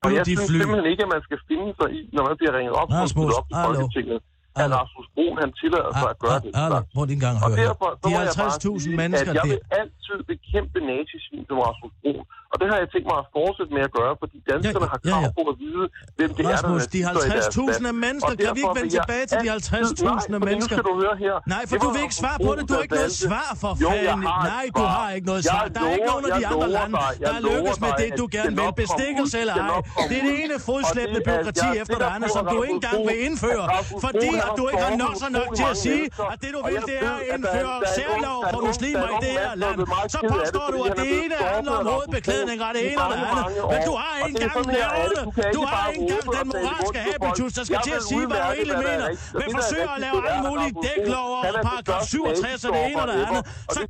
Og 0.04 0.14
jeg 0.14 0.26
synes 0.26 0.50
fly. 0.50 0.58
simpelthen 0.58 0.90
ikke, 0.92 1.02
at 1.02 1.10
man 1.14 1.22
skal 1.22 1.38
finde 1.48 1.74
sig 1.80 1.88
i, 1.98 2.10
når 2.12 2.24
man 2.28 2.36
bliver 2.36 2.52
ringet 2.58 2.74
op, 2.80 2.88
Rasmus, 2.90 3.32
op 3.38 3.46
hallo. 3.52 3.74
Folketinget, 3.74 4.22
at 4.62 4.68
Rasmus 4.80 5.06
Broen, 5.14 5.36
han 5.42 5.50
tillader 5.60 5.90
sig 6.00 6.08
at 6.14 6.18
gøre 6.24 6.38
det. 6.44 6.50
Hallo, 6.60 6.76
prøv 6.94 7.04
lige 7.08 7.18
en 7.20 7.24
gang 7.26 7.36
Og 7.44 7.48
høre 7.48 7.56
her. 7.60 7.66
derfor, 7.70 7.88
så 8.00 8.04
De 8.08 8.10
må 8.14 8.18
jeg 8.26 8.32
bare 8.42 8.52
50.000 8.56 8.84
sige, 8.84 8.96
mennesker, 9.02 9.30
at 9.32 9.36
jeg 9.38 9.44
det- 9.44 9.50
vil 9.52 9.60
altid 9.80 10.18
bekæmpe 10.32 10.78
nazisvin 10.90 11.42
som 11.48 11.56
Rasmus 11.66 11.92
Broen. 12.02 12.24
Og 12.52 12.56
det 12.60 12.66
har 12.72 12.78
jeg 12.82 12.88
tænkt 12.94 13.06
mig 13.10 13.18
at 13.24 13.26
fortsætte 13.38 13.72
med 13.76 13.82
at 13.88 13.92
gøre, 14.00 14.12
fordi 14.22 14.36
danskerne 14.52 14.86
har 14.94 15.00
krav 15.08 15.22
på 15.38 15.42
at 15.52 15.56
vide, 15.64 15.84
hvem 16.18 16.30
det 16.36 16.42
er, 16.42 16.48
der 16.48 16.54
Rasmus, 16.56 16.82
de 16.94 16.98
nazister 17.00 17.26
i 17.28 17.30
deres 17.34 17.56
50.000 17.56 17.84
land. 17.86 17.92
af 17.92 17.96
mennesker, 18.06 18.32
Og 18.34 18.38
kan 18.44 18.50
vi 18.56 18.60
ikke 18.64 18.76
vende 18.80 18.92
tilbage 18.98 19.24
til 19.30 19.36
de 19.44 19.48
altid- 19.54 19.72
50.000 19.76 20.32
af 20.36 20.40
Nej, 20.40 20.40
fordi 20.40 20.50
mennesker? 20.50 20.74
Nu 20.76 20.80
skal 20.80 20.86
du 20.90 20.94
høre 21.04 21.16
her. 21.24 21.34
Nej, 21.54 21.62
for 21.68 21.74
Det 21.76 21.84
du 21.84 21.88
vil 21.94 22.02
ikke 22.06 22.18
svare 22.22 22.38
på 22.46 22.50
det. 22.56 22.62
Du 22.68 22.72
har 22.76 22.82
ikke 22.86 22.96
noget 23.00 23.14
svar 23.26 23.48
for 23.62 23.72
fanden. 23.82 24.20
Nej, 24.54 24.64
du 24.78 24.84
har 24.96 25.08
ikke 25.16 25.26
noget 25.32 25.42
svar. 25.50 25.62
Der 25.76 25.82
er 25.88 25.92
ikke 25.98 26.08
nogen 26.12 26.24
af 26.28 26.32
de 26.40 26.44
andre 26.52 26.68
lande, 26.78 26.94
der 27.26 27.32
er 27.38 27.42
lykkes 27.50 27.76
med 27.84 27.92
det, 28.02 28.08
du 28.20 28.26
det 28.26 28.32
gerne 28.36 28.54
vil. 28.60 28.68
Bestikkelse 28.84 29.36
eller 29.42 29.56
Det 29.58 29.62
ej. 29.62 30.08
Det 30.10 30.16
er 30.20 30.24
det 30.28 30.34
ene 30.44 30.54
Og 30.60 30.64
fodslæbende 30.70 31.18
det 31.20 31.26
byråkrati 31.30 31.66
er 31.76 31.80
efter 31.82 31.96
det 32.02 32.08
andet, 32.16 32.28
som 32.36 32.42
du 32.52 32.56
ikke 32.66 32.76
engang 32.80 32.98
vil 33.08 33.18
indføre. 33.28 33.64
Fordi 34.06 34.30
at 34.46 34.52
har 34.52 34.56
du 34.58 34.64
ikke 34.70 34.82
har 34.88 34.96
nok 35.04 35.14
så 35.24 35.28
nok 35.38 35.50
til 35.58 35.66
at 35.74 35.76
sige, 35.84 36.04
at 36.32 36.38
det 36.42 36.50
du 36.56 36.60
vil, 36.66 36.80
det 36.90 36.98
er 37.08 37.14
at 37.20 37.24
indføre 37.34 37.74
særlov 37.98 38.38
for 38.52 38.60
muslimer 38.68 39.06
er 39.08 39.14
i 39.16 39.18
det 39.24 39.32
her 39.40 39.52
land. 39.62 39.78
Så 40.14 40.18
påstår 40.34 40.66
du, 40.74 40.78
at 40.88 40.92
det 41.00 41.06
er 41.12 41.22
ene 41.24 41.34
handler 41.54 41.72
om 41.80 41.86
hovedbeklædning 41.92 42.58
og 42.66 42.70
det 42.76 42.82
ene 42.90 43.00
og 43.04 43.08
det 43.12 43.18
andet. 43.30 43.44
Men 43.72 43.80
du 43.88 43.92
har 44.00 44.12
ikke 44.26 44.38
engang 44.44 44.66
er 45.02 45.08
det. 45.14 45.54
Du 45.56 45.62
har 45.70 45.84
ikke 45.90 46.02
engang 46.02 46.26
den 46.36 46.46
moralske 46.52 46.98
habitus, 47.08 47.52
der 47.58 47.64
skal 47.68 47.80
til 47.88 47.94
at 48.00 48.04
sige, 48.10 48.24
hvad 48.30 48.40
du 48.44 48.50
egentlig 48.58 48.76
er 48.80 48.84
mener. 48.88 49.06
Men 49.38 49.46
er 49.48 49.52
forsøger 49.58 49.90
at 49.96 50.00
lave 50.06 50.18
alle 50.30 50.42
mulige 50.48 50.72
dæklover 50.86 51.36
og 51.42 51.46
er 51.48 51.62
paragraf 51.70 52.02
største 52.08 52.10
67 52.10 52.64
og 52.64 52.72
det 52.74 52.82
ene 52.90 53.02
og 53.02 53.08
det 53.08 53.16
andet. 53.26 53.42
Så 53.76 53.80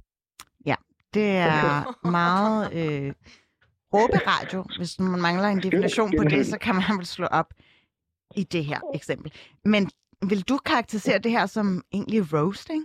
Ja, 0.67 0.77
det 1.15 1.31
er 1.37 1.63
meget 2.19 2.73
øh, 2.73 3.13
råberadio. 3.95 4.65
Hvis 4.79 5.01
man 5.01 5.21
mangler 5.21 5.49
en 5.49 5.63
definition 5.63 6.13
på 6.19 6.25
det, 6.25 6.47
så 6.47 6.59
kan 6.59 6.75
man 6.75 6.85
vel 6.99 7.07
slå 7.07 7.27
op 7.27 7.51
i 8.37 8.43
det 8.45 8.65
her 8.65 8.81
eksempel. 8.95 9.33
Men 9.65 9.91
vil 10.31 10.43
du 10.51 10.57
karakterisere 10.71 11.19
det 11.19 11.31
her 11.31 11.47
som 11.47 11.67
egentlig 11.93 12.21
roasting? 12.35 12.83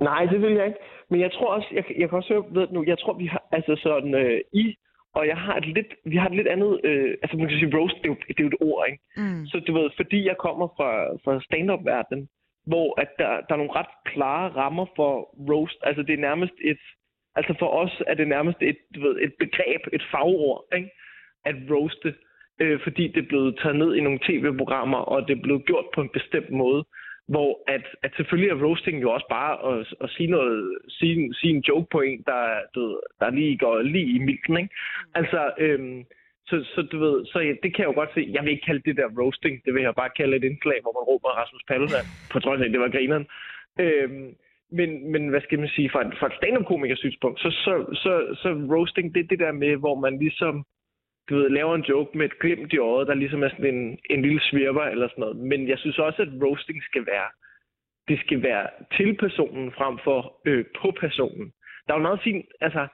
Nej, 0.00 0.22
det 0.32 0.42
vil 0.42 0.52
jeg 0.52 0.66
ikke. 0.66 0.78
Men 1.10 1.20
jeg 1.20 1.32
tror 1.32 1.54
også, 1.54 1.68
jeg, 1.72 1.84
jeg 1.98 2.08
kan 2.08 2.18
også 2.18 2.32
høre, 2.32 2.44
ved 2.50 2.68
nu, 2.70 2.84
jeg 2.86 2.98
tror, 2.98 3.12
vi 3.12 3.26
har, 3.26 3.42
altså 3.52 3.76
sådan, 3.82 4.14
øh, 4.14 4.40
I, 4.52 4.74
og 5.14 5.26
jeg 5.26 5.36
har 5.36 5.56
et 5.56 5.66
lidt, 5.66 5.90
vi 6.04 6.16
har 6.16 6.28
et 6.28 6.36
lidt 6.36 6.48
andet, 6.48 6.80
øh, 6.84 7.14
altså 7.22 7.36
man 7.36 7.48
kan 7.48 7.58
sige 7.58 7.76
roast, 7.78 7.96
det 8.02 8.04
er 8.04 8.14
jo, 8.14 8.16
det 8.28 8.40
er 8.40 8.44
jo 8.44 8.54
et 8.54 8.62
ord, 8.68 8.86
ikke? 8.88 9.02
Mm. 9.16 9.46
Så 9.46 9.60
du 9.66 9.72
ved, 9.78 9.90
fordi 9.96 10.26
jeg 10.26 10.36
kommer 10.36 10.68
fra, 10.76 10.90
fra 11.24 11.40
stand-up-verdenen, 11.46 12.28
hvor 12.66 13.00
at 13.00 13.10
der, 13.18 13.32
der 13.46 13.52
er 13.54 13.62
nogle 13.62 13.78
ret 13.80 13.94
klare 14.04 14.48
rammer 14.60 14.86
for 14.96 15.12
roast, 15.50 15.78
altså 15.82 16.02
det 16.02 16.14
er 16.14 16.26
nærmest 16.28 16.56
et, 16.60 16.82
altså 17.34 17.54
for 17.58 17.68
os 17.82 18.02
er 18.06 18.14
det 18.14 18.28
nærmest 18.28 18.58
et, 18.62 18.78
du 18.94 19.00
ved, 19.00 19.16
et 19.26 19.34
begreb, 19.38 19.82
et 19.92 20.04
fagord, 20.12 20.64
ikke? 20.76 20.90
At 21.44 21.56
roaste, 21.70 22.14
øh, 22.60 22.80
fordi 22.84 23.08
det 23.08 23.20
er 23.22 23.28
blevet 23.28 23.58
taget 23.62 23.76
ned 23.76 23.94
i 23.94 24.00
nogle 24.00 24.18
tv-programmer, 24.26 24.98
og 24.98 25.28
det 25.28 25.38
er 25.38 25.42
blevet 25.42 25.64
gjort 25.66 25.84
på 25.94 26.00
en 26.00 26.08
bestemt 26.08 26.50
måde 26.50 26.84
hvor 27.28 27.50
at, 27.68 27.84
at 28.02 28.12
selvfølgelig 28.16 28.50
er 28.50 28.64
roasting 28.66 29.02
jo 29.02 29.10
også 29.10 29.26
bare 29.30 29.52
at, 29.72 29.94
at 30.04 30.10
sige, 30.10 30.30
noget, 30.30 30.78
sige, 30.88 31.34
sige 31.34 31.52
en 31.56 31.64
joke 31.68 31.86
på 31.92 32.00
en, 32.00 32.22
der, 32.26 32.42
du 32.74 32.80
ved, 32.86 32.96
der 33.20 33.30
lige 33.30 33.58
går 33.58 33.82
lige 33.82 34.10
i 34.16 34.18
milten, 34.18 34.56
ikke? 34.56 34.74
Altså, 35.14 35.50
øhm, 35.58 36.04
så, 36.48 36.56
så 36.74 36.82
du 36.92 36.98
ved, 36.98 37.26
så 37.26 37.38
ja, 37.38 37.52
det 37.62 37.70
kan 37.74 37.82
jeg 37.82 37.88
jo 37.90 38.00
godt 38.00 38.10
se. 38.14 38.28
Jeg 38.32 38.42
vil 38.44 38.50
ikke 38.52 38.66
kalde 38.66 38.82
det 38.88 38.96
der 38.96 39.08
roasting. 39.22 39.64
Det 39.64 39.74
vil 39.74 39.82
jeg 39.82 39.94
bare 39.94 40.10
kalde 40.16 40.36
et 40.36 40.44
indslag, 40.44 40.78
hvor 40.82 40.92
man 40.98 41.04
råber 41.10 41.28
Rasmus 41.40 41.62
Paludan, 41.68 42.04
på 42.32 42.38
trods 42.40 42.60
af, 42.60 42.64
at 42.64 42.70
det 42.72 42.80
var 42.80 42.88
grineren. 42.96 43.26
Øhm, 43.80 44.26
men, 44.78 45.12
men 45.12 45.28
hvad 45.28 45.40
skal 45.40 45.58
man 45.58 45.68
sige, 45.68 45.90
fra, 45.90 46.00
et- 46.06 46.16
fra 46.18 46.26
et 46.26 46.36
stand-up-komikers 46.40 46.98
synspunkt, 46.98 47.40
så, 47.40 47.50
så, 47.50 47.72
så, 48.02 48.12
så 48.42 48.48
roasting, 48.74 49.14
det 49.14 49.20
er 49.20 49.28
det 49.32 49.38
der 49.38 49.52
med, 49.52 49.76
hvor 49.76 49.94
man 50.04 50.18
ligesom 50.18 50.64
du 51.28 51.36
ved, 51.36 51.48
laver 51.48 51.74
en 51.74 51.88
joke 51.90 52.18
med 52.18 52.26
et 52.26 52.38
glimt 52.38 52.72
i 52.72 52.78
øjet, 52.78 53.08
der 53.08 53.14
ligesom 53.14 53.42
er 53.42 53.48
sådan 53.48 53.74
en, 53.74 53.98
en 54.10 54.22
lille 54.22 54.40
svirper 54.40 54.82
eller 54.82 55.08
sådan 55.08 55.20
noget. 55.20 55.36
Men 55.36 55.68
jeg 55.68 55.78
synes 55.78 55.98
også, 55.98 56.22
at 56.22 56.28
roasting 56.42 56.82
skal 56.82 57.06
være 57.06 57.28
det 58.08 58.20
skal 58.20 58.42
være 58.42 58.68
til 58.96 59.16
personen 59.16 59.72
frem 59.72 59.98
for 60.04 60.40
øh, 60.44 60.64
på 60.80 60.90
personen. 61.00 61.52
Der 61.86 61.92
er 61.92 61.96
jo 61.96 62.02
en 62.02 62.08
meget 62.10 62.20
fin, 62.24 62.44
altså, 62.60 62.86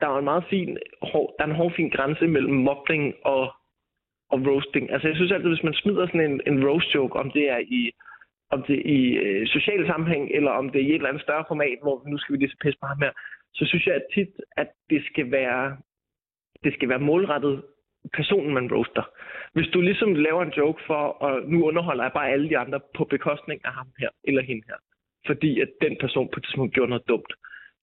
der 0.00 0.06
er 0.08 0.18
en 0.18 0.24
meget 0.24 0.44
fin, 0.50 0.78
hår, 1.02 1.34
der 1.38 1.44
er 1.44 1.48
en 1.48 1.60
hård 1.60 1.72
fin 1.72 1.90
grænse 1.90 2.26
mellem 2.26 2.54
mobning 2.54 3.14
og, 3.24 3.42
og 4.30 4.38
roasting. 4.46 4.90
Altså 4.92 5.08
jeg 5.08 5.16
synes 5.16 5.32
altid, 5.32 5.48
hvis 5.48 5.62
man 5.62 5.74
smider 5.74 6.06
sådan 6.06 6.30
en, 6.30 6.40
en 6.46 6.68
roast 6.68 6.94
joke, 6.94 7.18
om 7.18 7.30
det 7.30 7.50
er 7.50 7.58
i 7.58 7.92
om 8.50 8.62
det 8.62 8.78
er 8.78 8.82
i 8.98 9.02
øh, 9.24 9.46
social 9.46 9.86
sammenhæng, 9.86 10.30
eller 10.34 10.50
om 10.50 10.70
det 10.70 10.80
er 10.80 10.86
i 10.86 10.88
et 10.88 10.94
eller 10.94 11.08
andet 11.08 11.22
større 11.22 11.44
format, 11.48 11.78
hvor 11.82 12.08
nu 12.08 12.18
skal 12.18 12.32
vi 12.32 12.38
lige 12.38 12.50
så 12.50 12.56
pisse 12.62 12.78
på 12.80 12.86
ham 12.86 13.02
her, 13.02 13.12
så 13.54 13.66
synes 13.66 13.86
jeg 13.86 13.94
at 13.94 14.06
tit, 14.14 14.28
at 14.56 14.68
det 14.90 15.04
skal 15.04 15.30
være, 15.30 15.76
det 16.64 16.74
skal 16.74 16.88
være 16.88 16.98
målrettet 16.98 17.62
personen, 18.12 18.54
man 18.54 18.72
roaster. 18.72 19.04
Hvis 19.52 19.68
du 19.74 19.80
ligesom 19.80 20.14
laver 20.14 20.42
en 20.42 20.56
joke 20.56 20.82
for, 20.86 21.02
og 21.24 21.42
nu 21.46 21.64
underholder 21.68 22.04
jeg 22.04 22.12
bare 22.12 22.30
alle 22.30 22.48
de 22.48 22.58
andre 22.58 22.80
på 22.96 23.04
bekostning 23.04 23.60
af 23.64 23.72
ham 23.72 23.86
her, 23.98 24.08
eller 24.24 24.42
hende 24.42 24.62
her, 24.66 24.78
fordi 25.26 25.60
at 25.60 25.68
den 25.80 25.96
person 26.00 26.28
på 26.28 26.36
et 26.40 26.44
tidspunkt 26.44 26.74
gjorde 26.74 26.90
noget 26.90 27.08
dumt, 27.08 27.32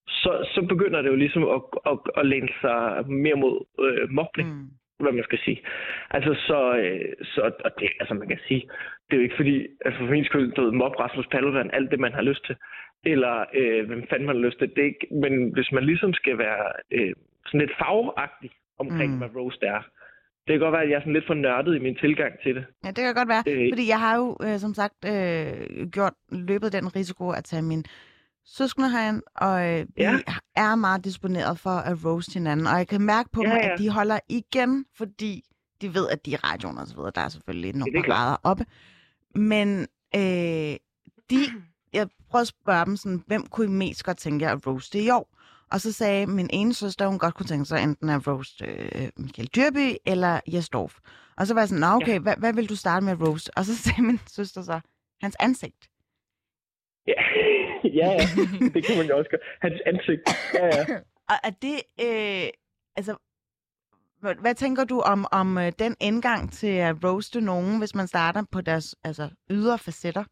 så, 0.07 0.31
så 0.53 0.61
begynder 0.69 1.01
det 1.01 1.09
jo 1.09 1.15
ligesom 1.15 1.43
at, 1.43 1.61
at, 1.85 1.99
at 2.17 2.25
læne 2.25 2.49
sig 2.61 3.09
mere 3.09 3.35
mod 3.35 3.55
øh, 3.79 4.09
mobning. 4.09 4.49
Mm 4.49 4.69
hvad 4.99 5.11
man 5.11 5.23
skal 5.23 5.39
sige. 5.45 5.59
Altså, 6.09 6.33
så, 6.47 6.59
øh, 6.77 7.13
så 7.23 7.41
og 7.65 7.71
det, 7.79 7.89
altså, 7.99 8.13
man 8.13 8.27
kan 8.27 8.39
sige, 8.47 8.61
det 9.05 9.13
er 9.13 9.17
jo 9.17 9.23
ikke 9.23 9.35
fordi, 9.35 9.67
altså 9.85 9.99
for 9.99 10.11
min 10.11 10.25
skyld, 10.25 10.51
du 10.51 10.61
ved, 10.61 10.71
mob 10.71 10.99
Rasmus 10.99 11.27
Paludan, 11.27 11.69
alt 11.73 11.91
det, 11.91 11.99
man 11.99 12.13
har 12.13 12.21
lyst 12.21 12.45
til, 12.45 12.55
eller 13.05 13.45
øh, 13.53 13.87
hvem 13.87 14.07
fanden 14.09 14.27
man 14.27 14.35
har 14.35 14.43
lyst 14.43 14.57
til, 14.59 14.69
det 14.69 14.81
er 14.81 14.91
ikke, 14.93 15.07
men 15.11 15.53
hvis 15.53 15.71
man 15.71 15.83
ligesom 15.83 16.13
skal 16.13 16.37
være 16.37 16.65
øh, 16.91 17.13
sådan 17.45 17.59
lidt 17.59 17.77
fagagtig 17.77 18.51
omkring, 18.79 19.11
mm. 19.11 19.17
hvad 19.17 19.29
roast 19.35 19.63
er, 19.63 19.81
det 20.49 20.59
kan 20.59 20.65
godt 20.65 20.71
være, 20.73 20.83
at 20.83 20.89
jeg 20.89 20.95
er 20.95 20.99
sådan 21.01 21.13
lidt 21.13 21.27
for 21.27 21.33
nørdet 21.33 21.75
i 21.75 21.79
min 21.79 21.95
tilgang 21.95 22.33
til 22.43 22.55
det. 22.55 22.65
Ja, 22.83 22.87
det 22.87 22.95
kan 22.97 23.13
godt 23.15 23.27
være, 23.27 23.43
øh, 23.47 23.71
fordi 23.71 23.87
jeg 23.87 23.99
har 23.99 24.15
jo, 24.17 24.37
øh, 24.43 24.59
som 24.59 24.73
sagt, 24.73 25.05
øh, 25.05 25.87
gjort 25.91 26.13
løbet 26.31 26.73
den 26.73 26.95
risiko 26.95 27.29
at 27.29 27.43
tage 27.43 27.61
min 27.61 27.85
søskende 28.45 28.89
herind, 28.91 29.21
og 29.35 29.67
øh, 29.69 29.79
vi 29.79 30.01
Ja. 30.03 30.19
er 30.55 30.75
meget 30.75 31.05
disponeret 31.05 31.59
for 31.59 31.69
at 31.69 32.05
roast 32.05 32.33
hinanden. 32.33 32.67
Og 32.67 32.77
jeg 32.77 32.87
kan 32.87 33.01
mærke 33.01 33.29
på 33.31 33.43
Ja, 33.43 33.49
dem, 33.49 33.57
ja. 33.57 33.73
at 33.73 33.79
de 33.79 33.89
holder 33.89 34.19
igen, 34.29 34.85
fordi 34.97 35.43
de 35.81 35.93
ved, 35.93 36.09
at 36.09 36.25
de 36.25 36.33
er 36.33 36.51
radioen 36.53 36.77
og 36.77 36.87
så 36.87 36.95
videre. 36.95 37.11
Der 37.15 37.21
er 37.21 37.29
selvfølgelig 37.29 37.75
nogle 37.75 37.93
klart. 37.93 38.05
grader 38.05 38.37
oppe. 38.43 38.65
Men 39.35 39.79
øh, 40.15 40.21
de, 41.29 41.37
jeg 41.93 42.07
prøvede 42.29 42.41
at 42.41 42.47
spørge 42.47 42.85
dem 42.85 42.95
sådan, 42.97 43.23
hvem 43.27 43.45
kunne 43.45 43.65
I 43.65 43.69
mest 43.69 44.03
godt 44.03 44.17
tænke 44.17 44.45
jer 44.45 44.51
at 44.55 44.67
roaste 44.67 44.99
i 44.99 45.09
år? 45.09 45.35
Og 45.71 45.81
så 45.81 45.93
sagde 45.93 46.27
min 46.27 46.49
ene 46.53 46.73
søster, 46.73 47.07
hun 47.07 47.19
godt 47.19 47.33
kunne 47.35 47.45
tænke 47.45 47.65
sig 47.65 47.83
enten 47.83 48.09
at 48.09 48.27
roast 48.27 48.61
øh, 48.61 49.09
Michael 49.17 49.49
Dyrby 49.55 49.95
eller 50.05 50.39
Jes 50.53 50.69
Dorf. 50.69 50.97
Og 51.37 51.47
så 51.47 51.53
var 51.53 51.61
jeg 51.61 51.69
sådan, 51.69 51.79
Nå, 51.79 51.87
okay, 51.87 52.13
ja. 52.13 52.19
hvad, 52.19 52.35
hvad 52.37 52.53
vil 52.53 52.69
du 52.69 52.75
starte 52.75 53.05
med 53.05 53.13
at 53.13 53.21
roast? 53.27 53.51
Og 53.55 53.65
så 53.65 53.77
sagde 53.83 54.01
min 54.01 54.19
søster 54.27 54.61
så, 54.61 54.79
hans 55.21 55.35
ansigt. 55.39 55.89
Ja, 57.07 57.21
ja, 57.99 58.07
ja. 58.11 58.25
det 58.73 58.85
kan 58.85 58.97
man 58.97 59.07
jo 59.07 59.17
også 59.17 59.29
gøre. 59.29 59.41
Hans 59.61 59.81
ansigt. 59.85 60.21
Ja, 60.53 60.65
ja. 60.65 60.85
Og 61.31 61.35
er 61.43 61.49
det, 61.49 61.77
øh, 62.05 62.49
altså, 62.95 63.15
hvad, 64.19 64.35
hvad 64.35 64.55
tænker 64.55 64.83
du 64.83 64.99
om, 64.99 65.25
om 65.31 65.57
øh, 65.57 65.71
den 65.79 65.95
indgang 65.99 66.51
til 66.51 66.67
at 66.67 66.95
roaste 67.03 67.41
nogen, 67.41 67.79
hvis 67.79 67.95
man 67.95 68.07
starter 68.07 68.43
på 68.51 68.61
deres 68.61 68.95
altså, 69.03 69.29
ydre 69.49 69.77
facetter? 69.77 70.23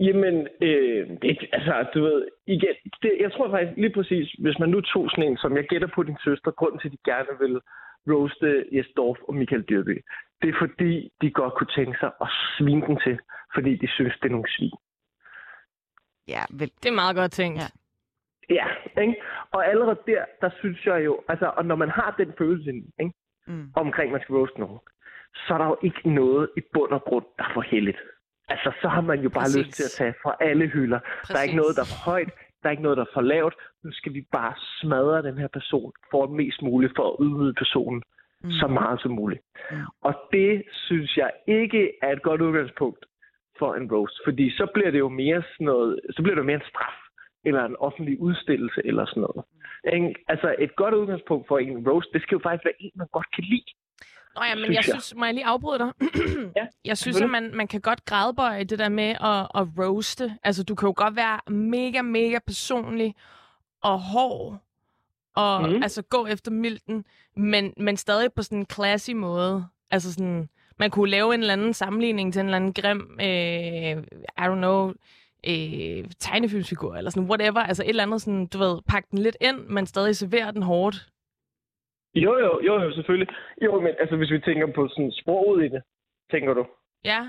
Jamen, 0.00 0.48
øh, 0.62 1.08
det, 1.22 1.48
altså, 1.52 1.86
du 1.94 2.02
ved, 2.02 2.28
igen, 2.46 2.74
det, 3.02 3.12
jeg 3.20 3.32
tror 3.32 3.50
faktisk 3.50 3.76
lige 3.76 3.94
præcis, 3.94 4.32
hvis 4.32 4.58
man 4.58 4.68
nu 4.68 4.80
tog 4.80 5.10
sådan 5.10 5.24
en, 5.24 5.36
som 5.36 5.56
jeg 5.56 5.64
gætter 5.64 5.88
på 5.94 6.02
din 6.02 6.18
søster, 6.24 6.50
grunden 6.50 6.80
til, 6.80 6.88
at 6.88 6.92
de 6.92 7.10
gerne 7.10 7.32
vil 7.40 7.60
roaste 8.10 8.64
Jes 8.72 8.86
Dorf 8.96 9.18
og 9.28 9.34
Michael 9.34 9.62
Dyrby, 9.62 10.04
det 10.42 10.48
er 10.48 10.58
fordi, 10.58 11.10
de 11.20 11.30
godt 11.30 11.54
kunne 11.54 11.74
tænke 11.76 11.98
sig 12.00 12.10
at 12.20 12.28
svine 12.58 12.86
den 12.86 12.98
til, 13.04 13.18
fordi 13.54 13.76
de 13.76 13.88
synes, 13.88 14.14
det 14.22 14.28
er 14.28 14.36
nogle 14.36 14.52
svin. 14.56 14.78
Ja, 16.28 16.42
vel. 16.50 16.70
Det 16.82 16.88
er 16.88 17.00
meget 17.02 17.16
godt 17.16 17.32
tænkt. 17.32 17.58
Ja. 17.58 17.68
Ja, 18.50 18.66
ikke? 19.02 19.16
Og 19.50 19.66
allerede 19.66 19.98
der, 20.06 20.24
der 20.40 20.50
synes 20.58 20.86
jeg 20.86 21.04
jo, 21.04 21.20
altså, 21.28 21.46
og 21.56 21.64
når 21.66 21.76
man 21.76 21.90
har 21.90 22.14
den 22.18 22.32
følelse 22.38 22.70
ikke? 22.70 23.12
Mm. 23.46 23.72
omkring, 23.76 24.12
man 24.12 24.20
skal 24.20 24.34
roaste 24.34 24.60
nogen, 24.60 24.78
så 25.34 25.54
er 25.54 25.58
der 25.58 25.66
jo 25.66 25.78
ikke 25.82 26.10
noget 26.10 26.50
i 26.56 26.60
bund 26.72 26.92
og 26.92 27.02
grund, 27.02 27.24
der 27.38 27.44
er 27.44 27.54
for 27.54 27.60
heldigt. 27.60 27.98
Altså, 28.48 28.72
så 28.82 28.88
har 28.88 29.00
man 29.00 29.20
jo 29.20 29.28
bare 29.28 29.44
Præcis. 29.44 29.66
lyst 29.66 29.76
til 29.76 29.84
at 29.84 29.90
tage 29.90 30.14
fra 30.22 30.36
alle 30.40 30.66
hylder. 30.66 30.98
Præcis. 30.98 31.28
Der 31.28 31.38
er 31.38 31.42
ikke 31.42 31.56
noget, 31.56 31.76
der 31.76 31.82
er 31.82 31.92
for 31.94 32.10
højt, 32.10 32.30
der 32.62 32.66
er 32.68 32.70
ikke 32.70 32.82
noget, 32.82 32.98
der 32.98 33.04
er 33.04 33.14
for 33.14 33.20
lavt. 33.20 33.54
Nu 33.84 33.90
skal 33.92 34.14
vi 34.14 34.22
bare 34.32 34.54
smadre 34.80 35.22
den 35.22 35.38
her 35.38 35.48
person 35.48 35.92
for 36.10 36.26
mest 36.26 36.62
muligt, 36.62 36.92
for 36.96 37.06
at 37.10 37.16
ydmyge 37.24 37.54
personen 37.54 38.02
mm. 38.44 38.50
så 38.50 38.66
meget 38.66 39.00
som 39.00 39.10
muligt. 39.10 39.42
Mm. 39.70 39.76
Og 40.02 40.14
det 40.32 40.62
synes 40.72 41.16
jeg 41.16 41.30
ikke 41.46 41.92
er 42.02 42.12
et 42.12 42.22
godt 42.22 42.40
udgangspunkt 42.40 43.06
for 43.58 43.74
en 43.74 43.92
roast, 43.92 44.20
fordi 44.24 44.50
så 44.50 44.66
bliver 44.74 44.90
det 44.90 44.98
jo 44.98 45.08
mere 45.08 45.42
sådan 45.52 45.64
noget, 45.64 46.00
så 46.10 46.22
bliver 46.22 46.34
det 46.36 46.46
mere 46.46 46.60
en 46.62 46.70
straf, 46.70 46.98
eller 47.44 47.64
en 47.64 47.76
offentlig 47.76 48.20
udstillelse, 48.20 48.80
eller 48.84 49.04
sådan 49.06 49.20
noget. 49.20 49.44
Mm. 49.84 50.14
Altså, 50.28 50.54
et 50.58 50.76
godt 50.76 50.94
udgangspunkt 50.94 51.48
for 51.48 51.58
en 51.58 51.88
roast, 51.88 52.08
det 52.12 52.22
skal 52.22 52.36
jo 52.36 52.40
faktisk 52.42 52.64
være 52.64 52.82
en, 52.82 52.92
man 52.94 53.08
godt 53.12 53.30
kan 53.34 53.44
lide. 53.44 53.70
Nå 54.38 54.44
ja, 54.44 54.54
men 54.54 54.74
jeg 54.74 54.84
synes, 54.84 55.14
må 55.16 55.24
jeg 55.24 55.34
lige 55.34 55.46
afbryde 55.46 55.78
dig? 55.78 55.92
ja, 56.56 56.66
jeg 56.84 56.98
synes, 56.98 57.20
at 57.20 57.30
man, 57.30 57.50
man 57.54 57.68
kan 57.68 57.80
godt 57.80 58.04
gradbøje 58.04 58.64
det 58.64 58.78
der 58.78 58.88
med 58.88 59.08
at, 59.10 59.60
at 59.60 59.68
roaste. 59.78 60.38
Altså, 60.42 60.62
du 60.62 60.74
kan 60.74 60.86
jo 60.86 60.92
godt 60.96 61.16
være 61.16 61.52
mega, 61.52 62.02
mega 62.02 62.38
personlig 62.46 63.14
og 63.82 64.00
hård, 64.00 64.58
og 65.36 65.70
mm. 65.70 65.82
altså 65.82 66.02
gå 66.02 66.26
efter 66.26 66.50
milten, 66.50 67.04
men, 67.36 67.74
men 67.76 67.96
stadig 67.96 68.32
på 68.32 68.42
sådan 68.42 68.58
en 68.58 68.66
classy 68.72 69.10
måde. 69.10 69.66
Altså 69.90 70.12
sådan, 70.12 70.48
man 70.78 70.90
kunne 70.90 71.10
lave 71.10 71.34
en 71.34 71.40
eller 71.40 71.52
anden 71.52 71.74
sammenligning 71.74 72.32
til 72.32 72.40
en 72.40 72.46
eller 72.46 72.56
anden 72.56 72.72
grim, 72.72 73.18
øh, 73.20 74.02
I 74.38 74.48
don't 74.48 74.54
know, 74.54 74.92
øh, 75.46 76.04
tegnefilmsfigur, 76.18 76.94
eller 76.94 77.10
sådan 77.10 77.28
whatever. 77.30 77.60
Altså 77.60 77.82
et 77.82 77.88
eller 77.88 78.02
andet 78.02 78.22
sådan, 78.22 78.46
du 78.46 78.58
ved, 78.58 78.78
pakke 78.88 79.08
den 79.10 79.18
lidt 79.18 79.36
ind, 79.40 79.56
men 79.56 79.86
stadig 79.86 80.16
servere 80.16 80.52
den 80.52 80.62
hårdt. 80.62 81.08
Jo, 82.24 82.32
jo, 82.44 82.50
jo, 82.68 82.74
jo, 82.84 82.88
selvfølgelig. 82.98 83.28
Jo, 83.66 83.80
men 83.80 83.92
altså, 84.00 84.16
hvis 84.16 84.30
vi 84.30 84.40
tænker 84.40 84.66
på 84.78 84.88
sådan 84.88 85.12
sproget 85.22 85.64
i 85.64 85.68
det, 85.74 85.82
tænker 86.32 86.54
du? 86.54 86.64
Ja, 87.04 87.20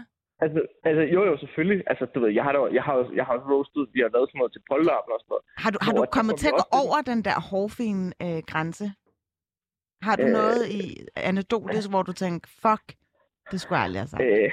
Altså, 0.41 0.61
altså 0.83 1.01
jo, 1.15 1.21
jo, 1.29 1.37
selvfølgelig. 1.37 1.83
Altså, 1.87 2.05
du 2.05 2.19
ved, 2.19 2.29
jeg 2.29 2.43
har, 2.43 2.51
da, 2.51 2.59
jeg 2.73 2.83
har, 2.83 2.95
jeg 3.15 3.25
har 3.25 3.33
også 3.33 3.47
roastet, 3.53 3.89
vi 3.93 3.99
har 3.99 4.09
lavet 4.15 4.29
sådan 4.29 4.39
noget 4.39 4.51
til 4.53 4.61
polterappen 4.71 5.11
og 5.15 5.19
sådan 5.19 5.31
noget. 5.33 5.43
Har 5.63 5.71
du, 5.71 5.77
har 5.85 5.91
du 5.93 6.05
kommet 6.17 6.33
kom 6.35 6.37
til 6.43 6.47
at 6.47 6.53
gå 6.61 6.65
over 6.83 6.97
den 7.11 7.19
der 7.27 7.37
hårfine 7.49 8.05
øh, 8.25 8.39
grænse? 8.51 8.85
Har 10.07 10.15
du 10.15 10.25
Øh. 10.27 10.31
noget 10.39 10.61
i 10.79 10.83
anekdotisk, 11.29 11.89
hvor 11.89 12.03
du 12.09 12.13
tænker, 12.13 12.47
fuck, 12.63 12.85
det 13.51 13.57
skulle 13.61 13.77
jeg 13.77 13.85
aldrig 13.85 14.01
have 14.01 14.07
sagt? 14.13 14.23
Øh, 14.23 14.51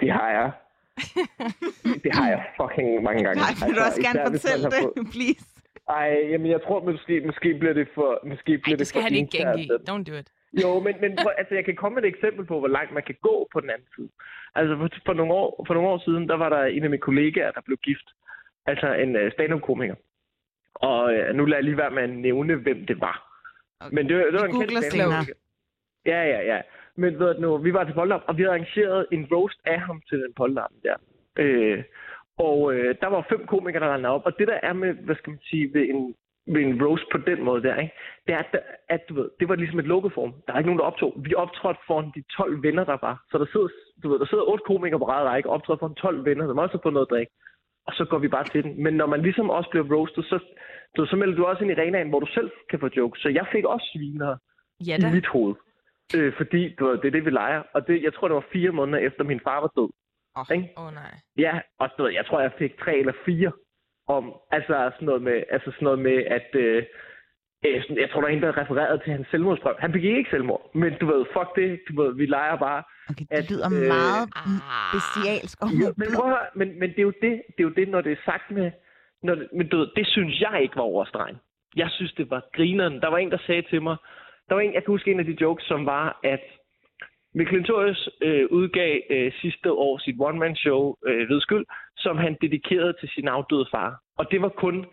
det 0.00 0.10
har 0.18 0.30
jeg. 0.38 0.48
det 2.04 2.10
har 2.18 2.28
jeg 2.34 2.40
fucking 2.60 3.02
mange 3.02 3.20
gange. 3.24 3.38
Nej, 3.44 3.52
vil 3.66 3.76
du 3.78 3.82
også 3.88 4.00
gerne 4.06 4.20
fortælle 4.30 4.64
det, 4.76 4.82
please? 5.14 5.44
Ej, 5.98 6.10
jamen 6.30 6.50
jeg 6.50 6.62
tror 6.62 6.84
måske, 6.84 7.20
måske 7.20 7.54
bliver 7.60 7.72
det 7.72 7.88
for... 7.94 8.20
Måske 8.26 8.58
bliver 8.58 8.76
det 8.76 8.78
det 8.78 8.86
skal 8.86 8.98
for 9.00 9.02
han 9.08 9.14
ikke 9.14 9.38
i. 9.38 9.70
at- 9.74 9.90
Don't 9.90 10.04
do 10.10 10.14
it. 10.20 10.28
Jo, 10.62 10.80
men, 10.80 10.94
men 11.00 11.10
prøv, 11.22 11.32
altså, 11.38 11.54
jeg 11.54 11.64
kan 11.64 11.76
komme 11.76 11.94
med 11.94 12.02
et 12.04 12.08
eksempel 12.14 12.44
på, 12.46 12.58
hvor 12.58 12.68
langt 12.68 12.92
man 12.92 13.02
kan 13.02 13.16
gå 13.22 13.48
på 13.52 13.60
den 13.60 13.70
anden 13.70 13.88
side. 13.96 14.08
Altså, 14.54 14.76
for, 14.76 14.88
for, 15.06 15.12
nogle, 15.14 15.32
år, 15.34 15.64
for 15.66 15.74
nogle 15.74 15.88
år 15.88 15.98
siden, 15.98 16.28
der 16.28 16.36
var 16.36 16.48
der 16.48 16.62
en 16.64 16.84
af 16.84 16.90
mine 16.90 17.00
kollegaer, 17.08 17.50
der 17.50 17.60
blev 17.60 17.76
gift. 17.76 18.08
Altså 18.66 18.92
en 18.94 19.16
uh, 19.16 19.32
stand-up-komiker. 19.32 19.94
Og 20.74 21.02
uh, 21.04 21.36
nu 21.36 21.44
lader 21.44 21.56
jeg 21.56 21.64
lige 21.64 21.76
være 21.76 21.90
med 21.90 22.02
at 22.02 22.10
nævne, 22.10 22.54
hvem 22.54 22.86
det 22.86 23.00
var. 23.00 23.16
Okay. 23.80 23.94
Men 23.94 24.08
det, 24.08 24.16
var- 24.16 24.22
det 24.24 24.40
var 24.40 24.46
en 24.46 24.52
kendt 24.60 24.84
stand-up-komiker. 24.84 25.34
Ja, 26.06 26.20
ja, 26.32 26.40
ja. 26.54 26.60
Men 26.96 27.18
ved 27.18 27.34
du, 27.34 27.40
nu, 27.40 27.56
vi 27.58 27.72
var 27.72 27.84
til 27.84 27.92
polterap, 27.94 28.22
og 28.26 28.36
vi 28.36 28.42
havde 28.42 28.52
arrangeret 28.54 29.06
en 29.12 29.28
roast 29.32 29.60
af 29.64 29.80
ham 29.80 30.02
til 30.08 30.18
den 30.18 30.32
polterap 30.36 30.70
der. 30.82 30.96
Øh, 31.38 31.82
og 32.46 32.74
øh, 32.74 32.94
der 33.02 33.08
var 33.14 33.26
fem 33.32 33.46
komikere, 33.46 33.82
der 33.84 33.90
landede 33.92 34.14
op. 34.14 34.26
Og 34.26 34.32
det 34.38 34.48
der 34.48 34.58
er 34.62 34.72
med, 34.72 34.92
hvad 35.06 35.16
skal 35.16 35.30
man 35.30 35.42
sige, 35.50 35.74
ved 35.74 35.84
en, 35.94 36.14
ved 36.54 36.62
en 36.62 36.82
roast 36.84 37.06
på 37.12 37.18
den 37.18 37.42
måde 37.48 37.62
der, 37.62 37.76
ikke? 37.84 37.94
det 38.26 38.34
er, 38.34 38.38
at, 38.38 38.52
at 38.88 39.02
du 39.08 39.14
ved, 39.14 39.28
det 39.40 39.48
var 39.48 39.54
ligesom 39.54 39.78
et 39.78 39.90
lukket 39.92 40.12
form. 40.12 40.32
Der 40.46 40.52
er 40.52 40.58
ikke 40.58 40.70
nogen, 40.70 40.82
der 40.82 40.90
optog. 40.90 41.12
Vi 41.16 41.34
optrådte 41.34 41.80
foran 41.86 42.12
de 42.14 42.22
12 42.36 42.62
venner, 42.62 42.84
der 42.84 42.98
var. 43.06 43.24
Så 43.30 43.38
der 43.38 43.46
sidder, 43.52 43.68
du 44.02 44.08
ved, 44.10 44.18
der 44.18 44.26
sidder 44.26 44.50
otte 44.50 44.64
komikere 44.66 44.98
på 44.98 45.08
række 45.08 45.48
og 45.48 45.54
optrådte 45.54 45.80
foran 45.80 45.94
12 45.94 46.24
venner, 46.24 46.54
må 46.54 46.62
også 46.62 46.76
have 46.76 46.84
fået 46.84 46.96
noget 46.98 47.06
at 47.06 47.14
drikke. 47.14 47.32
Og 47.86 47.92
så 47.98 48.04
går 48.10 48.18
vi 48.18 48.28
bare 48.28 48.44
til 48.44 48.62
den. 48.64 48.82
Men 48.84 48.94
når 48.94 49.06
man 49.06 49.22
ligesom 49.22 49.50
også 49.50 49.70
bliver 49.70 49.86
roastet, 49.94 50.24
så, 50.24 50.38
du, 50.96 51.06
så 51.06 51.16
melder 51.16 51.36
du 51.36 51.44
også 51.44 51.62
ind 51.62 51.72
i 51.72 51.74
arenaen, 51.74 52.08
hvor 52.08 52.20
du 52.20 52.26
selv 52.26 52.50
kan 52.70 52.80
få 52.80 52.88
jokes. 52.96 53.20
Så 53.22 53.28
jeg 53.28 53.46
fik 53.52 53.64
også 53.64 53.86
sviner 53.92 54.36
Ja 54.86 54.96
i 54.96 55.00
da. 55.00 55.10
mit 55.10 55.26
hoved. 55.26 55.54
Øh, 56.16 56.32
fordi 56.36 56.74
du 56.74 56.86
ved, 56.86 56.98
det 56.98 57.04
er 57.04 57.16
det, 57.16 57.24
vi 57.24 57.30
leger. 57.30 57.62
Og 57.74 57.86
det, 57.86 58.02
jeg 58.02 58.14
tror, 58.14 58.28
det 58.28 58.34
var 58.34 58.52
fire 58.52 58.70
måneder 58.70 58.98
efter 58.98 59.24
min 59.24 59.40
far 59.46 59.60
var 59.60 59.72
død. 59.76 59.90
Åh, 60.38 60.56
Ikke? 60.56 60.68
oh, 60.76 60.94
nej. 60.94 61.12
Ja, 61.38 61.60
og 61.78 61.88
du 61.98 62.02
ved, 62.02 62.12
jeg 62.12 62.26
tror, 62.26 62.40
jeg 62.40 62.52
fik 62.58 62.78
tre 62.78 62.96
eller 62.98 63.12
fire 63.24 63.52
om, 64.08 64.34
altså 64.50 64.90
sådan 64.94 65.06
noget 65.06 65.22
med, 65.22 65.42
altså 65.50 65.70
sådan 65.70 65.84
noget 65.84 65.98
med 65.98 66.18
at, 66.36 66.48
øh, 66.54 66.82
øh, 67.66 67.82
sådan, 67.82 67.98
jeg 67.98 68.10
tror, 68.10 68.20
der 68.20 68.28
er 68.28 68.32
en, 68.32 68.42
der 68.42 68.56
refererede 68.62 68.98
til 69.04 69.12
hans 69.12 69.28
selvmordsprøv. 69.30 69.74
Han 69.78 69.92
begik 69.92 70.16
ikke 70.16 70.30
selvmord, 70.30 70.70
men 70.74 70.92
du 71.00 71.06
ved, 71.06 71.24
fuck 71.32 71.56
det, 71.56 71.80
du 71.88 72.02
ved, 72.02 72.14
vi 72.14 72.26
leger 72.26 72.56
bare. 72.56 72.82
Okay, 73.10 73.24
det 73.30 73.50
lyder 73.50 73.68
meget 73.68 74.28
mm, 74.46 74.60
bestialsk 74.92 75.58
Ja, 75.62 75.88
men, 75.96 76.06
prøv 76.16 76.24
at 76.30 76.36
høre, 76.36 76.46
men, 76.54 76.78
men 76.80 76.88
det 76.90 76.98
er 76.98 77.02
jo 77.02 77.14
det, 77.22 77.32
det 77.54 77.60
er 77.62 77.68
jo 77.70 77.74
det, 77.80 77.88
når 77.88 78.00
det 78.00 78.12
er 78.12 78.22
sagt 78.24 78.50
med, 78.50 78.70
når, 79.22 79.34
det- 79.34 79.48
men 79.52 79.68
du 79.68 79.76
ved, 79.78 79.88
det 79.96 80.06
synes 80.06 80.40
jeg 80.40 80.58
ikke 80.62 80.76
var 80.76 80.82
overstregen. 80.82 81.36
Jeg 81.76 81.90
synes, 81.90 82.12
det 82.12 82.30
var 82.30 82.42
grineren. 82.52 83.00
Der 83.00 83.08
var 83.08 83.18
en, 83.18 83.30
der 83.30 83.38
sagde 83.46 83.62
til 83.62 83.82
mig, 83.82 83.96
der 84.48 84.54
var 84.54 84.60
en, 84.62 84.74
jeg 84.74 84.84
kan 84.84 84.92
huske 84.92 85.10
en 85.10 85.20
af 85.20 85.26
de 85.26 85.36
jokes, 85.40 85.64
som 85.64 85.86
var, 85.86 86.20
at 86.24 86.40
Mikkel 87.34 87.54
Klintorius 87.54 88.08
øh, 88.22 88.46
udgav 88.50 89.00
øh, 89.10 89.32
sidste 89.40 89.72
år 89.72 89.98
sit 89.98 90.16
one-man-show, 90.18 90.94
øh, 91.06 91.28
Ved 91.28 91.40
Skyld, 91.40 91.66
som 91.96 92.16
han 92.16 92.36
dedikerede 92.40 92.94
til 93.00 93.08
sin 93.08 93.28
afdøde 93.28 93.66
far. 93.70 94.00
Og 94.18 94.30
det 94.30 94.42
var 94.42 94.48
kun, 94.48 94.86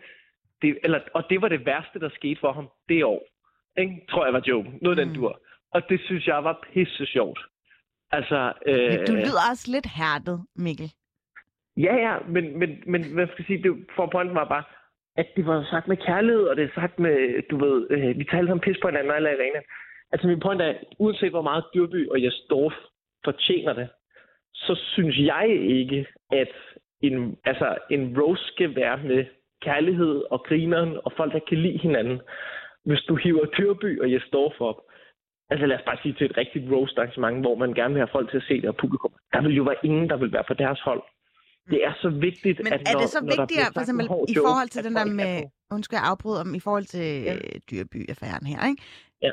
det, 0.62 0.78
eller, 0.82 1.00
og 1.14 1.24
det 1.30 1.42
var 1.42 1.48
det 1.48 1.66
værste, 1.66 2.00
der 2.00 2.08
skete 2.14 2.40
for 2.40 2.52
ham 2.52 2.68
det 2.88 3.04
år. 3.04 3.22
Ikke? 3.78 3.94
Tror 4.10 4.24
jeg 4.24 4.34
var 4.34 4.42
joken. 4.46 4.78
Noget 4.82 4.98
af 4.98 5.06
den 5.06 5.14
dur. 5.14 5.40
Og 5.70 5.82
det 5.88 6.00
synes 6.04 6.26
jeg 6.26 6.44
var 6.44 6.66
pisse 6.72 7.06
sjovt. 7.06 7.40
Altså, 8.10 8.52
øh, 8.66 9.06
Du 9.06 9.12
lyder 9.12 9.44
også 9.50 9.70
lidt 9.70 9.86
hærdet, 9.98 10.46
Mikkel. 10.56 10.92
Ja, 11.76 11.94
ja, 11.96 12.14
men, 12.28 12.58
men, 12.58 12.82
men 12.86 13.00
hvad 13.14 13.26
skal 13.26 13.36
jeg 13.38 13.46
sige, 13.46 13.62
det, 13.62 13.86
for 13.96 14.06
pointen 14.06 14.34
var 14.34 14.48
bare, 14.48 14.64
at 15.16 15.26
det 15.36 15.46
var 15.46 15.66
sagt 15.70 15.88
med 15.88 15.96
kærlighed, 15.96 16.42
og 16.42 16.56
det 16.56 16.64
er 16.64 16.80
sagt 16.80 16.98
med, 16.98 17.42
du 17.50 17.56
ved, 17.64 17.86
øh, 17.90 18.18
vi 18.18 18.24
talte 18.24 18.50
om 18.50 18.60
pis 18.60 18.76
på 18.82 18.88
hinanden 18.88 19.12
alle 19.12 19.28
arenaen. 19.28 19.64
Altså 20.12 20.26
min 20.26 20.40
point 20.40 20.62
er, 20.62 20.74
uanset 20.98 21.30
hvor 21.30 21.42
meget 21.42 21.64
Dyrby 21.74 22.08
og 22.08 22.24
Jesdorf 22.24 22.72
fortjener 23.24 23.72
det, 23.72 23.88
så 24.54 24.74
synes 24.94 25.16
jeg 25.18 25.46
ikke, 25.80 26.06
at 26.32 26.52
en, 27.00 27.36
altså, 27.44 27.76
en 27.90 28.20
roast 28.20 28.46
skal 28.46 28.76
være 28.76 28.98
med 29.02 29.24
kærlighed 29.62 30.22
og 30.30 30.44
grineren 30.48 30.98
og 31.04 31.12
folk, 31.16 31.32
der 31.32 31.40
kan 31.48 31.58
lide 31.58 31.78
hinanden. 31.78 32.20
Hvis 32.84 33.00
du 33.08 33.14
hiver 33.16 33.46
Dyrby 33.58 34.00
og 34.00 34.12
Jesdorf 34.12 34.60
op, 34.60 34.80
altså 35.50 35.66
lad 35.66 35.76
os 35.76 35.84
bare 35.86 35.98
sige 36.02 36.14
til 36.14 36.26
et 36.30 36.36
rigtigt 36.36 36.64
roast 36.72 36.98
arrangement, 36.98 37.40
hvor 37.40 37.54
man 37.54 37.74
gerne 37.74 37.94
vil 37.94 38.00
have 38.00 38.14
folk 38.16 38.30
til 38.30 38.36
at 38.36 38.46
se 38.48 38.54
det 38.60 38.68
og 38.68 38.76
publikum, 38.76 39.12
der 39.32 39.42
vil 39.42 39.54
jo 39.56 39.62
være 39.62 39.80
ingen, 39.84 40.10
der 40.10 40.16
vil 40.16 40.32
være 40.32 40.44
på 40.48 40.54
deres 40.54 40.80
hold. 40.80 41.02
Det 41.70 41.84
er 41.84 41.92
så 42.02 42.08
vigtigt, 42.08 42.58
Men 42.64 42.72
at 42.72 42.80
er 42.80 42.92
når, 42.92 43.00
det 43.00 43.08
så 43.08 43.20
når 43.20 43.30
der 43.30 43.42
vigtigere, 43.42 43.70
bliver 43.70 43.70
for 43.74 43.80
eksempel 43.80 44.06
i 44.34 44.36
forhold 44.46 44.68
til 44.68 44.84
den 44.84 44.94
der 44.94 45.00
er 45.00 45.14
med, 45.22 45.34
undskyld, 45.70 45.98
jeg 45.98 46.06
afbryder 46.12 46.40
om, 46.40 46.54
i 46.54 46.60
forhold 46.60 46.84
til 46.84 47.08
ja. 47.28 47.34
Dyrby-affæren 47.70 48.46
her, 48.52 48.60
ikke? 48.70 48.82
Ja. 49.22 49.30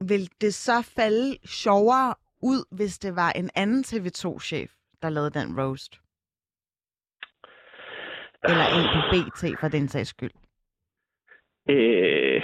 Vil 0.00 0.30
det 0.40 0.54
så 0.54 0.92
falde 0.96 1.38
sjovere 1.46 2.14
ud, 2.42 2.76
hvis 2.76 2.98
det 2.98 3.16
var 3.16 3.30
en 3.32 3.50
anden 3.54 3.84
TV2-chef, 3.84 4.70
der 5.02 5.08
lavede 5.10 5.30
den 5.40 5.60
roast? 5.60 5.92
Eller 8.50 8.66
en 8.78 8.86
på 8.94 9.00
BT, 9.12 9.60
for 9.60 9.68
den 9.68 9.88
sags 9.88 10.08
skyld? 10.08 10.30
Øh, 11.70 12.42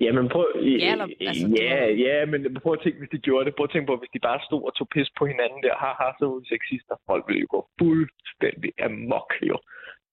jamen 0.00 0.28
prøv... 0.28 0.46
Ja, 0.56 0.92
eller- 0.92 1.08
altså, 1.20 1.46
ja, 1.62 1.84
ved- 1.86 1.96
ja, 1.96 2.24
men 2.26 2.40
prøv 2.62 2.72
at 2.72 2.80
tænke, 2.82 2.98
hvis 2.98 3.10
de 3.12 3.18
gjorde 3.18 3.44
det. 3.46 3.54
Prøv 3.56 3.64
at 3.64 3.70
tænke 3.70 3.86
på, 3.86 3.96
hvis 3.96 4.10
de 4.14 4.18
bare 4.28 4.40
stod 4.48 4.62
og 4.68 4.74
tog 4.76 4.88
pis 4.88 5.10
på 5.18 5.26
hinanden 5.26 5.62
der. 5.62 5.74
Haha, 5.82 6.06
så 6.18 6.24
var 6.26 6.38
vi 6.40 6.46
sexister. 6.54 6.94
Folk 7.06 7.24
ville 7.28 7.40
jo 7.40 7.46
gå 7.50 7.60
fuldstændig 7.80 8.72
amok, 8.86 9.30
jo. 9.42 9.56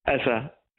Altså, 0.05 0.33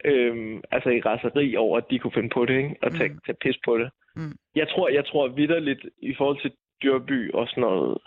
øhm, 0.05 0.63
altså 0.71 0.91
i 0.91 1.01
raseri 1.01 1.57
over, 1.57 1.79
at 1.79 1.91
de 1.91 1.99
kunne 1.99 2.13
finde 2.13 2.29
på 2.29 2.45
det, 2.45 2.57
ikke? 2.57 2.77
Og 2.83 2.93
tage, 2.93 3.19
tage 3.27 3.37
pis 3.41 3.59
på 3.65 3.79
det. 3.79 3.91
Mm. 4.17 4.37
Jeg 4.55 4.69
tror, 4.69 4.89
jeg 4.89 5.05
tror 5.07 5.29
vidderligt 5.29 5.87
i 6.03 6.15
forhold 6.15 6.41
til 6.41 6.53
Dyrby 6.83 7.33
og 7.33 7.49
sådan 7.49 7.61
noget. 7.61 7.99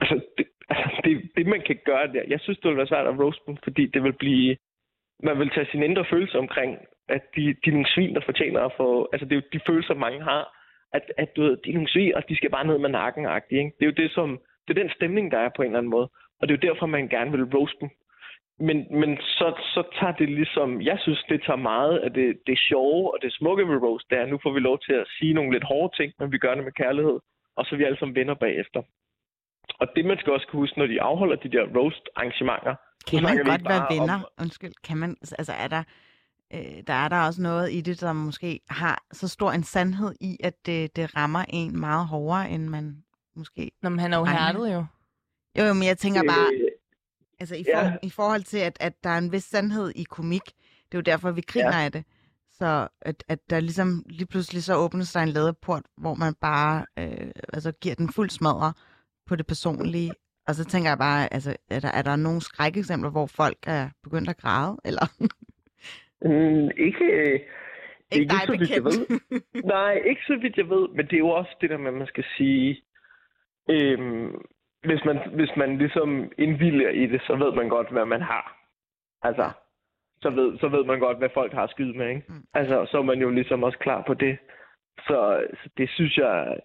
Altså, 0.00 0.20
det, 0.38 0.46
altså 0.68 1.00
det, 1.04 1.30
det, 1.36 1.46
man 1.46 1.62
kan 1.66 1.78
gøre 1.84 2.06
der. 2.12 2.22
Jeg 2.28 2.40
synes, 2.40 2.58
det 2.58 2.68
vil 2.68 2.76
være 2.76 2.86
svært 2.86 3.06
at 3.06 3.20
roast 3.20 3.46
dem, 3.46 3.56
fordi 3.64 3.86
det 3.86 4.02
vil 4.02 4.12
blive... 4.12 4.56
Man 5.22 5.38
vil 5.38 5.50
tage 5.50 5.66
sine 5.70 5.84
indre 5.84 6.04
følelser 6.10 6.38
omkring, 6.38 6.78
at 7.08 7.22
de, 7.36 7.42
de 7.64 7.70
er 7.70 7.76
nogle 7.76 7.92
svin, 7.94 8.14
der 8.14 8.20
fortjener 8.24 8.60
at 8.60 8.72
få... 8.76 9.08
Altså, 9.12 9.24
det 9.24 9.32
er 9.32 9.40
jo 9.40 9.48
de 9.52 9.60
følelser, 9.66 9.94
mange 9.94 10.22
har. 10.22 10.60
At, 10.92 11.12
at 11.16 11.36
du 11.36 11.42
ved, 11.42 11.56
de 11.56 11.70
er 11.70 11.74
nogle 11.74 11.88
svin, 11.88 12.14
og 12.14 12.28
de 12.28 12.36
skal 12.36 12.50
bare 12.50 12.66
ned 12.66 12.78
med 12.78 12.90
nakken 12.90 13.26
ikke? 13.50 13.72
Det 13.78 13.82
er 13.86 13.92
jo 13.92 14.02
det, 14.02 14.10
som... 14.10 14.40
Det 14.68 14.78
er 14.78 14.82
den 14.82 14.92
stemning, 14.92 15.32
der 15.32 15.38
er 15.38 15.50
på 15.56 15.62
en 15.62 15.66
eller 15.68 15.78
anden 15.78 15.90
måde. 15.90 16.08
Og 16.40 16.48
det 16.48 16.54
er 16.54 16.58
jo 16.58 16.68
derfor, 16.68 16.86
man 16.86 17.08
gerne 17.08 17.30
vil 17.30 17.44
roast 17.44 17.80
dem. 17.80 17.88
Men, 18.58 18.86
men 19.00 19.16
så, 19.16 19.46
så 19.74 19.82
tager 19.98 20.12
det 20.12 20.28
ligesom... 20.28 20.82
Jeg 20.82 20.98
synes, 21.00 21.24
det 21.28 21.42
tager 21.46 21.56
meget 21.56 21.98
af 21.98 22.10
det, 22.12 22.38
det 22.46 22.58
sjove 22.58 23.12
og 23.14 23.18
det 23.22 23.32
smukke 23.32 23.68
ved 23.68 23.76
roast. 23.76 24.10
Det 24.10 24.18
er, 24.18 24.26
nu 24.26 24.38
får 24.42 24.52
vi 24.52 24.60
lov 24.60 24.78
til 24.86 24.92
at 24.92 25.06
sige 25.18 25.34
nogle 25.34 25.52
lidt 25.52 25.64
hårde 25.64 25.96
ting, 25.96 26.12
men 26.18 26.32
vi 26.32 26.38
gør 26.38 26.54
det 26.54 26.64
med 26.64 26.72
kærlighed. 26.72 27.18
Og 27.56 27.64
så 27.64 27.74
er 27.74 27.78
vi 27.78 27.84
alle 27.84 27.98
sammen 27.98 28.14
venner 28.14 28.34
bagefter. 28.34 28.82
Og 29.80 29.86
det, 29.96 30.04
man 30.04 30.18
skal 30.18 30.32
også 30.32 30.46
kunne 30.46 30.60
huske, 30.60 30.78
når 30.78 30.86
de 30.86 31.02
afholder 31.02 31.36
de 31.36 31.48
der 31.48 31.64
roast-arrangementer, 31.76 32.74
Kan 33.10 33.22
man 33.22 33.36
godt 33.36 33.64
være 33.68 33.86
venner? 33.90 34.14
Om, 34.14 34.24
Undskyld, 34.40 34.74
kan 34.84 34.96
man... 34.96 35.10
Altså, 35.38 35.52
er 35.52 35.68
der... 35.68 35.82
Øh, 36.54 36.82
der 36.86 36.92
er 36.92 37.08
der 37.08 37.26
også 37.26 37.42
noget 37.42 37.72
i 37.72 37.80
det, 37.80 38.00
der 38.00 38.12
måske 38.12 38.60
har 38.70 39.02
så 39.12 39.28
stor 39.28 39.50
en 39.50 39.62
sandhed 39.62 40.14
i, 40.20 40.36
at 40.44 40.66
det, 40.66 40.96
det 40.96 41.16
rammer 41.16 41.44
en 41.48 41.80
meget 41.80 42.06
hårdere, 42.06 42.50
end 42.50 42.68
man 42.68 42.96
måske... 43.36 43.70
Nå, 43.82 43.88
men 43.88 43.98
han 43.98 44.12
er 44.12 44.18
jo 44.18 44.24
hærdet 44.24 44.74
jo. 44.74 44.84
Jo, 45.58 45.64
jo, 45.64 45.74
men 45.74 45.84
jeg 45.84 45.98
tænker 45.98 46.22
bare, 46.22 46.48
Øh, 46.54 46.73
altså 47.40 47.56
i, 47.56 47.64
for, 47.74 47.78
ja. 47.80 47.92
i 48.02 48.10
forhold 48.10 48.42
til, 48.42 48.58
at, 48.58 48.76
at 48.80 49.04
der 49.04 49.10
er 49.10 49.18
en 49.18 49.32
vis 49.32 49.42
sandhed 49.44 49.92
i 49.96 50.02
komik, 50.02 50.42
det 50.86 50.94
er 50.94 50.98
jo 50.98 51.00
derfor, 51.00 51.30
vi 51.30 51.40
griner 51.40 51.78
Ja. 51.78 51.84
af 51.84 51.92
det. 51.92 52.04
Så 52.50 52.88
at, 53.02 53.24
at 53.28 53.38
der 53.50 53.60
ligesom 53.60 54.02
lige 54.06 54.26
pludselig 54.26 54.62
så 54.64 54.74
åbnes 54.76 55.12
der 55.12 55.20
en 55.20 55.28
ladeport, 55.28 55.82
hvor 55.96 56.14
man 56.14 56.34
bare 56.40 56.86
øh, 56.98 57.30
altså 57.52 57.72
giver 57.72 57.94
den 57.94 58.08
fuld 58.12 58.30
smadre 58.30 58.72
på 59.26 59.36
det 59.36 59.46
personlige. 59.46 60.12
Og 60.48 60.54
så 60.54 60.64
tænker 60.64 60.90
jeg 60.90 60.98
bare, 60.98 61.34
altså, 61.34 61.56
er 61.70 61.80
der, 61.80 61.88
er 61.88 62.02
der 62.02 62.16
nogle 62.16 62.40
skrækeksempler, 62.40 63.10
hvor 63.10 63.26
folk 63.26 63.58
er 63.66 63.88
begyndt 64.02 64.28
at 64.28 64.36
græde? 64.36 64.76
Eller? 64.88 65.06
Mm, 66.22 66.70
ikke, 66.86 67.04
øh, 67.04 67.40
ikke, 68.12 68.28
dig 68.30 68.40
så 68.46 68.56
vidt 68.58 68.70
jeg 68.70 68.84
ved. 68.84 69.20
Nej, 69.64 69.92
ikke 70.10 70.22
så 70.26 70.36
vidt 70.42 70.56
jeg 70.56 70.68
ved, 70.68 70.88
men 70.96 71.06
det 71.06 71.12
er 71.14 71.18
jo 71.18 71.28
også 71.28 71.56
det 71.60 71.70
der 71.70 71.78
med, 71.78 71.88
at 71.88 71.98
man 71.98 72.06
skal 72.06 72.24
sige, 72.36 72.82
øhm, 73.70 74.32
hvis, 74.84 75.04
man, 75.04 75.18
hvis 75.34 75.50
man 75.56 75.78
ligesom 75.78 76.32
indvilger 76.38 76.90
i 76.90 77.06
det, 77.06 77.22
så 77.26 77.36
ved 77.36 77.52
man 77.52 77.68
godt, 77.68 77.90
hvad 77.90 78.06
man 78.06 78.22
har. 78.22 78.56
Altså, 79.22 79.50
så 80.22 80.30
ved, 80.30 80.58
så 80.58 80.68
ved 80.68 80.84
man 80.84 80.98
godt, 80.98 81.18
hvad 81.18 81.28
folk 81.34 81.52
har 81.52 81.66
skyde 81.66 81.98
med, 81.98 82.08
ikke? 82.08 82.24
Mm. 82.28 82.44
Altså, 82.54 82.86
så 82.90 82.98
er 82.98 83.02
man 83.02 83.20
jo 83.20 83.30
ligesom 83.30 83.62
også 83.62 83.78
klar 83.78 84.02
på 84.06 84.14
det. 84.14 84.38
Så, 85.06 85.46
så 85.62 85.68
det 85.76 85.90
synes 85.90 86.16
jeg, 86.16 86.58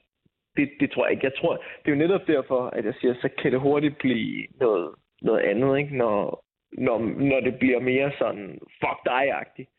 det, 0.58 0.70
det 0.80 0.92
tror 0.92 1.06
jeg 1.06 1.12
ikke. 1.12 1.26
Jeg 1.26 1.36
tror, 1.40 1.54
det 1.56 1.92
er 1.92 1.96
jo 1.96 2.04
netop 2.06 2.28
derfor, 2.28 2.62
at 2.68 2.86
jeg 2.86 2.94
siger, 3.02 3.14
så 3.14 3.30
kan 3.42 3.52
det 3.52 3.60
hurtigt 3.60 3.98
blive 3.98 4.48
noget, 4.60 4.90
noget 5.22 5.40
andet, 5.40 5.78
ikke? 5.78 5.98
Når, 5.98 6.44
når, 6.72 7.00
når 7.00 7.40
det 7.40 7.60
bliver 7.60 7.80
mere 7.80 8.12
sådan, 8.18 8.60
fuck 8.82 9.00
dig-agtigt. 9.06 9.70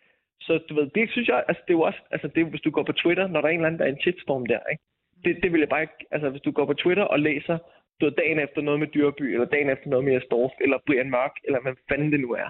Så 0.41 0.61
du 0.69 0.75
ved, 0.75 0.91
det 0.95 1.11
synes 1.11 1.29
jeg, 1.29 1.45
altså 1.49 1.63
det 1.67 1.73
er 1.75 1.79
jo 1.79 1.83
også, 1.83 1.99
altså 2.11 2.29
det 2.29 2.47
hvis 2.47 2.61
du 2.61 2.71
går 2.71 2.83
på 2.83 2.93
Twitter, 2.93 3.27
når 3.27 3.41
der 3.41 3.49
er 3.49 3.53
en 3.53 3.57
eller 3.57 3.67
anden, 3.67 3.79
der 3.79 3.85
er 3.87 3.93
en 3.93 4.01
shitstorm 4.01 4.47
der, 4.47 4.61
ikke? 4.71 4.83
Det, 5.25 5.43
det 5.43 5.53
vil 5.53 5.61
jeg 5.61 5.69
bare 5.69 5.83
ikke, 5.83 6.07
altså 6.11 6.31
hvis 6.31 6.43
du 6.43 6.51
går 6.51 6.67
på 6.67 6.75
Twitter 6.75 7.05
og 7.05 7.21
læser, 7.21 7.59
du 8.01 8.07
ved, 8.07 8.13
dagen 8.13 8.39
efter 8.39 8.61
noget 8.61 8.81
med 8.81 8.89
Dyrby, 8.95 9.23
eller 9.23 9.47
dagen 9.47 9.71
efter 9.71 9.89
noget 9.91 10.05
med 10.05 10.17
Astorf, 10.17 10.53
eller 10.61 10.79
Brian 10.87 11.11
Mørk, 11.11 11.35
eller 11.45 11.61
hvad 11.63 11.75
fanden 11.89 12.13
det 12.13 12.21
nu 12.21 12.31
er. 12.33 12.49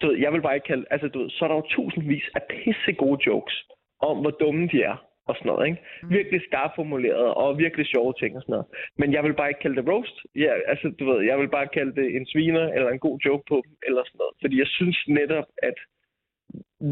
Du 0.00 0.06
ved, 0.06 0.16
jeg 0.18 0.32
vil 0.32 0.42
bare 0.42 0.54
ikke 0.54 0.66
kalde, 0.66 0.86
altså 0.90 1.08
du 1.08 1.18
ved, 1.18 1.30
så 1.30 1.44
er 1.44 1.48
der 1.48 1.54
jo 1.56 1.70
tusindvis 1.70 2.26
af 2.34 2.42
pisse 2.50 2.92
gode 2.92 3.20
jokes 3.26 3.56
om, 4.00 4.16
hvor 4.20 4.30
dumme 4.30 4.68
de 4.72 4.82
er, 4.82 4.96
og 5.28 5.34
sådan 5.36 5.48
noget, 5.50 5.66
ikke? 5.68 5.80
Virkelig 6.18 6.40
skarpt 6.42 6.74
formuleret, 6.76 7.34
og 7.34 7.58
virkelig 7.58 7.86
sjove 7.86 8.14
ting 8.20 8.36
og 8.36 8.42
sådan 8.42 8.52
noget. 8.52 8.66
Men 9.00 9.12
jeg 9.12 9.24
vil 9.24 9.34
bare 9.34 9.48
ikke 9.50 9.60
kalde 9.60 9.76
det 9.76 9.88
roast. 9.92 10.16
Ja, 10.34 10.52
altså, 10.72 10.86
du 10.98 11.04
ved, 11.10 11.20
jeg 11.30 11.38
vil 11.38 11.48
bare 11.48 11.68
kalde 11.76 11.94
det 12.00 12.16
en 12.16 12.26
sviner, 12.26 12.66
eller 12.76 12.90
en 12.90 13.04
god 13.06 13.18
joke 13.26 13.44
på 13.48 13.56
dem, 13.64 13.72
eller 13.86 14.02
sådan 14.04 14.18
noget. 14.22 14.34
Fordi 14.40 14.58
jeg 14.58 14.66
synes 14.66 14.98
netop, 15.08 15.48
at 15.62 15.76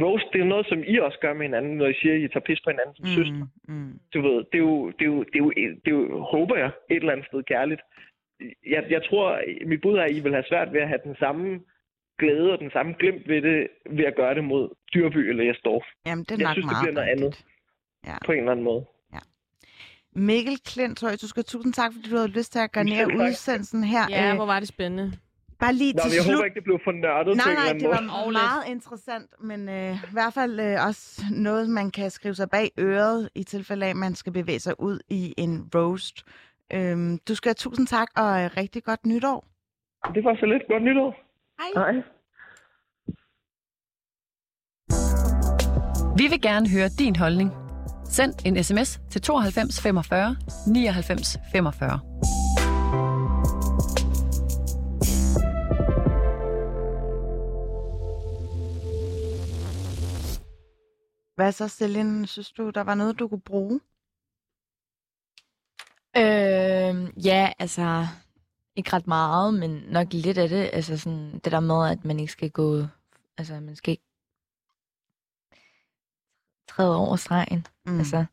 roast, 0.02 0.26
det 0.32 0.38
er 0.38 0.44
jo 0.44 0.52
noget, 0.54 0.66
som 0.66 0.78
I 0.92 0.98
også 0.98 1.18
gør 1.20 1.34
med 1.34 1.46
hinanden, 1.48 1.76
når 1.76 1.86
I 1.86 1.94
siger, 2.00 2.14
at 2.14 2.20
I 2.20 2.28
tager 2.28 2.48
pis 2.48 2.60
på 2.64 2.70
hinanden 2.70 2.94
som 2.96 3.06
mm. 3.08 3.14
søster. 3.18 3.46
Mm. 3.68 3.92
Du 4.14 4.18
ved, 4.26 4.38
det 4.50 4.58
er, 4.62 4.66
jo, 4.68 4.90
det, 4.98 5.04
er 5.06 5.12
jo, 5.14 5.22
det, 5.30 5.36
er 5.40 5.44
jo, 5.46 5.50
det 5.82 5.88
er 5.92 5.96
jo, 5.98 6.22
håber 6.34 6.56
jeg, 6.56 6.70
et 6.90 6.96
eller 6.96 7.12
andet 7.12 7.26
sted 7.26 7.42
kærligt. 7.42 7.82
Jeg, 8.74 8.82
jeg 8.90 9.02
tror, 9.08 9.26
mit 9.66 9.80
bud 9.80 9.96
er, 9.98 10.02
at 10.02 10.16
I 10.16 10.20
vil 10.20 10.32
have 10.38 10.48
svært 10.48 10.72
ved 10.72 10.80
at 10.80 10.88
have 10.88 11.04
den 11.04 11.16
samme 11.18 11.60
glæde 12.18 12.52
og 12.52 12.58
den 12.58 12.70
samme 12.70 12.92
glimt 13.00 13.28
ved 13.28 13.42
det, 13.42 13.68
ved 13.90 14.04
at 14.04 14.16
gøre 14.16 14.34
det 14.34 14.44
mod 14.44 14.64
Dyrby 14.94 15.22
eller 15.30 15.44
Jesdorf. 15.44 15.84
Jamen, 16.06 16.24
det 16.24 16.32
er 16.32 16.36
jeg 16.38 16.44
nok 16.48 16.54
synes, 16.54 16.66
det 16.66 16.72
meget 16.72 16.84
bliver 16.84 16.98
noget 17.00 17.10
andet. 17.14 17.44
Ja. 18.06 18.16
På 18.26 18.32
en 18.32 18.38
eller 18.38 18.52
anden 18.52 18.64
måde. 18.64 18.84
Mikkel 20.14 20.58
Klint, 20.64 20.98
tror 20.98 21.08
jeg, 21.08 21.20
du 21.22 21.28
skal 21.28 21.44
tusind 21.44 21.72
tak, 21.72 21.92
fordi 21.92 22.10
du 22.10 22.16
havde 22.16 22.28
lyst 22.28 22.52
til 22.52 22.58
at 22.58 22.72
gøre 22.72 22.84
ned 22.84 23.06
udsendelsen 23.06 23.84
her. 23.84 24.04
Ja, 24.10 24.30
Øh, 24.30 24.36
hvor 24.36 24.46
var 24.46 24.58
det 24.60 24.68
spændende. 24.68 25.12
Bare 25.64 25.72
lige 25.74 25.92
Nå, 25.92 26.02
til 26.02 26.12
jeg 26.14 26.22
slut. 26.24 26.34
håber 26.34 26.44
ikke, 26.44 26.54
det 26.54 26.64
blev 26.64 26.78
for 26.84 26.92
nørdet 26.92 27.36
Nej, 27.36 27.54
nej, 27.54 27.72
det 27.72 27.88
var 27.88 28.00
måde. 28.24 28.32
meget 28.32 28.62
interessant, 28.66 29.30
men 29.40 29.68
øh, 29.68 29.94
i 29.94 30.12
hvert 30.12 30.34
fald 30.34 30.60
øh, 30.60 30.86
også 30.88 31.22
noget, 31.30 31.70
man 31.70 31.90
kan 31.90 32.10
skrive 32.10 32.34
sig 32.34 32.50
bag 32.50 32.70
øret, 32.78 33.28
i 33.34 33.42
tilfælde 33.44 33.86
af, 33.86 33.90
at 33.90 33.96
man 33.96 34.14
skal 34.14 34.32
bevæge 34.32 34.60
sig 34.60 34.80
ud 34.80 34.98
i 35.08 35.34
en 35.38 35.70
roast. 35.74 36.24
Øhm, 36.72 37.18
du 37.28 37.34
skal 37.34 37.48
have 37.48 37.54
tusind 37.54 37.86
tak, 37.86 38.08
og 38.16 38.42
øh, 38.42 38.50
rigtig 38.56 38.84
godt 38.84 39.06
nytår. 39.06 39.44
Det 40.14 40.24
var 40.24 40.34
så 40.40 40.46
lidt. 40.46 40.62
Godt 40.68 40.82
nytår. 40.82 41.10
Hej. 41.60 41.92
Hej. 41.92 42.02
Vi 46.16 46.26
vil 46.28 46.40
gerne 46.42 46.68
høre 46.70 46.88
din 46.98 47.16
holdning. 47.16 47.50
Send 48.04 48.34
en 48.46 48.64
sms 48.64 49.00
til 49.10 49.20
92 49.20 49.82
45 49.82 50.36
99 50.66 51.38
45. 51.52 52.00
Hvad 61.34 61.52
så, 61.52 61.68
Celine? 61.68 62.26
Synes 62.26 62.52
du, 62.52 62.70
der 62.70 62.80
var 62.80 62.94
noget, 62.94 63.18
du 63.18 63.28
kunne 63.28 63.40
bruge? 63.40 63.80
Øh, 66.16 67.26
ja, 67.26 67.52
altså 67.58 68.06
ikke 68.76 68.92
ret 68.92 69.06
meget, 69.06 69.54
men 69.54 69.70
nok 69.70 70.12
lidt 70.12 70.38
af 70.38 70.48
det. 70.48 70.70
Altså 70.72 70.96
sådan 70.96 71.40
det 71.44 71.52
der 71.52 71.60
med, 71.60 71.90
at 71.90 72.04
man 72.04 72.20
ikke 72.20 72.32
skal 72.32 72.50
gå, 72.50 72.84
altså 73.38 73.60
man 73.60 73.76
skal 73.76 73.90
ikke 73.90 74.04
træde 76.68 76.96
over 76.96 77.16
stregen. 77.16 77.66
Mm. 77.86 77.98
Altså, 77.98 78.24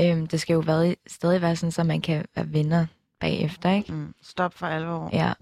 øhm, 0.00 0.26
det 0.26 0.40
skal 0.40 0.54
jo 0.54 0.60
være, 0.60 0.96
stadig 1.06 1.40
være 1.42 1.56
sådan, 1.56 1.72
så 1.72 1.84
man 1.84 2.00
kan 2.00 2.24
være 2.34 2.52
venner 2.52 2.86
bagefter, 3.20 3.70
ikke? 3.70 3.92
Mm, 3.92 4.14
stop 4.22 4.54
for 4.54 4.66
alvor. 4.66 5.10
Ja. 5.12 5.32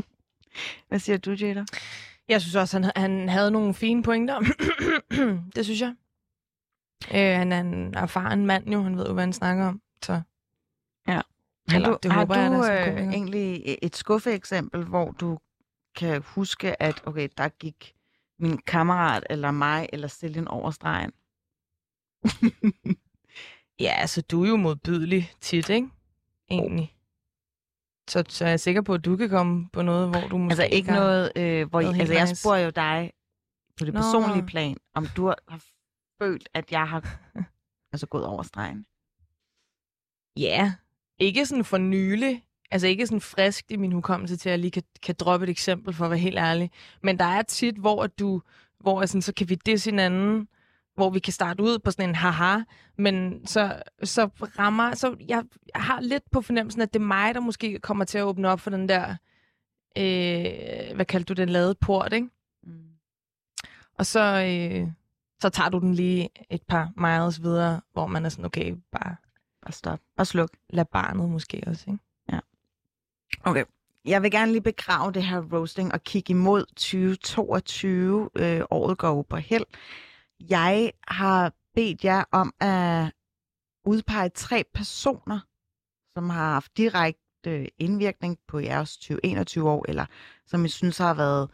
Hvad 0.88 0.98
siger 0.98 1.18
du, 1.18 1.30
Jada? 1.30 1.64
Jeg 2.28 2.40
synes 2.40 2.54
også, 2.54 2.80
han, 2.80 2.92
han 2.96 3.28
havde 3.28 3.50
nogle 3.50 3.74
fine 3.74 4.02
pointer. 4.02 4.40
det 5.56 5.64
synes 5.64 5.80
jeg. 5.80 5.94
Øh, 7.04 7.38
han 7.38 7.52
er 7.52 7.60
en 7.60 7.94
erfaren 7.94 8.46
mand 8.46 8.68
jo, 8.68 8.82
han 8.82 8.96
ved 8.96 9.06
jo, 9.06 9.12
hvad 9.12 9.22
han 9.22 9.32
snakker 9.32 9.66
om. 9.66 9.80
Så. 10.02 10.20
Ja. 11.08 11.20
Eller, 11.74 11.88
har 11.88 11.92
du, 11.92 11.98
det 12.02 12.12
har 12.12 12.18
håber 12.18 12.48
du 12.48 12.64
jeg, 12.64 12.94
øh, 12.98 13.08
egentlig 13.08 13.78
et 13.82 13.96
skuffeeksempel, 13.96 14.84
hvor 14.84 15.10
du 15.10 15.38
kan 15.96 16.22
huske, 16.22 16.82
at 16.82 17.02
okay, 17.06 17.28
der 17.36 17.48
gik 17.48 17.94
min 18.38 18.58
kammerat 18.58 19.24
eller 19.30 19.50
mig 19.50 19.88
eller 19.92 20.08
Celine 20.08 20.50
over 20.50 20.70
stregen? 20.70 21.12
Ja, 23.80 23.94
altså, 23.98 24.22
du 24.22 24.44
er 24.44 24.48
jo 24.48 24.56
modbydelig 24.56 25.32
tit, 25.40 25.68
ikke? 25.68 25.88
Egentlig. 26.50 26.96
Så, 28.08 28.24
så 28.28 28.44
jeg 28.44 28.52
er 28.52 28.56
sikker 28.56 28.82
på, 28.82 28.94
at 28.94 29.04
du 29.04 29.16
kan 29.16 29.28
komme 29.28 29.68
på 29.72 29.82
noget, 29.82 30.08
hvor 30.08 30.20
du 30.20 30.38
måske 30.38 30.62
Altså 30.62 30.76
ikke 30.76 30.90
har 30.90 31.00
noget, 31.00 31.32
øh, 31.36 31.68
hvor 31.68 31.80
I, 31.80 31.82
noget 31.82 31.96
helt 31.96 32.10
altså 32.10 32.28
jeg 32.30 32.36
spurgte 32.36 32.64
jo 32.64 32.70
dig 32.70 33.12
på 33.78 33.84
det 33.84 33.94
Nå. 33.94 34.00
personlige 34.00 34.46
plan, 34.46 34.76
om 34.94 35.06
du 35.16 35.26
har 35.26 35.60
følt, 36.22 36.48
at 36.54 36.72
jeg 36.72 36.88
har 36.88 37.20
altså 37.92 38.06
gået 38.06 38.26
over 38.26 38.42
stregen. 38.42 38.86
Ja, 40.36 40.74
ikke 41.18 41.46
sådan 41.46 41.64
for 41.64 41.78
nylig. 41.78 42.42
Altså 42.70 42.86
ikke 42.86 43.06
sådan 43.06 43.20
friskt 43.20 43.70
i 43.70 43.76
min 43.76 43.92
hukommelse 43.92 44.36
til, 44.36 44.48
at 44.48 44.50
jeg 44.50 44.58
lige 44.58 44.70
kan, 44.70 44.82
kan 45.02 45.14
droppe 45.18 45.44
et 45.44 45.50
eksempel, 45.50 45.94
for 45.94 46.04
at 46.04 46.10
være 46.10 46.18
helt 46.18 46.38
ærlig. 46.38 46.70
Men 47.02 47.18
der 47.18 47.24
er 47.24 47.42
tit, 47.42 47.76
hvor 47.76 48.06
du, 48.06 48.42
hvor 48.80 49.06
sådan, 49.06 49.22
så 49.22 49.34
kan 49.34 49.48
vi 49.48 49.54
disse 49.54 49.90
hinanden, 49.90 50.48
hvor 50.94 51.10
vi 51.10 51.18
kan 51.18 51.32
starte 51.32 51.62
ud 51.62 51.78
på 51.78 51.90
sådan 51.90 52.08
en 52.08 52.14
haha, 52.14 52.60
men 52.98 53.46
så, 53.46 53.82
så 54.02 54.26
rammer, 54.58 54.94
så 54.94 55.16
jeg, 55.28 55.44
jeg 55.74 55.82
har 55.82 56.00
lidt 56.00 56.30
på 56.30 56.40
fornemmelsen, 56.40 56.82
at 56.82 56.94
det 56.94 57.00
er 57.00 57.04
mig, 57.04 57.34
der 57.34 57.40
måske 57.40 57.78
kommer 57.78 58.04
til 58.04 58.18
at 58.18 58.24
åbne 58.24 58.48
op 58.48 58.60
for 58.60 58.70
den 58.70 58.88
der, 58.88 59.16
øh, 59.98 60.94
hvad 60.94 61.04
kaldte 61.04 61.34
du 61.34 61.40
den, 61.40 61.48
lade 61.48 61.74
port, 61.74 62.12
ikke? 62.12 62.28
Mm. 62.62 62.88
Og 63.98 64.06
så, 64.06 64.20
øh, 64.20 64.88
så 65.42 65.48
tager 65.48 65.68
du 65.68 65.78
den 65.78 65.94
lige 65.94 66.28
et 66.50 66.62
par 66.62 66.92
miles 66.96 67.42
videre, 67.42 67.80
hvor 67.92 68.06
man 68.06 68.24
er 68.24 68.28
sådan, 68.28 68.44
okay, 68.44 68.74
bare, 68.92 69.16
bare 69.62 69.72
stop, 69.72 69.98
bare 70.16 70.24
sluk. 70.24 70.50
Lad 70.70 70.84
barnet 70.84 71.30
måske 71.30 71.62
også, 71.66 71.84
ikke? 71.88 72.04
Ja. 72.32 72.38
Okay. 73.44 73.64
Jeg 74.04 74.22
vil 74.22 74.30
gerne 74.30 74.52
lige 74.52 74.62
begrave 74.62 75.12
det 75.12 75.24
her 75.24 75.42
roasting 75.52 75.92
og 75.92 76.02
kigge 76.02 76.30
imod 76.30 76.64
2022. 76.66 78.30
Øh, 78.36 78.62
året 78.70 78.98
går 78.98 79.08
jo 79.08 79.22
på 79.22 79.36
held. 79.36 79.64
Jeg 80.40 80.92
har 81.08 81.52
bedt 81.74 82.04
jer 82.04 82.24
om 82.32 82.54
at 82.60 83.12
udpege 83.84 84.28
tre 84.28 84.64
personer, 84.74 85.40
som 86.14 86.30
har 86.30 86.52
haft 86.52 86.76
direkte 86.76 87.80
indvirkning 87.80 88.38
på 88.48 88.58
jeres 88.58 88.96
2021 88.96 89.70
år, 89.70 89.84
eller 89.88 90.06
som 90.46 90.64
I 90.64 90.68
synes 90.68 90.98
har 90.98 91.14
været 91.14 91.50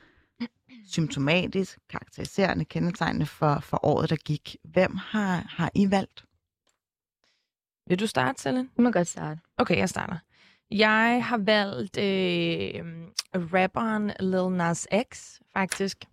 symptomatisk, 0.86 1.78
karakteriserende, 1.88 2.64
kendetegnende 2.64 3.26
for, 3.26 3.60
for 3.60 3.84
året, 3.84 4.10
der 4.10 4.16
gik. 4.16 4.56
Hvem 4.64 4.96
har, 4.96 5.44
har 5.48 5.70
I 5.74 5.90
valgt? 5.90 6.24
Vil 7.86 8.00
du 8.00 8.06
starte, 8.06 8.42
Selin? 8.42 8.70
Du 8.76 8.82
må 8.82 8.90
godt 8.90 9.08
starte. 9.08 9.40
Okay, 9.56 9.76
jeg 9.76 9.88
starter. 9.88 10.16
Jeg 10.70 11.24
har 11.24 11.38
valgt 11.38 11.98
øh, 11.98 12.84
rapperen 13.34 14.12
Lil 14.20 14.50
Nas 14.50 14.88
X, 15.12 15.40
faktisk. 15.52 16.04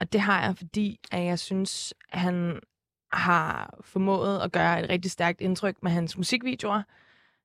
Og 0.00 0.12
det 0.12 0.20
har 0.20 0.44
jeg, 0.44 0.56
fordi 0.56 1.00
at 1.12 1.24
jeg 1.24 1.38
synes, 1.38 1.94
at 2.08 2.20
han 2.20 2.60
har 3.12 3.78
formået 3.84 4.40
at 4.40 4.52
gøre 4.52 4.82
et 4.82 4.90
rigtig 4.90 5.10
stærkt 5.10 5.40
indtryk 5.40 5.82
med 5.82 5.90
hans 5.90 6.16
musikvideoer. 6.16 6.82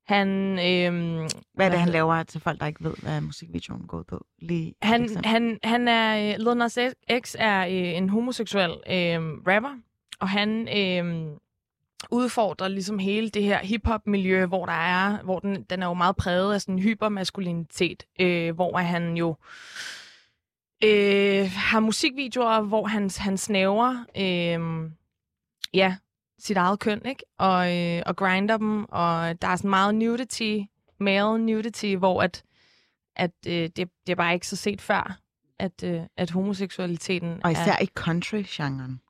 Han, 0.07 0.27
øh, 0.51 1.29
Hvad 1.53 1.65
er 1.65 1.69
det, 1.69 1.79
han 1.79 1.89
laver 1.89 2.23
til 2.23 2.41
folk, 2.41 2.59
der 2.59 2.65
ikke 2.65 2.83
ved, 2.83 2.93
hvad 3.01 3.21
musikvideoen 3.21 3.87
går 3.87 4.03
på? 4.03 4.25
Lige 4.39 4.75
han, 4.81 5.25
han, 5.25 5.59
han 5.63 5.87
er, 5.87 6.35
øh, 6.39 6.55
Lil 6.55 6.93
X 7.21 7.35
er 7.39 7.65
øh, 7.65 7.97
en 7.97 8.09
homoseksuel 8.09 8.71
øh, 8.71 9.21
rapper, 9.47 9.79
og 10.19 10.29
han 10.29 10.67
øh, 10.77 11.37
udfordrer 12.11 12.67
ligesom 12.67 12.99
hele 12.99 13.29
det 13.29 13.43
her 13.43 13.59
hip-hop-miljø, 13.59 14.45
hvor 14.45 14.65
der 14.65 14.73
er, 14.73 15.23
hvor 15.23 15.39
den, 15.39 15.63
den 15.63 15.83
er 15.83 15.87
jo 15.87 15.93
meget 15.93 16.15
præget 16.15 16.53
af 16.53 16.61
sådan 16.61 16.79
hypermaskulinitet, 16.79 18.03
øh, 18.19 18.55
hvor 18.55 18.77
han 18.77 19.17
jo 19.17 19.35
øh, 20.83 21.51
har 21.55 21.79
musikvideoer, 21.79 22.61
hvor 22.61 22.87
han, 22.87 23.09
han 23.17 23.37
snæver 23.37 24.05
øh, 24.17 24.89
ja, 25.73 25.95
sit 26.39 26.57
eget 26.57 26.79
køn, 26.79 27.01
ikke? 27.05 27.23
Og, 27.37 27.77
øh, 27.77 28.03
og 28.05 28.15
grinder 28.15 28.57
dem, 28.57 28.85
og 28.85 29.41
der 29.41 29.47
er 29.47 29.55
sådan 29.55 29.69
meget 29.69 29.95
nudity, 29.95 30.59
male 30.99 31.45
nudity, 31.45 31.95
hvor 31.95 32.23
at, 32.23 32.43
at 33.15 33.31
øh, 33.47 33.53
det, 33.53 33.75
det 33.75 34.09
er 34.09 34.15
bare 34.15 34.33
ikke 34.33 34.47
så 34.47 34.55
set 34.55 34.81
før, 34.81 35.19
at, 35.59 35.83
øh, 35.83 36.01
at 36.17 36.31
homoseksualiteten 36.31 37.43
Og 37.43 37.51
især 37.51 37.73
er... 37.73 37.83
i 37.83 37.87
country-genren. 37.95 39.01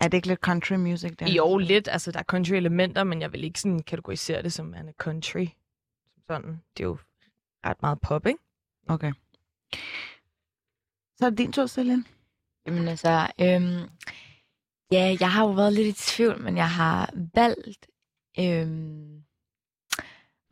Er 0.00 0.08
det 0.08 0.14
ikke 0.14 0.28
lidt 0.28 0.40
country 0.40 0.74
music 0.74 1.16
der? 1.16 1.32
Jo, 1.32 1.58
lidt. 1.58 1.88
Altså, 1.88 2.12
der 2.12 2.18
er 2.18 2.22
country-elementer, 2.22 3.04
men 3.04 3.20
jeg 3.20 3.32
vil 3.32 3.44
ikke 3.44 3.60
sådan 3.60 3.82
kategorisere 3.82 4.42
det 4.42 4.52
som 4.52 4.74
er 4.74 4.92
country. 4.98 5.46
Som 6.14 6.22
sådan. 6.28 6.62
Det 6.76 6.82
er 6.82 6.88
jo 6.88 6.98
ret 7.66 7.82
meget 7.82 8.00
pop, 8.00 8.26
ikke? 8.26 8.38
Okay. 8.88 9.12
Så 11.16 11.26
er 11.26 11.30
det 11.30 11.38
din 11.38 11.52
tur, 11.52 11.66
Celine. 11.66 12.04
Jamen 12.66 12.88
altså, 12.88 13.28
øhm, 13.40 13.90
ja, 14.94 15.16
jeg 15.20 15.32
har 15.32 15.44
jo 15.44 15.50
været 15.50 15.72
lidt 15.72 15.88
i 15.88 16.12
tvivl, 16.12 16.42
men 16.42 16.56
jeg 16.56 16.70
har 16.70 17.10
valgt 17.34 17.86
øhm, 18.38 19.22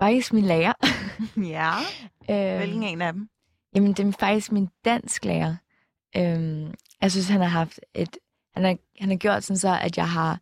faktisk 0.03 0.33
min 0.33 0.45
lærer. 0.45 0.73
ja. 1.57 1.73
øhm, 2.31 2.59
Hvilken 2.59 2.83
en 2.83 3.03
af 3.03 3.13
dem? 3.13 3.29
Jamen, 3.75 3.93
det 3.93 4.07
er 4.07 4.13
faktisk 4.21 4.53
min 4.53 4.69
dansk 4.85 5.25
lærer. 5.25 5.57
Øhm, 6.17 6.75
jeg 7.01 7.13
synes, 7.13 7.29
han 7.29 7.41
har 7.41 7.49
haft 7.49 7.81
et... 7.95 8.17
Han 8.55 8.65
har, 8.65 8.77
han 9.01 9.09
har 9.09 9.17
gjort 9.17 9.45
sådan 9.45 9.59
så, 9.59 9.79
at 9.83 9.97
jeg 9.97 10.09
har 10.11 10.41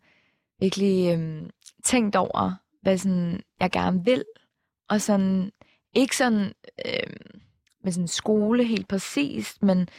virkelig 0.59 1.13
øhm, 1.13 1.49
tænkt 1.83 2.15
over, 2.15 2.53
hvad 2.81 2.97
sådan, 2.97 3.43
jeg 3.59 3.71
gerne 3.71 4.05
vil. 4.05 4.23
Og 4.89 5.01
sådan, 5.01 5.51
ikke 5.95 6.17
sådan 6.17 6.53
øhm, 6.85 7.41
med 7.83 7.91
sådan 7.91 8.07
skole 8.07 8.63
helt 8.63 8.87
præcist, 8.87 9.63
men 9.63 9.89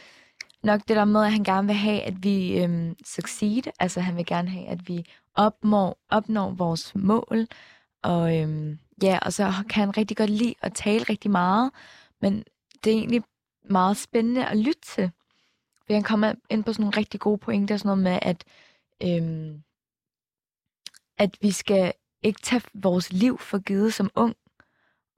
nok 0.63 0.81
det 0.87 0.95
der 0.95 1.05
med, 1.05 1.23
at 1.23 1.31
han 1.31 1.43
gerne 1.43 1.67
vil 1.67 1.75
have, 1.75 2.01
at 2.01 2.23
vi 2.23 2.63
øhm, 2.63 2.95
succeed. 3.05 3.63
Altså, 3.79 4.01
han 4.01 4.15
vil 4.15 4.25
gerne 4.25 4.49
have, 4.49 4.67
at 4.67 4.87
vi 4.87 5.05
opnår, 5.35 5.97
opnår 6.09 6.51
vores 6.51 6.95
mål. 6.95 7.47
Og 8.01 8.37
øhm, 8.37 8.79
ja, 9.01 9.19
og 9.21 9.33
så 9.33 9.53
kan 9.69 9.79
han 9.85 9.97
rigtig 9.97 10.17
godt 10.17 10.29
lide 10.29 10.55
at 10.61 10.73
tale 10.73 11.03
rigtig 11.03 11.31
meget. 11.31 11.71
Men 12.21 12.43
det 12.83 12.93
er 12.93 12.97
egentlig 12.97 13.23
meget 13.69 13.97
spændende 13.97 14.45
at 14.47 14.57
lytte 14.57 14.81
til. 14.81 15.11
For 15.85 15.93
han 15.93 16.03
kommer 16.03 16.33
ind 16.49 16.63
på 16.63 16.73
sådan 16.73 16.83
nogle 16.83 16.97
rigtig 16.97 17.19
gode 17.19 17.37
pointer, 17.37 17.77
sådan 17.77 17.87
noget 17.87 18.03
med, 18.03 18.19
at, 18.21 18.43
øhm, 19.03 19.63
at 21.17 21.37
vi 21.41 21.51
skal 21.51 21.93
ikke 22.23 22.41
tage 22.41 22.61
vores 22.73 23.13
liv 23.13 23.39
for 23.39 23.59
givet 23.59 23.93
som 23.93 24.09
ung. 24.15 24.35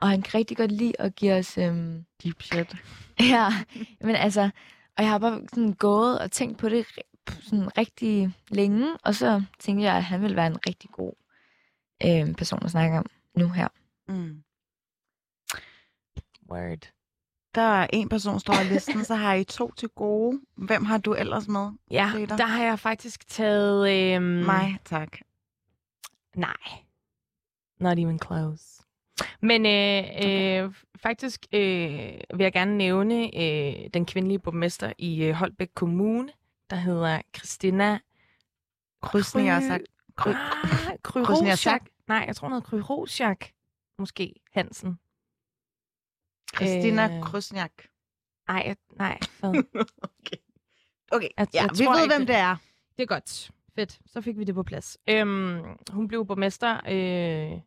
Og 0.02 0.10
han 0.10 0.22
kan 0.22 0.34
rigtig 0.34 0.58
godt 0.58 0.72
lide 0.72 0.93
at 1.00 1.16
give 1.16 1.34
os... 1.34 1.58
Øhm, 1.58 2.06
Deep 2.24 2.41
shit. 2.41 2.76
Ja, 3.20 3.50
men 4.02 4.16
altså... 4.16 4.50
Og 4.98 5.04
jeg 5.04 5.12
har 5.12 5.18
bare 5.18 5.41
sådan 5.54 5.74
gået 5.74 6.20
og 6.20 6.32
tænkt 6.32 6.58
på 6.58 6.70
det 6.70 6.86
sådan 7.41 7.78
rigtig 7.78 8.34
længe, 8.50 8.98
og 9.04 9.16
så 9.16 9.43
tænkte 9.60 9.84
jeg, 9.84 9.96
at 9.96 10.04
han 10.04 10.22
ville 10.22 10.36
være 10.36 10.48
en 10.48 10.68
rigtig 10.68 10.89
god 10.89 11.14
øhm, 12.06 12.34
person 12.34 12.60
at 12.64 12.72
snakke 12.72 12.98
om 12.98 13.06
nu 13.36 13.50
her. 13.50 13.68
Mm. 14.08 14.43
Word. 16.52 16.91
Der 17.56 17.62
er 17.62 17.88
en 17.93 18.10
person, 18.10 18.39
står 18.39 18.54
i 18.54 18.64
listen, 18.64 19.06
så 19.06 19.16
har 19.16 19.34
I 19.34 19.43
to 19.43 19.72
til 19.72 19.89
gode. 19.89 20.41
Hvem 20.56 20.86
har 20.86 20.98
du 20.98 21.14
ellers 21.14 21.48
med? 21.48 21.70
Ja, 21.91 22.12
Peter? 22.14 22.38
der 22.38 22.46
har 22.46 22.64
jeg 22.64 22.80
faktisk 22.80 23.28
taget... 23.28 24.16
Øhm... 24.16 24.24
Mig, 24.24 24.80
tak. 24.86 25.18
Nej. 26.36 26.58
Not 27.80 28.00
even 28.00 28.20
close. 28.20 28.85
Men 29.41 29.66
øh, 29.66 30.03
øh, 30.66 30.74
faktisk 30.95 31.45
øh, 31.53 31.59
vil 32.34 32.43
jeg 32.43 32.53
gerne 32.53 32.78
nævne 32.78 33.26
øh, 33.41 33.89
den 33.93 34.05
kvindelige 34.05 34.39
borgmester 34.39 34.93
i 34.97 35.24
øh, 35.24 35.34
Holbæk 35.34 35.70
Kommune, 35.76 36.30
der 36.70 36.76
hedder 36.76 37.22
Christina 37.38 37.99
Krysniak. 39.01 39.61
Kry... 40.16 40.30
Ah. 40.30 40.97
Nej, 42.07 42.24
jeg 42.28 42.36
tror 42.36 42.49
noget 42.49 42.63
Kryrosiak. 42.63 43.45
Måske 43.99 44.34
Hansen. 44.53 44.99
Christina 46.55 47.18
Øh, 47.18 47.24
Krysniak. 47.24 47.72
Nej, 48.47 48.63
jeg- 48.66 48.76
nej. 48.97 49.20
Okay. 50.03 50.38
Okay, 51.11 51.28
Jeg, 51.38 51.47
ja, 51.53 51.61
jeg 51.61 51.70
vi 51.78 51.84
tror 51.86 51.93
ved, 51.99 52.07
hvem 52.18 52.26
det 52.28 52.36
er. 52.36 52.55
Det 52.97 53.03
er 53.03 53.07
godt. 53.07 53.51
Fedt. 53.76 53.99
Så 54.05 54.22
fik 54.22 54.38
vi 54.38 54.43
det 54.43 54.55
på 54.55 54.63
plads. 54.63 54.97
Øhm, 55.09 55.61
hun 55.91 56.07
blev 56.07 56.26
borgmester 56.26 56.76
øh, 56.88 57.59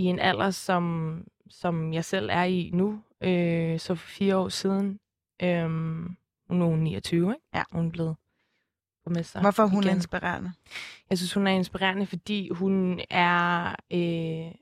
i 0.00 0.04
en 0.04 0.18
alder, 0.18 0.50
som, 0.50 1.24
som 1.50 1.92
jeg 1.92 2.04
selv 2.04 2.28
er 2.32 2.44
i 2.44 2.70
nu. 2.74 3.00
Øh, 3.20 3.78
så 3.80 3.94
for 3.94 4.06
fire 4.06 4.36
år 4.36 4.48
siden. 4.48 5.00
Øhm, 5.42 6.16
nu 6.50 6.64
er 6.64 6.68
hun 6.68 6.78
29, 6.78 7.30
ikke? 7.30 7.46
Ja. 7.54 7.62
Hun 7.72 7.86
er 7.86 7.90
blevet 7.90 8.16
borgmester 9.04 9.40
Hvorfor 9.40 9.62
er 9.62 9.66
hun 9.66 9.84
igen. 9.84 9.96
inspirerende? 9.96 10.52
Jeg 11.10 11.18
synes, 11.18 11.32
hun 11.32 11.46
er 11.46 11.50
inspirerende, 11.50 12.06
fordi 12.06 12.48
hun 12.48 13.00
er 13.10 13.74
øh, 13.92 14.52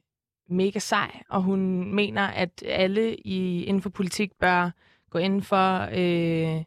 mega 0.49 0.79
sej, 0.79 1.23
og 1.29 1.43
hun 1.43 1.95
mener, 1.95 2.23
at 2.23 2.63
alle 2.67 3.17
i, 3.17 3.65
inden 3.65 3.83
for 3.83 3.91
politik 3.91 4.33
bør 4.41 4.71
gå 5.11 5.19
ind 5.19 5.43
for 5.43 5.89
øh, 5.93 6.65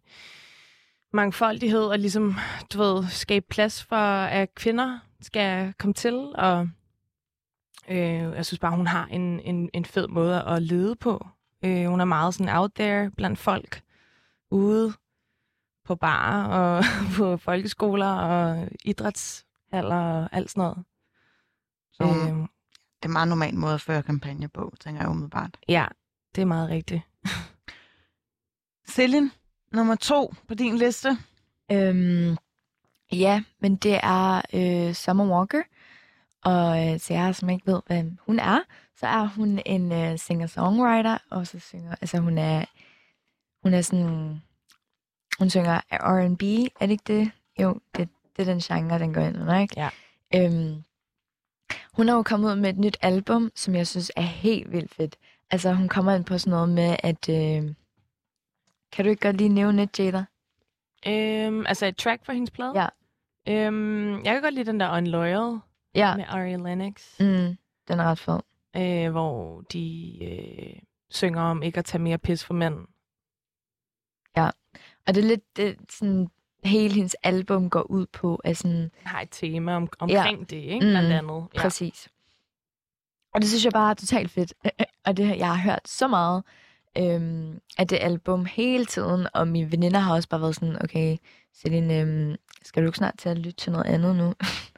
mangfoldighed 1.14 1.84
og 1.84 2.00
ligesom, 2.00 2.36
du 2.74 2.78
ved, 2.78 3.04
skabe 3.10 3.46
plads 3.50 3.84
for, 3.84 3.96
at 4.26 4.56
kvinder 4.56 5.00
skal 5.22 5.74
komme 5.80 5.94
til. 5.94 6.16
Og 6.36 6.70
øh, 7.90 7.98
jeg 8.36 8.46
synes 8.46 8.60
bare, 8.60 8.76
hun 8.76 8.88
har 8.88 9.06
en, 9.06 9.40
en, 9.40 9.70
en 9.74 9.86
fed 9.86 10.08
måde 10.08 10.44
at 10.44 10.62
lede 10.62 10.96
på. 10.96 11.28
Øh, 11.64 11.86
hun 11.86 12.02
er 12.02 12.06
meget 12.06 12.34
sådan 12.34 12.56
out 12.56 12.72
there 12.76 13.12
blandt 13.12 13.40
folk 13.40 13.82
ude 14.52 14.94
på 15.86 15.96
barer 15.96 16.46
og 16.48 16.84
på 17.18 17.38
folkeskoler 17.38 18.14
og 18.14 18.68
idrætshaller 18.86 19.96
og 19.96 20.30
alt 20.32 20.50
sådan 20.50 20.62
noget. 20.62 20.84
Så 21.94 22.04
hun, 22.04 22.42
det 22.42 23.04
er 23.04 23.08
en 23.08 23.14
meget 23.14 23.28
normal 23.28 23.56
måde 23.56 23.74
at 23.74 23.82
føre 23.82 24.04
kampagne 24.04 24.48
på, 24.48 24.74
tænker 24.80 25.02
jeg 25.02 25.10
umiddelbart. 25.10 25.58
Ja, 25.68 25.86
det 26.36 26.42
er 26.42 26.46
meget 26.46 26.70
rigtigt. 26.70 27.02
Celine, 28.94 29.32
nummer 29.74 29.96
to 29.96 30.34
på 30.48 30.54
din 30.54 30.78
liste. 30.78 31.18
Øhm, 31.72 32.38
ja, 33.12 33.44
men 33.60 33.76
det 33.76 34.00
er 34.04 34.42
øh, 34.54 34.94
Summer 34.94 35.26
Walker. 35.38 35.62
Og 36.46 36.88
øh, 36.88 37.00
til 37.00 37.14
jer, 37.14 37.32
som 37.32 37.50
ikke 37.50 37.72
ved, 37.72 37.82
hvem 37.88 38.18
hun 38.26 38.40
er, 38.40 38.60
så 38.96 39.08
er 39.08 39.26
hun 39.26 39.62
en 39.66 39.92
øh, 39.92 40.20
singer-songwriter, 40.20 41.18
og 41.30 41.48
så 41.48 41.60
synger, 41.60 41.96
altså 42.02 42.18
hun 42.18 42.38
er, 42.38 42.66
hun 43.64 43.74
er 43.74 43.82
sådan, 43.82 44.42
hun 45.40 45.50
synger 45.50 45.82
R&B, 45.92 46.44
er 46.80 46.86
det 46.86 46.92
ikke 46.92 47.04
det? 47.08 47.32
Jo, 47.60 47.80
det, 47.98 48.10
det 48.38 48.42
er 48.48 48.54
den 48.54 48.60
genre, 48.60 49.00
den 49.00 49.14
går 49.14 49.22
ind 49.22 49.38
under, 49.42 49.60
ikke? 49.60 49.76
Ja. 49.78 49.90
Øhm, 50.36 50.84
hun 51.94 52.10
er 52.10 52.14
jo 52.14 52.24
kommet 52.24 52.52
ud 52.52 52.56
med 52.56 52.70
et 52.70 52.78
nyt 52.78 52.98
album, 53.02 53.52
som 53.56 53.76
jeg 53.76 53.88
synes 53.88 54.12
er 54.16 54.22
helt 54.22 54.72
vildt 54.72 54.96
fedt. 54.96 55.16
Altså, 55.52 55.74
hun 55.74 55.90
kommer 55.90 56.16
ind 56.16 56.26
på 56.26 56.38
sådan 56.38 56.52
noget 56.52 56.70
med, 56.70 56.96
at... 57.04 57.30
Øh, 57.30 57.74
kan 58.92 59.06
du 59.06 59.10
ikke 59.10 59.28
godt 59.28 59.38
lige 59.38 59.50
nævne 59.50 59.84
et, 59.84 60.00
Jada? 60.00 60.26
Øhm, 61.08 61.66
altså 61.66 61.86
et 61.86 61.98
track 61.98 62.26
fra 62.26 62.34
hendes 62.34 62.52
plade? 62.52 62.74
Ja. 62.76 62.88
Øhm, 63.48 64.24
jeg 64.24 64.34
kan 64.34 64.42
godt 64.42 64.54
lide 64.54 64.66
den 64.66 64.80
der 64.80 64.98
Unloyal 64.98 65.60
Ja. 65.96 66.16
med 66.16 66.26
Ari 66.28 66.56
Lennox. 66.58 67.20
Mm, 67.20 67.58
den 67.88 68.00
er 68.00 68.04
ret 68.04 68.20
fed. 68.20 68.40
Øh, 68.78 69.12
hvor 69.12 69.62
de 69.62 70.18
øh, 70.24 70.80
synger 71.10 71.42
om 71.42 71.64
ikke 71.64 71.78
at 71.78 71.86
tage 71.86 72.02
mere 72.02 72.18
pis 72.18 72.44
for 72.46 72.54
mænd. 72.54 72.76
Ja, 74.38 74.50
og 75.08 75.16
det 75.16 75.24
er 75.24 75.28
lidt 75.28 75.58
det, 75.58 75.78
sådan, 75.92 76.28
hele 76.64 76.94
hendes 76.96 77.16
album 77.24 77.70
går 77.70 77.82
ud 77.82 78.06
på, 78.06 78.36
at 78.36 78.58
sådan... 78.58 78.92
Har 79.04 79.22
et 79.22 79.28
tema 79.32 79.76
om, 79.76 79.90
omkring 80.00 80.40
Ja. 80.40 80.46
det, 80.56 80.62
ikke? 80.62 80.80
Blandt 80.80 81.10
Mm, 81.10 81.16
andet. 81.16 81.48
Ja. 81.56 81.62
Præcis. 81.62 82.10
Og 83.34 83.42
det 83.42 83.50
synes 83.50 83.66
jeg 83.66 83.72
bare 83.74 83.90
er 83.90 83.94
totalt 83.94 84.32
fedt. 84.32 84.54
Og 85.06 85.18
det, 85.18 85.38
jeg 85.38 85.48
har 85.48 85.64
hørt 85.72 85.88
så 85.88 86.08
meget 86.08 86.44
øhm, 86.98 87.60
af 87.78 87.88
det 87.88 87.98
album 88.02 88.46
hele 88.46 88.86
tiden, 88.86 89.28
og 89.34 89.48
mine 89.48 89.72
veninder 89.72 90.00
har 90.00 90.14
også 90.16 90.30
bare 90.30 90.42
været 90.42 90.56
sådan, 90.56 90.84
okay, 90.84 91.18
Celine, 91.56 92.00
øhm, 92.00 92.36
skal 92.64 92.84
du 92.84 92.88
ikke 92.88 92.98
snart 92.98 93.18
til 93.18 93.30
at 93.30 93.38
lytte 93.38 93.58
til 93.58 93.72
noget 93.72 93.86
andet 93.86 94.16
nu? 94.16 94.34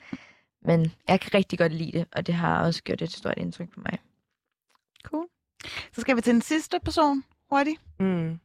Men 0.65 0.91
jeg 1.07 1.19
kan 1.19 1.33
rigtig 1.33 1.59
godt 1.59 1.73
lide 1.73 1.91
det, 1.91 2.07
og 2.11 2.27
det 2.27 2.35
har 2.35 2.65
også 2.65 2.83
gjort 2.83 3.01
et 3.01 3.11
stort 3.11 3.33
indtryk 3.37 3.73
på 3.73 3.79
mig. 3.79 3.99
Cool. 5.03 5.27
Så 5.93 6.01
skal 6.01 6.15
vi 6.15 6.21
til 6.21 6.33
den 6.33 6.41
sidste 6.41 6.79
person 6.85 7.23
hurtigt. 7.49 7.81
Mm. 7.99 8.39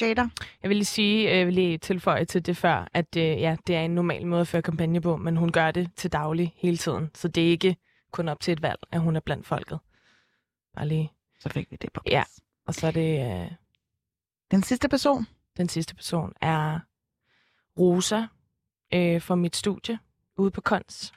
Jada. 0.00 0.22
Jeg 0.62 0.68
vil 0.68 0.76
lige 0.76 0.84
sige, 0.84 1.30
jeg 1.30 1.46
vil 1.46 1.54
lige 1.54 1.78
tilføje 1.78 2.24
til 2.24 2.46
det 2.46 2.56
før, 2.56 2.88
at 2.94 3.16
øh, 3.16 3.22
ja, 3.22 3.56
det 3.66 3.76
er 3.76 3.80
en 3.80 3.94
normal 3.94 4.26
måde 4.26 4.40
at 4.40 4.48
føre 4.48 4.62
kampagne 4.62 5.00
på, 5.00 5.16
men 5.16 5.36
hun 5.36 5.52
gør 5.52 5.70
det 5.70 5.90
til 5.96 6.12
daglig 6.12 6.54
hele 6.56 6.76
tiden. 6.76 7.10
Så 7.14 7.28
det 7.28 7.46
er 7.46 7.48
ikke 7.48 7.76
kun 8.10 8.28
op 8.28 8.40
til 8.40 8.52
et 8.52 8.62
valg, 8.62 8.78
at 8.92 9.00
hun 9.00 9.16
er 9.16 9.20
blandt 9.20 9.46
folket. 9.46 9.78
Bare 10.74 10.88
lige. 10.88 11.12
Så 11.40 11.48
fik 11.48 11.70
vi 11.70 11.76
det 11.76 11.92
på 11.92 12.00
plads. 12.00 12.12
Ja, 12.12 12.24
og 12.66 12.74
så 12.74 12.86
er 12.86 12.90
det... 12.90 13.42
Øh, 13.42 13.50
den 14.50 14.62
sidste 14.62 14.88
person? 14.88 15.26
Den 15.56 15.68
sidste 15.68 15.94
person 15.94 16.32
er 16.40 16.80
Rosa 17.78 18.22
øh, 18.94 19.22
fra 19.22 19.34
mit 19.34 19.56
studie 19.56 19.98
ude 20.36 20.50
på 20.50 20.60
Kons. 20.60 21.12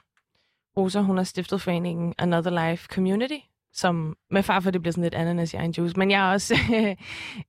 Rosa, 0.76 1.00
hun 1.00 1.16
har 1.16 1.24
stiftet 1.24 1.60
foreningen 1.60 2.14
Another 2.18 2.70
Life 2.70 2.86
Community, 2.94 3.38
som 3.72 4.16
med 4.30 4.42
far 4.42 4.60
for, 4.60 4.70
det 4.70 4.82
bliver 4.82 4.92
sådan 4.92 5.02
lidt 5.02 5.14
ananas 5.14 5.52
i 5.54 5.56
egen 5.56 5.70
juice, 5.70 5.98
men 5.98 6.10
jeg 6.10 6.28
er 6.28 6.32
også 6.32 6.54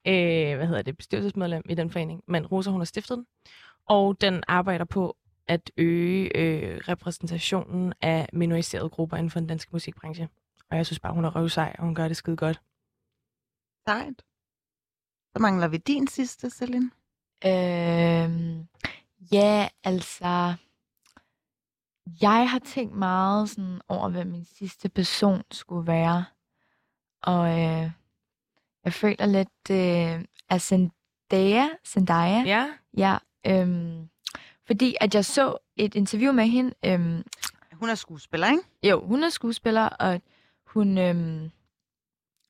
øh, 0.08 0.56
hvad 0.58 0.68
hedder 0.68 0.82
det, 0.82 0.98
bestyrelsesmedlem 0.98 1.64
i 1.70 1.76
den 1.76 1.90
forening. 1.90 2.24
Men 2.28 2.48
Rosa, 2.48 2.70
hun 2.70 2.80
har 2.80 2.86
stiftet 2.86 3.18
den, 3.18 3.26
og 3.88 4.22
den 4.22 4.44
arbejder 4.48 4.86
på 4.86 5.18
at 5.48 5.72
øge 5.78 6.38
øh, 6.38 6.78
repræsentationen 6.78 7.94
af 8.02 8.30
minoriserede 8.34 8.90
grupper 8.90 9.18
inden 9.18 9.30
for 9.30 9.40
den 9.40 9.48
danske 9.48 9.70
musikbranche. 9.74 10.30
Og 10.72 10.78
jeg 10.78 10.86
synes 10.86 11.00
bare, 11.00 11.14
hun 11.14 11.26
er 11.26 11.36
røvsej, 11.36 11.76
og 11.80 11.86
hun 11.86 11.96
gør 11.96 12.08
det 12.08 12.18
skide 12.18 12.38
godt. 12.38 12.62
Sejt. 13.88 14.24
Så 15.36 15.40
mangler 15.40 15.68
vi 15.68 15.78
din 15.78 16.08
sidste, 16.08 16.50
Celine. 16.50 16.92
Øhm, 17.46 18.68
ja, 19.32 19.68
altså... 19.84 20.56
Jeg 22.22 22.50
har 22.50 22.60
tænkt 22.60 22.96
meget 22.96 23.50
sådan 23.50 23.82
over, 23.88 24.10
hvad 24.10 24.26
min 24.26 24.46
sidste 24.46 24.90
person 24.90 25.44
skulle 25.52 25.88
være. 25.88 26.26
Og 27.22 27.50
øh, 27.50 27.92
jeg 28.86 28.94
føler 28.94 29.26
lidt, 29.26 29.70
øh, 29.72 30.26
at 30.50 30.62
Zendaya, 30.62 31.68
Zendaya, 31.88 32.44
ja. 32.46 32.70
ja 32.98 33.18
øhm, 33.48 34.10
fordi 34.68 34.96
at 35.02 35.16
jeg 35.16 35.26
så 35.26 35.58
et 35.76 35.96
interview 35.96 36.34
med 36.34 36.48
hende. 36.48 36.74
Øhm, 36.86 37.24
hun 37.74 37.90
er 37.90 37.96
skuespiller, 37.96 38.48
ikke? 38.48 38.64
Jo, 38.84 39.06
hun 39.06 39.24
er 39.24 39.30
skuespiller, 39.30 39.86
og 39.86 40.22
hun 40.68 40.98
øhm, 40.98 41.52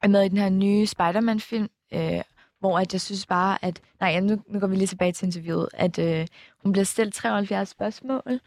er 0.01 0.07
med 0.07 0.23
i 0.25 0.29
den 0.29 0.37
her 0.37 0.49
nye 0.49 0.85
Spider-Man-film, 0.85 1.69
øh, 1.93 2.21
hvor 2.59 2.79
at 2.79 2.93
jeg 2.93 3.01
synes 3.01 3.25
bare, 3.25 3.65
at... 3.65 3.81
Nej, 3.99 4.19
nu, 4.19 4.43
nu 4.47 4.59
går 4.59 4.67
vi 4.67 4.75
lige 4.75 4.87
tilbage 4.87 5.11
til 5.11 5.25
interviewet. 5.25 5.69
At 5.73 5.99
øh, 5.99 6.27
hun 6.63 6.71
bliver 6.71 6.85
stillet 6.85 7.13
73 7.13 7.69
spørgsmål, 7.69 8.39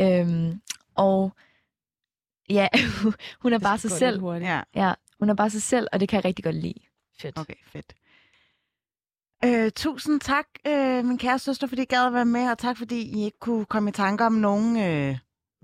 øhm, 0.00 0.60
og 0.94 1.32
ja, 2.50 2.68
hun 3.42 3.52
er 3.52 3.58
bare 3.58 3.78
sig 3.78 3.90
selv. 3.90 4.22
Ja. 4.24 4.62
ja, 4.74 4.94
hun 5.18 5.30
er 5.30 5.34
bare 5.34 5.50
sig 5.50 5.62
selv, 5.62 5.86
og 5.92 6.00
det 6.00 6.08
kan 6.08 6.16
jeg 6.16 6.24
rigtig 6.24 6.44
godt 6.44 6.56
lide. 6.56 6.80
Fedt. 7.20 7.38
Okay, 7.38 7.54
fedt. 7.66 7.94
Øh, 9.44 9.70
tusind 9.70 10.20
tak, 10.20 10.46
øh, 10.66 11.04
min 11.04 11.18
kære 11.18 11.38
søster, 11.38 11.66
fordi 11.66 11.82
I 11.82 11.84
gad 11.84 12.06
at 12.06 12.12
være 12.12 12.24
med, 12.24 12.50
og 12.50 12.58
tak, 12.58 12.76
fordi 12.78 13.02
I 13.02 13.24
ikke 13.24 13.38
kunne 13.38 13.64
komme 13.64 13.90
i 13.90 13.92
tanke 13.92 14.24
om 14.26 14.32
nogle 14.32 14.86
øh, 14.88 15.18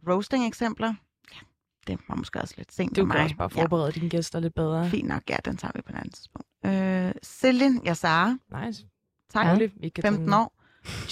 roasting-eksempler. 0.08 0.94
Ja, 1.34 1.38
det 1.86 1.98
var 2.08 2.14
måske 2.14 2.40
også 2.40 2.54
lidt 2.56 2.72
sent 2.72 2.96
Du 2.96 3.00
for 3.00 3.06
kan 3.06 3.16
mig. 3.18 3.24
også 3.24 3.36
bare 3.36 3.50
forberede 3.50 3.86
ja. 3.86 3.90
dine 3.90 4.10
gæster 4.10 4.40
lidt 4.40 4.54
bedre. 4.54 4.90
Fint 4.90 5.08
nok, 5.08 5.22
ja, 5.30 5.36
den 5.44 5.56
tager 5.56 5.72
vi 5.74 5.82
på 5.82 5.92
et 5.92 5.96
andet 5.96 6.14
tidspunkt. 6.14 6.48
Øh, 6.66 7.12
Celine 7.22 7.80
Yassar. 7.86 8.38
Nice. 8.64 8.86
Tak. 9.32 9.60
Ja. 9.60 9.68
Vi 9.76 9.88
kan 9.88 10.02
15 10.02 10.26
tage 10.26 10.36
år. 10.40 10.54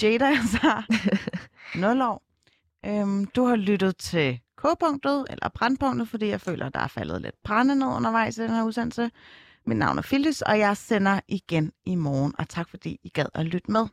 Jada 0.03 0.25
Yassar. 0.31 0.85
0 1.77 2.01
år. 2.11 2.23
Øhm, 2.85 3.25
du 3.25 3.45
har 3.45 3.55
lyttet 3.55 3.97
til 3.97 4.39
K-punktet, 4.57 5.25
eller 5.29 5.49
Brandpunktet, 5.49 6.09
fordi 6.09 6.27
jeg 6.27 6.41
føler, 6.41 6.69
der 6.69 6.79
er 6.79 6.87
faldet 6.87 7.21
lidt 7.21 7.35
brænde 7.43 7.75
ned 7.75 7.87
undervejs 7.87 8.37
i 8.37 8.41
den 8.41 8.49
her 8.49 8.63
udsendelse. 8.63 9.11
Mit 9.65 9.77
navn 9.77 9.97
er 9.97 10.01
Phyllis, 10.01 10.41
og 10.41 10.59
jeg 10.59 10.77
sender 10.77 11.19
igen 11.27 11.71
i 11.85 11.95
morgen, 11.95 12.33
og 12.39 12.49
tak 12.49 12.69
fordi 12.69 12.99
I 13.03 13.09
gad 13.09 13.25
at 13.33 13.45
lytte 13.45 13.71
med. 13.71 13.85